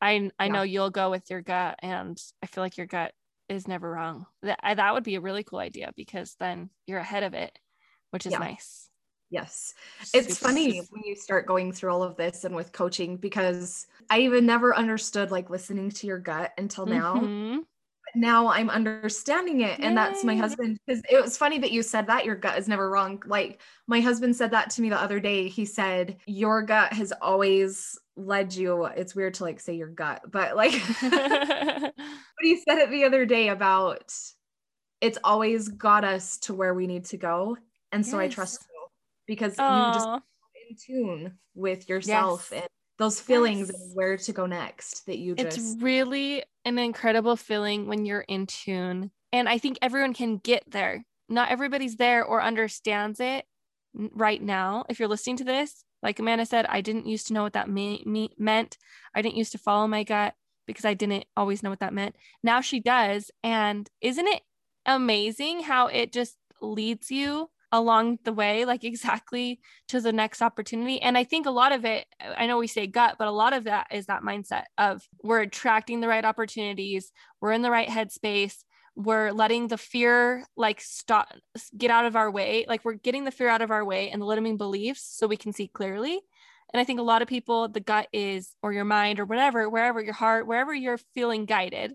I 0.00 0.30
I 0.38 0.46
yeah. 0.46 0.52
know 0.52 0.62
you'll 0.62 0.90
go 0.90 1.10
with 1.10 1.28
your 1.30 1.42
gut 1.42 1.76
and 1.80 2.20
I 2.42 2.46
feel 2.46 2.62
like 2.64 2.76
your 2.76 2.86
gut 2.86 3.12
is 3.48 3.68
never 3.68 3.90
wrong. 3.90 4.26
That 4.42 4.58
that 4.62 4.94
would 4.94 5.04
be 5.04 5.16
a 5.16 5.20
really 5.20 5.44
cool 5.44 5.58
idea 5.58 5.92
because 5.96 6.36
then 6.38 6.70
you're 6.86 6.98
ahead 6.98 7.24
of 7.24 7.34
it, 7.34 7.58
which 8.10 8.26
is 8.26 8.32
yeah. 8.32 8.38
nice. 8.38 8.88
Yes. 9.30 9.74
It's 10.12 10.38
funny 10.38 10.78
when 10.90 11.02
you 11.04 11.16
start 11.16 11.46
going 11.46 11.72
through 11.72 11.92
all 11.92 12.04
of 12.04 12.16
this 12.16 12.44
and 12.44 12.54
with 12.54 12.72
coaching 12.72 13.16
because 13.16 13.86
I 14.08 14.20
even 14.20 14.46
never 14.46 14.74
understood 14.76 15.32
like 15.32 15.50
listening 15.50 15.90
to 15.90 16.06
your 16.06 16.18
gut 16.18 16.52
until 16.56 16.86
now. 16.86 17.16
Mm-hmm. 17.16 17.58
Now 18.14 18.48
I'm 18.48 18.70
understanding 18.70 19.60
it. 19.60 19.78
And 19.80 19.90
Yay. 19.90 19.94
that's 19.94 20.24
my 20.24 20.36
husband. 20.36 20.78
Because 20.86 21.02
it 21.10 21.20
was 21.20 21.36
funny 21.36 21.58
that 21.58 21.72
you 21.72 21.82
said 21.82 22.06
that 22.06 22.24
your 22.24 22.36
gut 22.36 22.58
is 22.58 22.68
never 22.68 22.90
wrong. 22.90 23.22
Like 23.26 23.60
my 23.86 24.00
husband 24.00 24.36
said 24.36 24.50
that 24.52 24.70
to 24.70 24.82
me 24.82 24.88
the 24.88 25.00
other 25.00 25.20
day. 25.20 25.48
He 25.48 25.64
said, 25.64 26.16
Your 26.26 26.62
gut 26.62 26.92
has 26.92 27.12
always 27.20 27.98
led 28.16 28.54
you 28.54 28.84
it's 28.84 29.14
weird 29.14 29.34
to 29.34 29.42
like 29.42 29.58
say 29.58 29.74
your 29.74 29.88
gut 29.88 30.22
but 30.30 30.54
like 30.54 30.72
but 31.00 31.92
he 32.42 32.56
said 32.56 32.78
it 32.78 32.90
the 32.90 33.04
other 33.04 33.26
day 33.26 33.48
about 33.48 34.12
it's 35.00 35.18
always 35.24 35.68
got 35.68 36.04
us 36.04 36.38
to 36.38 36.54
where 36.54 36.74
we 36.74 36.86
need 36.86 37.04
to 37.04 37.16
go 37.16 37.56
and 37.90 38.06
so 38.06 38.20
yes. 38.20 38.30
i 38.30 38.34
trust 38.34 38.66
you 38.72 38.86
because 39.26 39.56
Aww. 39.56 39.88
you 39.88 39.94
just 39.94 40.08
in 40.70 40.76
tune 40.76 41.38
with 41.54 41.88
yourself 41.88 42.50
yes. 42.52 42.62
and 42.62 42.68
those 42.98 43.20
feelings 43.20 43.70
yes. 43.72 43.90
where 43.94 44.16
to 44.16 44.32
go 44.32 44.46
next 44.46 45.06
that 45.06 45.18
you 45.18 45.34
just 45.34 45.58
it's 45.58 45.82
really 45.82 46.44
an 46.64 46.78
incredible 46.78 47.36
feeling 47.36 47.86
when 47.86 48.04
you're 48.06 48.20
in 48.20 48.46
tune 48.46 49.10
and 49.32 49.48
i 49.48 49.58
think 49.58 49.78
everyone 49.82 50.14
can 50.14 50.38
get 50.38 50.62
there 50.68 51.04
not 51.28 51.50
everybody's 51.50 51.96
there 51.96 52.24
or 52.24 52.42
understands 52.42 53.20
it 53.20 53.44
right 53.94 54.42
now 54.42 54.84
if 54.88 54.98
you're 54.98 55.08
listening 55.08 55.36
to 55.36 55.44
this 55.44 55.84
like 56.04 56.18
Amanda 56.18 56.44
said, 56.44 56.66
I 56.66 56.82
didn't 56.82 57.06
used 57.06 57.28
to 57.28 57.32
know 57.32 57.42
what 57.42 57.54
that 57.54 57.68
me- 57.68 58.04
me- 58.06 58.34
meant. 58.36 58.76
I 59.14 59.22
didn't 59.22 59.38
used 59.38 59.52
to 59.52 59.58
follow 59.58 59.88
my 59.88 60.04
gut 60.04 60.34
because 60.66 60.84
I 60.84 60.92
didn't 60.92 61.24
always 61.34 61.62
know 61.62 61.70
what 61.70 61.80
that 61.80 61.94
meant. 61.94 62.14
Now 62.42 62.60
she 62.60 62.78
does. 62.78 63.30
And 63.42 63.88
isn't 64.02 64.28
it 64.28 64.42
amazing 64.84 65.62
how 65.62 65.86
it 65.86 66.12
just 66.12 66.36
leads 66.60 67.10
you 67.10 67.48
along 67.74 68.20
the 68.24 68.32
way, 68.32 68.64
like 68.64 68.84
exactly 68.84 69.60
to 69.88 70.00
the 70.00 70.12
next 70.12 70.40
opportunity. 70.40 71.02
And 71.02 71.18
I 71.18 71.24
think 71.24 71.46
a 71.46 71.50
lot 71.50 71.72
of 71.72 71.84
it, 71.84 72.06
I 72.20 72.46
know 72.46 72.58
we 72.58 72.68
say 72.68 72.86
gut, 72.86 73.16
but 73.18 73.28
a 73.28 73.32
lot 73.32 73.52
of 73.52 73.64
that 73.64 73.88
is 73.90 74.06
that 74.06 74.22
mindset 74.22 74.64
of 74.78 75.06
we're 75.22 75.40
attracting 75.40 76.00
the 76.00 76.08
right 76.08 76.24
opportunities, 76.24 77.10
we're 77.40 77.52
in 77.52 77.62
the 77.62 77.72
right 77.72 77.88
headspace, 77.88 78.62
we're 78.96 79.32
letting 79.32 79.66
the 79.66 79.76
fear 79.76 80.44
like 80.56 80.80
stop 80.80 81.28
get 81.76 81.90
out 81.90 82.04
of 82.04 82.14
our 82.14 82.30
way 82.30 82.64
like 82.68 82.84
we're 82.84 82.92
getting 82.94 83.24
the 83.24 83.32
fear 83.32 83.48
out 83.48 83.60
of 83.60 83.72
our 83.72 83.84
way 83.84 84.08
and 84.08 84.22
the 84.22 84.26
limiting 84.26 84.56
beliefs 84.56 85.02
so 85.02 85.26
we 85.26 85.36
can 85.36 85.52
see 85.52 85.66
clearly 85.66 86.20
and 86.72 86.80
i 86.80 86.84
think 86.84 87.00
a 87.00 87.02
lot 87.02 87.20
of 87.20 87.26
people 87.26 87.66
the 87.66 87.80
gut 87.80 88.06
is 88.12 88.54
or 88.62 88.72
your 88.72 88.84
mind 88.84 89.18
or 89.18 89.24
whatever 89.24 89.68
wherever 89.68 90.00
your 90.00 90.14
heart 90.14 90.46
wherever 90.46 90.72
you're 90.72 91.00
feeling 91.12 91.44
guided 91.44 91.94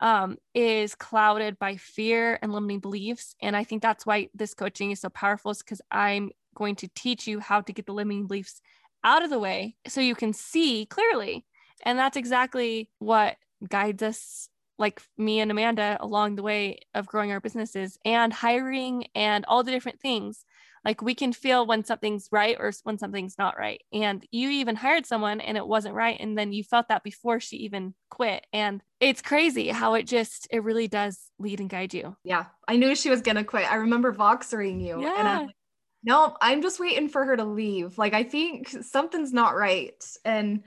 um, 0.00 0.36
is 0.54 0.94
clouded 0.94 1.58
by 1.58 1.76
fear 1.76 2.38
and 2.42 2.52
limiting 2.52 2.80
beliefs 2.80 3.34
and 3.42 3.56
i 3.56 3.64
think 3.64 3.82
that's 3.82 4.06
why 4.06 4.28
this 4.34 4.54
coaching 4.54 4.90
is 4.90 5.00
so 5.00 5.08
powerful 5.08 5.50
is 5.50 5.58
because 5.58 5.80
i'm 5.90 6.30
going 6.54 6.76
to 6.76 6.88
teach 6.94 7.26
you 7.26 7.40
how 7.40 7.60
to 7.60 7.72
get 7.72 7.86
the 7.86 7.92
limiting 7.92 8.26
beliefs 8.26 8.60
out 9.04 9.22
of 9.22 9.30
the 9.30 9.38
way 9.38 9.76
so 9.86 10.00
you 10.00 10.14
can 10.14 10.32
see 10.32 10.86
clearly 10.86 11.44
and 11.84 11.98
that's 11.98 12.16
exactly 12.16 12.90
what 12.98 13.36
guides 13.68 14.02
us 14.02 14.48
like 14.78 15.02
me 15.16 15.40
and 15.40 15.50
Amanda 15.50 15.96
along 16.00 16.36
the 16.36 16.42
way 16.42 16.78
of 16.94 17.06
growing 17.06 17.32
our 17.32 17.40
businesses 17.40 17.98
and 18.04 18.32
hiring 18.32 19.06
and 19.14 19.44
all 19.48 19.64
the 19.64 19.72
different 19.72 20.00
things. 20.00 20.44
Like 20.88 21.02
we 21.02 21.14
can 21.14 21.34
feel 21.34 21.66
when 21.66 21.84
something's 21.84 22.30
right 22.32 22.56
or 22.58 22.72
when 22.82 22.96
something's 22.96 23.36
not 23.36 23.58
right. 23.58 23.82
And 23.92 24.24
you 24.30 24.48
even 24.48 24.74
hired 24.74 25.04
someone 25.04 25.38
and 25.38 25.58
it 25.58 25.66
wasn't 25.66 25.94
right. 25.94 26.18
And 26.18 26.38
then 26.38 26.54
you 26.54 26.64
felt 26.64 26.88
that 26.88 27.04
before 27.04 27.40
she 27.40 27.56
even 27.58 27.92
quit. 28.08 28.46
And 28.54 28.80
it's 28.98 29.20
crazy 29.20 29.68
how 29.68 29.92
it 29.92 30.04
just, 30.04 30.48
it 30.50 30.62
really 30.64 30.88
does 30.88 31.20
lead 31.38 31.60
and 31.60 31.68
guide 31.68 31.92
you. 31.92 32.16
Yeah. 32.24 32.46
I 32.66 32.78
knew 32.78 32.96
she 32.96 33.10
was 33.10 33.20
going 33.20 33.36
to 33.36 33.44
quit. 33.44 33.70
I 33.70 33.74
remember 33.74 34.14
Voxering 34.14 34.80
you. 34.80 35.02
Yeah. 35.02 35.14
And 35.18 35.28
I'm 35.28 35.46
like, 35.48 35.56
no, 36.04 36.34
I'm 36.40 36.62
just 36.62 36.80
waiting 36.80 37.10
for 37.10 37.22
her 37.22 37.36
to 37.36 37.44
leave. 37.44 37.98
Like, 37.98 38.14
I 38.14 38.22
think 38.22 38.70
something's 38.70 39.34
not 39.34 39.54
right. 39.54 40.02
And 40.24 40.64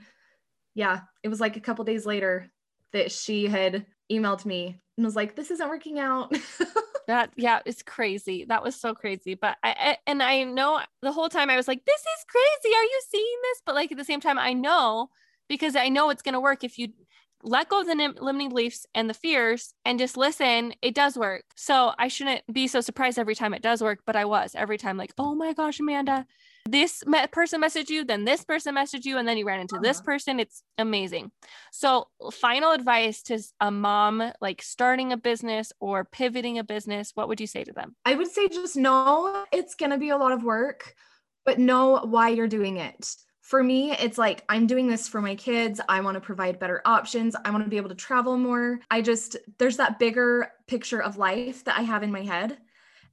yeah, 0.76 1.00
it 1.24 1.30
was 1.30 1.40
like 1.40 1.56
a 1.56 1.60
couple 1.60 1.84
days 1.84 2.06
later 2.06 2.48
that 2.92 3.10
she 3.10 3.48
had 3.48 3.86
emailed 4.08 4.44
me 4.44 4.80
and 4.96 5.04
was 5.04 5.16
like, 5.16 5.34
this 5.34 5.50
isn't 5.50 5.68
working 5.68 5.98
out. 5.98 6.32
that 7.06 7.30
yeah, 7.36 7.60
it's 7.66 7.82
crazy. 7.82 8.44
That 8.44 8.62
was 8.62 8.76
so 8.76 8.94
crazy. 8.94 9.34
But 9.34 9.56
I, 9.62 9.74
I 9.78 9.96
and 10.06 10.22
I 10.22 10.44
know 10.44 10.80
the 11.02 11.12
whole 11.12 11.28
time 11.28 11.50
I 11.50 11.56
was 11.56 11.68
like, 11.68 11.84
this 11.84 12.00
is 12.00 12.24
crazy. 12.28 12.74
Are 12.74 12.84
you 12.84 13.02
seeing 13.10 13.38
this? 13.42 13.62
But 13.64 13.74
like 13.74 13.92
at 13.92 13.98
the 13.98 14.04
same 14.04 14.20
time, 14.20 14.38
I 14.38 14.52
know 14.52 15.10
because 15.48 15.76
I 15.76 15.88
know 15.88 16.10
it's 16.10 16.22
gonna 16.22 16.40
work 16.40 16.64
if 16.64 16.78
you 16.78 16.88
let 17.42 17.68
go 17.68 17.80
of 17.80 17.86
the 17.86 18.14
limiting 18.20 18.48
beliefs 18.50 18.86
and 18.94 19.10
the 19.10 19.14
fears 19.14 19.74
and 19.84 19.98
just 19.98 20.16
listen, 20.16 20.74
it 20.80 20.94
does 20.94 21.16
work. 21.16 21.44
So 21.56 21.92
I 21.98 22.08
shouldn't 22.08 22.42
be 22.52 22.68
so 22.68 22.80
surprised 22.80 23.18
every 23.18 23.34
time 23.34 23.52
it 23.52 23.62
does 23.62 23.82
work, 23.82 24.00
but 24.06 24.16
I 24.16 24.24
was 24.24 24.54
every 24.54 24.78
time 24.78 24.96
like, 24.96 25.12
oh 25.18 25.34
my 25.34 25.52
gosh, 25.52 25.80
Amanda, 25.80 26.26
this 26.68 27.04
me- 27.06 27.26
person 27.32 27.60
messaged 27.60 27.90
you, 27.90 28.04
then 28.04 28.24
this 28.24 28.44
person 28.44 28.74
messaged 28.74 29.04
you, 29.04 29.18
and 29.18 29.26
then 29.26 29.36
you 29.36 29.46
ran 29.46 29.60
into 29.60 29.76
uh-huh. 29.76 29.82
this 29.82 30.00
person. 30.00 30.40
It's 30.40 30.62
amazing. 30.78 31.30
So, 31.70 32.08
final 32.32 32.72
advice 32.72 33.22
to 33.24 33.38
a 33.60 33.70
mom 33.70 34.32
like 34.40 34.62
starting 34.62 35.12
a 35.12 35.16
business 35.16 35.72
or 35.80 36.04
pivoting 36.04 36.58
a 36.58 36.64
business, 36.64 37.12
what 37.14 37.28
would 37.28 37.40
you 37.40 37.46
say 37.46 37.64
to 37.64 37.72
them? 37.72 37.96
I 38.04 38.14
would 38.14 38.30
say 38.30 38.48
just 38.48 38.76
know 38.76 39.44
it's 39.52 39.74
going 39.74 39.90
to 39.90 39.98
be 39.98 40.10
a 40.10 40.16
lot 40.16 40.32
of 40.32 40.44
work, 40.44 40.94
but 41.44 41.58
know 41.58 42.00
why 42.04 42.30
you're 42.30 42.48
doing 42.48 42.76
it 42.76 43.14
for 43.42 43.62
me, 43.62 43.92
it's 43.92 44.18
like 44.18 44.44
I'm 44.48 44.66
doing 44.66 44.86
this 44.86 45.08
for 45.08 45.20
my 45.20 45.34
kids. 45.34 45.80
I 45.88 46.00
want 46.00 46.14
to 46.14 46.20
provide 46.20 46.60
better 46.60 46.80
options. 46.84 47.34
I 47.44 47.50
want 47.50 47.64
to 47.64 47.68
be 47.68 47.76
able 47.76 47.88
to 47.88 47.94
travel 47.94 48.38
more. 48.38 48.78
I 48.90 49.02
just, 49.02 49.36
there's 49.58 49.76
that 49.76 49.98
bigger 49.98 50.52
picture 50.68 51.02
of 51.02 51.18
life 51.18 51.64
that 51.64 51.76
I 51.76 51.82
have 51.82 52.04
in 52.04 52.12
my 52.12 52.22
head. 52.22 52.56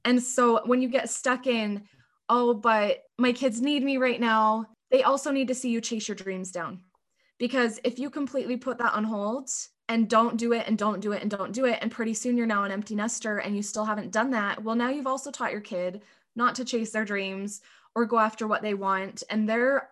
And 0.04 0.22
so 0.22 0.64
when 0.64 0.80
you 0.80 0.88
get 0.88 1.10
stuck 1.10 1.46
in, 1.46 1.82
oh, 2.30 2.54
but 2.54 3.02
my 3.18 3.32
kids 3.32 3.60
need 3.60 3.82
me 3.82 3.98
right 3.98 4.20
now, 4.20 4.64
they 4.90 5.02
also 5.02 5.30
need 5.30 5.48
to 5.48 5.54
see 5.54 5.68
you 5.68 5.82
chase 5.82 6.08
your 6.08 6.14
dreams 6.14 6.50
down. 6.50 6.80
Because 7.38 7.78
if 7.84 7.98
you 7.98 8.08
completely 8.08 8.56
put 8.56 8.78
that 8.78 8.94
on 8.94 9.04
hold 9.04 9.50
and 9.88 10.08
don't 10.08 10.36
do 10.36 10.52
it 10.52 10.64
and 10.66 10.78
don't 10.78 11.00
do 11.00 11.12
it 11.12 11.22
and 11.22 11.30
don't 11.30 11.52
do 11.52 11.66
it, 11.66 11.78
and 11.82 11.90
pretty 11.90 12.14
soon 12.14 12.36
you're 12.36 12.46
now 12.46 12.64
an 12.64 12.72
empty 12.72 12.94
nester 12.94 13.38
and 13.38 13.56
you 13.56 13.62
still 13.62 13.84
haven't 13.84 14.12
done 14.12 14.30
that, 14.30 14.62
well, 14.62 14.76
now 14.76 14.88
you've 14.88 15.06
also 15.06 15.30
taught 15.30 15.52
your 15.52 15.60
kid 15.60 16.02
not 16.36 16.54
to 16.54 16.64
chase 16.64 16.92
their 16.92 17.04
dreams 17.04 17.60
or 17.94 18.06
go 18.06 18.18
after 18.18 18.46
what 18.46 18.62
they 18.62 18.74
want. 18.74 19.22
And 19.28 19.48
they're 19.48 19.90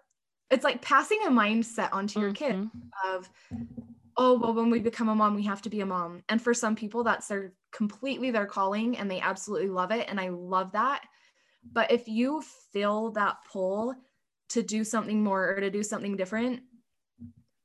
it's 0.51 0.65
like 0.65 0.81
passing 0.81 1.19
a 1.27 1.31
mindset 1.31 1.93
onto 1.93 2.21
your 2.21 2.33
mm-hmm. 2.33 2.63
kid 2.63 2.71
of 3.07 3.29
oh 4.17 4.39
well 4.39 4.55
when 4.55 4.71
we 4.71 4.81
become 4.81 5.09
a 5.09 5.15
mom 5.15 5.35
we 5.35 5.43
have 5.43 5.63
to 5.63 5.71
be 5.71 5.81
a 5.81 5.87
mom 5.87 6.23
and 6.29 6.41
for 6.41 6.55
some 6.55 6.75
people 6.75 7.05
that's 7.05 7.29
their 7.29 7.53
completely 7.71 8.31
their 8.31 8.47
calling 8.47 8.97
and 8.97 9.11
they 9.11 9.21
absolutely 9.21 9.69
love 9.69 9.91
it 9.91 10.07
and 10.09 10.19
i 10.19 10.29
love 10.29 10.73
that 10.73 11.03
but 11.63 11.91
if 11.91 12.09
you 12.09 12.43
feel 12.73 13.11
that 13.13 13.37
pull 13.51 13.95
to 14.51 14.63
do 14.63 14.85
something 14.85 15.23
more 15.23 15.51
or 15.51 15.61
to 15.61 15.71
do 15.71 15.83
something 15.83 16.17
different 16.17 16.61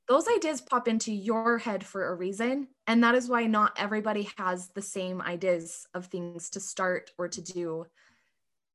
those 0.06 0.26
ideas 0.28 0.60
pop 0.60 0.86
into 0.86 1.12
your 1.12 1.58
head 1.58 1.84
for 1.84 2.08
a 2.08 2.14
reason. 2.14 2.68
And 2.86 3.02
that 3.02 3.14
is 3.14 3.28
why 3.28 3.46
not 3.46 3.72
everybody 3.76 4.28
has 4.36 4.68
the 4.68 4.82
same 4.82 5.22
ideas 5.22 5.86
of 5.94 6.06
things 6.06 6.50
to 6.50 6.60
start 6.60 7.10
or 7.16 7.28
to 7.28 7.40
do. 7.40 7.86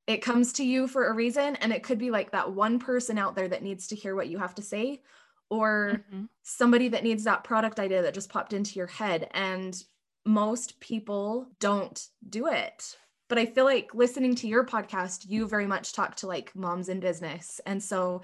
It 0.08 0.24
comes 0.24 0.54
to 0.54 0.66
you 0.66 0.88
for 0.88 1.08
a 1.08 1.14
reason 1.14 1.56
and 1.58 1.72
it 1.72 1.84
could 1.84 2.00
be 2.00 2.10
like 2.10 2.32
that 2.32 2.52
one 2.52 2.80
person 2.80 3.20
out 3.20 3.36
there 3.36 3.48
that 3.48 3.62
needs 3.62 3.88
to 3.88 3.96
hear 3.96 4.16
what 4.16 4.28
you 4.28 4.40
have 4.40 4.56
to 4.56 4.64
say 4.64 5.04
or 5.52 6.04
mm-hmm. 6.12 6.26
somebody 6.42 6.88
that 6.90 7.04
needs 7.04 7.24
that 7.26 7.44
product 7.44 7.80
idea 7.80 8.02
that 8.02 8.16
just 8.16 8.30
popped 8.30 8.54
into 8.54 8.76
your 8.76 8.88
head. 8.88 9.30
And 9.32 9.80
most 10.26 10.80
people 10.80 11.50
don't 11.60 12.04
do 12.28 12.48
it 12.48 12.98
but 13.30 13.38
i 13.38 13.46
feel 13.46 13.66
like 13.66 13.94
listening 13.94 14.36
to 14.36 14.48
your 14.48 14.66
podcast 14.66 15.30
you 15.30 15.48
very 15.48 15.66
much 15.66 15.94
talk 15.94 16.16
to 16.16 16.28
like 16.28 16.54
moms 16.56 16.90
in 16.90 17.00
business 17.00 17.62
and 17.66 17.82
so 17.82 18.22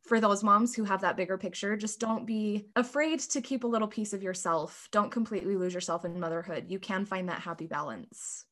for 0.00 0.20
those 0.20 0.42
moms 0.42 0.74
who 0.74 0.84
have 0.84 1.00
that 1.02 1.16
bigger 1.16 1.36
picture 1.36 1.76
just 1.76 2.00
don't 2.00 2.26
be 2.26 2.66
afraid 2.76 3.20
to 3.20 3.40
keep 3.40 3.64
a 3.64 3.66
little 3.66 3.88
piece 3.88 4.12
of 4.12 4.22
yourself 4.22 4.88
don't 4.92 5.10
completely 5.10 5.56
lose 5.56 5.74
yourself 5.74 6.04
in 6.04 6.18
motherhood 6.18 6.66
you 6.68 6.78
can 6.78 7.04
find 7.04 7.28
that 7.28 7.40
happy 7.40 7.66
balance 7.66 8.46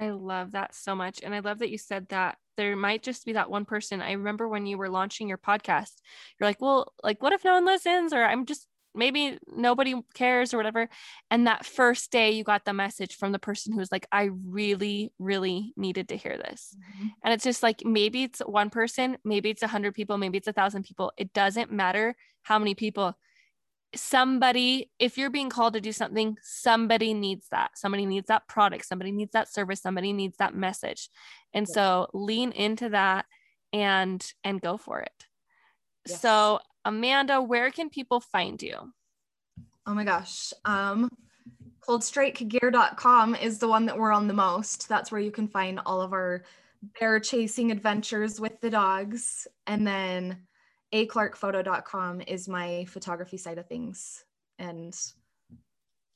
I 0.00 0.10
love 0.10 0.52
that 0.52 0.74
so 0.74 0.94
much. 0.94 1.20
And 1.22 1.34
I 1.34 1.40
love 1.40 1.58
that 1.58 1.68
you 1.68 1.76
said 1.76 2.08
that 2.08 2.38
there 2.56 2.74
might 2.74 3.02
just 3.02 3.26
be 3.26 3.34
that 3.34 3.50
one 3.50 3.66
person. 3.66 4.00
I 4.00 4.12
remember 4.12 4.48
when 4.48 4.64
you 4.64 4.78
were 4.78 4.88
launching 4.88 5.28
your 5.28 5.38
podcast, 5.38 5.92
you're 6.38 6.48
like, 6.48 6.62
well, 6.62 6.94
like, 7.04 7.22
what 7.22 7.34
if 7.34 7.44
no 7.44 7.52
one 7.52 7.66
listens? 7.66 8.14
Or 8.14 8.24
I'm 8.24 8.46
just 8.46 8.66
maybe 8.94 9.38
nobody 9.46 9.94
cares 10.14 10.52
or 10.52 10.56
whatever. 10.56 10.88
And 11.30 11.46
that 11.46 11.64
first 11.64 12.10
day, 12.10 12.32
you 12.32 12.44
got 12.44 12.64
the 12.64 12.72
message 12.72 13.16
from 13.16 13.32
the 13.32 13.38
person 13.38 13.72
who 13.72 13.78
was 13.78 13.92
like, 13.92 14.06
I 14.10 14.30
really, 14.46 15.12
really 15.18 15.72
needed 15.76 16.08
to 16.08 16.16
hear 16.16 16.36
this. 16.36 16.76
Mm-hmm. 16.76 17.08
And 17.24 17.34
it's 17.34 17.44
just 17.44 17.62
like, 17.62 17.84
maybe 17.84 18.24
it's 18.24 18.40
one 18.40 18.70
person, 18.70 19.18
maybe 19.24 19.50
it's 19.50 19.62
a 19.62 19.68
hundred 19.68 19.94
people, 19.94 20.18
maybe 20.18 20.38
it's 20.38 20.48
a 20.48 20.52
thousand 20.52 20.84
people. 20.84 21.12
It 21.16 21.32
doesn't 21.32 21.72
matter 21.72 22.16
how 22.42 22.58
many 22.58 22.74
people 22.74 23.16
somebody, 23.94 24.90
if 24.98 25.18
you're 25.18 25.30
being 25.30 25.50
called 25.50 25.74
to 25.74 25.80
do 25.80 25.92
something, 25.92 26.36
somebody 26.42 27.14
needs 27.14 27.48
that. 27.50 27.72
Somebody 27.76 28.06
needs 28.06 28.28
that 28.28 28.46
product. 28.46 28.86
Somebody 28.86 29.12
needs 29.12 29.32
that 29.32 29.52
service. 29.52 29.80
Somebody 29.80 30.12
needs 30.12 30.36
that 30.38 30.54
message. 30.54 31.10
And 31.52 31.66
yeah. 31.68 31.74
so 31.74 32.06
lean 32.12 32.52
into 32.52 32.90
that 32.90 33.26
and 33.72 34.24
and 34.44 34.60
go 34.60 34.76
for 34.76 35.00
it. 35.00 35.26
Yes. 36.06 36.20
So 36.20 36.60
Amanda, 36.90 37.40
where 37.40 37.70
can 37.70 37.88
people 37.88 38.18
find 38.18 38.60
you? 38.60 38.92
Oh 39.86 39.94
my 39.94 40.04
gosh. 40.04 40.52
Um 40.64 41.08
coldstrikegear.com 41.86 43.34
is 43.36 43.58
the 43.58 43.68
one 43.68 43.86
that 43.86 43.96
we're 43.96 44.12
on 44.12 44.28
the 44.28 44.34
most. 44.34 44.88
That's 44.88 45.10
where 45.10 45.20
you 45.20 45.30
can 45.30 45.48
find 45.48 45.80
all 45.86 46.00
of 46.00 46.12
our 46.12 46.44
bear 46.98 47.20
chasing 47.20 47.70
adventures 47.70 48.40
with 48.40 48.60
the 48.60 48.70
dogs. 48.70 49.46
And 49.66 49.86
then 49.86 50.46
aclarkphoto.com 50.92 52.22
is 52.22 52.48
my 52.48 52.84
photography 52.86 53.36
side 53.36 53.58
of 53.58 53.66
things. 53.66 54.24
And 54.58 54.94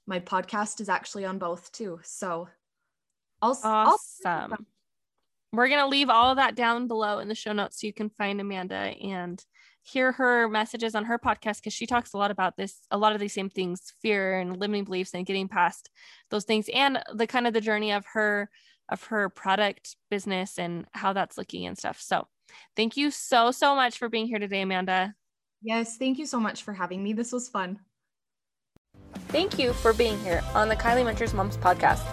my 0.07 0.21
podcast 0.21 0.81
is 0.81 0.89
actually 0.89 1.25
on 1.25 1.39
both 1.39 1.71
too. 1.73 2.01
So 2.03 2.49
also 3.41 3.69
awesome. 3.69 4.67
We're 5.53 5.69
going 5.69 5.81
to 5.81 5.87
leave 5.87 6.11
all 6.11 6.31
of 6.31 6.37
that 6.39 6.57
down 6.57 6.89
below 6.89 7.21
in 7.21 7.29
the 7.29 7.35
show 7.35 7.53
notes 7.53 7.81
so 7.81 7.87
you 7.87 7.93
can 7.93 8.11
find 8.11 8.41
Amanda 8.41 8.75
and 8.75 9.42
hear 9.85 10.13
her 10.13 10.49
messages 10.49 10.95
on 10.95 11.05
her 11.05 11.19
podcast 11.19 11.59
because 11.59 11.73
she 11.73 11.87
talks 11.87 12.13
a 12.13 12.17
lot 12.17 12.33
about 12.33 12.57
this, 12.57 12.81
a 12.91 12.99
lot 12.99 13.13
of 13.13 13.21
these 13.21 13.35
same 13.35 13.51
things, 13.51 13.93
fear 14.03 14.41
and 14.41 14.59
limiting 14.59 14.85
beliefs 14.85 15.15
and 15.15 15.27
getting 15.27 15.47
past 15.47 15.91
those 16.31 16.45
things 16.45 16.69
and 16.75 16.99
the 17.15 17.27
kind 17.27 17.47
of 17.47 17.55
the 17.55 17.61
journey 17.61 17.93
of 17.93 18.05
her 18.15 18.51
of 18.91 19.05
her 19.05 19.29
product 19.31 19.97
business 20.11 20.59
and 20.59 20.85
how 20.93 21.13
that's 21.13 21.39
looking 21.39 21.67
and 21.67 21.79
stuff. 21.79 22.01
So 22.01 22.27
Thank 22.77 22.97
you 22.97 23.11
so, 23.11 23.51
so 23.51 23.75
much 23.75 23.99
for 23.99 24.09
being 24.09 24.27
here 24.27 24.39
today, 24.39 24.63
Amanda. 24.63 25.15
Yes, 25.63 25.97
thank 25.97 26.19
you 26.19 26.27
so 26.27 26.39
much 26.39 26.63
for 26.63 26.73
having 26.73 27.03
me. 27.03 27.13
This 27.13 27.33
was 27.33 27.49
fun. 27.49 27.81
Thank 29.29 29.59
you 29.59 29.73
for 29.73 29.93
being 29.93 30.19
here 30.21 30.43
on 30.55 30.69
the 30.69 30.77
Kylie 30.77 31.05
Mentors 31.05 31.35
Moms 31.35 31.57
podcast. 31.57 32.05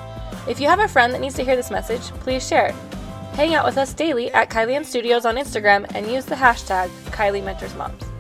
If 0.48 0.60
you 0.60 0.68
have 0.68 0.80
a 0.80 0.88
friend 0.88 1.14
that 1.14 1.22
needs 1.22 1.36
to 1.36 1.44
hear 1.44 1.56
this 1.56 1.70
message, 1.70 2.02
please 2.22 2.48
share 2.48 2.68
it. 2.68 2.76
Hang 3.34 3.56
out 3.56 3.66
with 3.66 3.78
us 3.78 3.94
daily 3.94 4.32
at 4.34 4.50
Kylie 4.50 4.76
Ann 4.76 4.84
Studios 4.84 5.26
on 5.26 5.36
Instagram 5.36 5.90
and 5.96 6.06
use 6.06 6.26
the 6.26 6.36
hashtag 6.36 6.90
Kylie 7.12 7.44
Mentors 7.44 7.74
Moms. 7.76 8.11